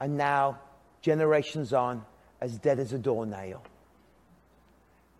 are 0.00 0.08
now, 0.08 0.58
generations 1.00 1.72
on, 1.72 2.04
as 2.40 2.58
dead 2.58 2.78
as 2.78 2.92
a 2.92 2.98
doornail. 2.98 3.62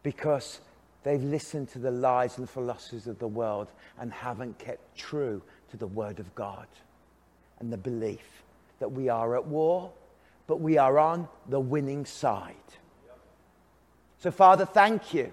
Because 0.02 0.60
they've 1.02 1.22
listened 1.22 1.70
to 1.70 1.78
the 1.78 1.90
lies 1.90 2.38
and 2.38 2.48
philosophies 2.48 3.06
of 3.06 3.18
the 3.18 3.28
world 3.28 3.68
and 3.98 4.12
haven't 4.12 4.58
kept 4.58 4.96
true 4.96 5.40
to 5.70 5.76
the 5.76 5.86
Word 5.86 6.20
of 6.20 6.34
God 6.34 6.66
and 7.60 7.72
the 7.72 7.78
belief 7.78 8.42
that 8.78 8.92
we 8.92 9.08
are 9.08 9.36
at 9.36 9.46
war, 9.46 9.90
but 10.46 10.60
we 10.60 10.76
are 10.76 10.98
on 10.98 11.26
the 11.48 11.60
winning 11.60 12.04
side. 12.04 12.54
So, 14.24 14.30
Father, 14.30 14.64
thank 14.64 15.12
you. 15.12 15.30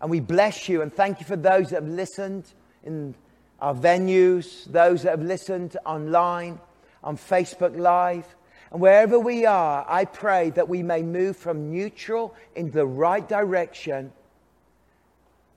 And 0.00 0.08
we 0.08 0.20
bless 0.20 0.68
you 0.68 0.82
and 0.82 0.94
thank 0.94 1.18
you 1.18 1.26
for 1.26 1.34
those 1.34 1.70
that 1.70 1.82
have 1.82 1.92
listened 1.92 2.44
in 2.84 3.16
our 3.60 3.74
venues, 3.74 4.70
those 4.70 5.02
that 5.02 5.10
have 5.10 5.22
listened 5.22 5.76
online, 5.84 6.60
on 7.02 7.16
Facebook 7.16 7.76
Live. 7.76 8.36
And 8.70 8.80
wherever 8.80 9.18
we 9.18 9.46
are, 9.46 9.84
I 9.88 10.04
pray 10.04 10.50
that 10.50 10.68
we 10.68 10.84
may 10.84 11.02
move 11.02 11.36
from 11.36 11.72
neutral 11.72 12.36
in 12.54 12.70
the 12.70 12.86
right 12.86 13.28
direction 13.28 14.12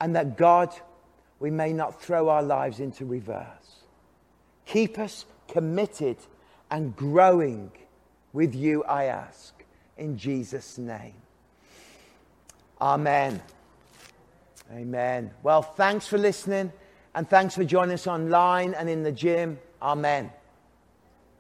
and 0.02 0.16
that 0.16 0.36
God, 0.36 0.74
we 1.40 1.52
may 1.52 1.74
not 1.74 2.02
throw 2.02 2.30
our 2.30 2.42
lives 2.42 2.80
into 2.80 3.06
reverse. 3.06 3.84
Keep 4.66 4.98
us 4.98 5.28
committed 5.48 6.18
and 6.72 6.96
growing 6.96 7.70
with 8.34 8.56
you, 8.56 8.84
I 8.86 9.04
ask, 9.04 9.54
in 9.96 10.18
Jesus' 10.18 10.80
name. 10.80 11.14
Amen. 12.86 13.42
Amen. 14.72 15.32
Well, 15.42 15.64
thanks 15.64 16.06
for 16.06 16.20
listening 16.20 16.72
and 17.16 17.28
thanks 17.28 17.56
for 17.56 17.64
joining 17.64 17.96
us 17.96 18.06
online 18.06 18.76
and 18.76 18.88
in 18.88 19.02
the 19.02 19.12
gym. 19.12 19.58
Amen. 19.82 20.30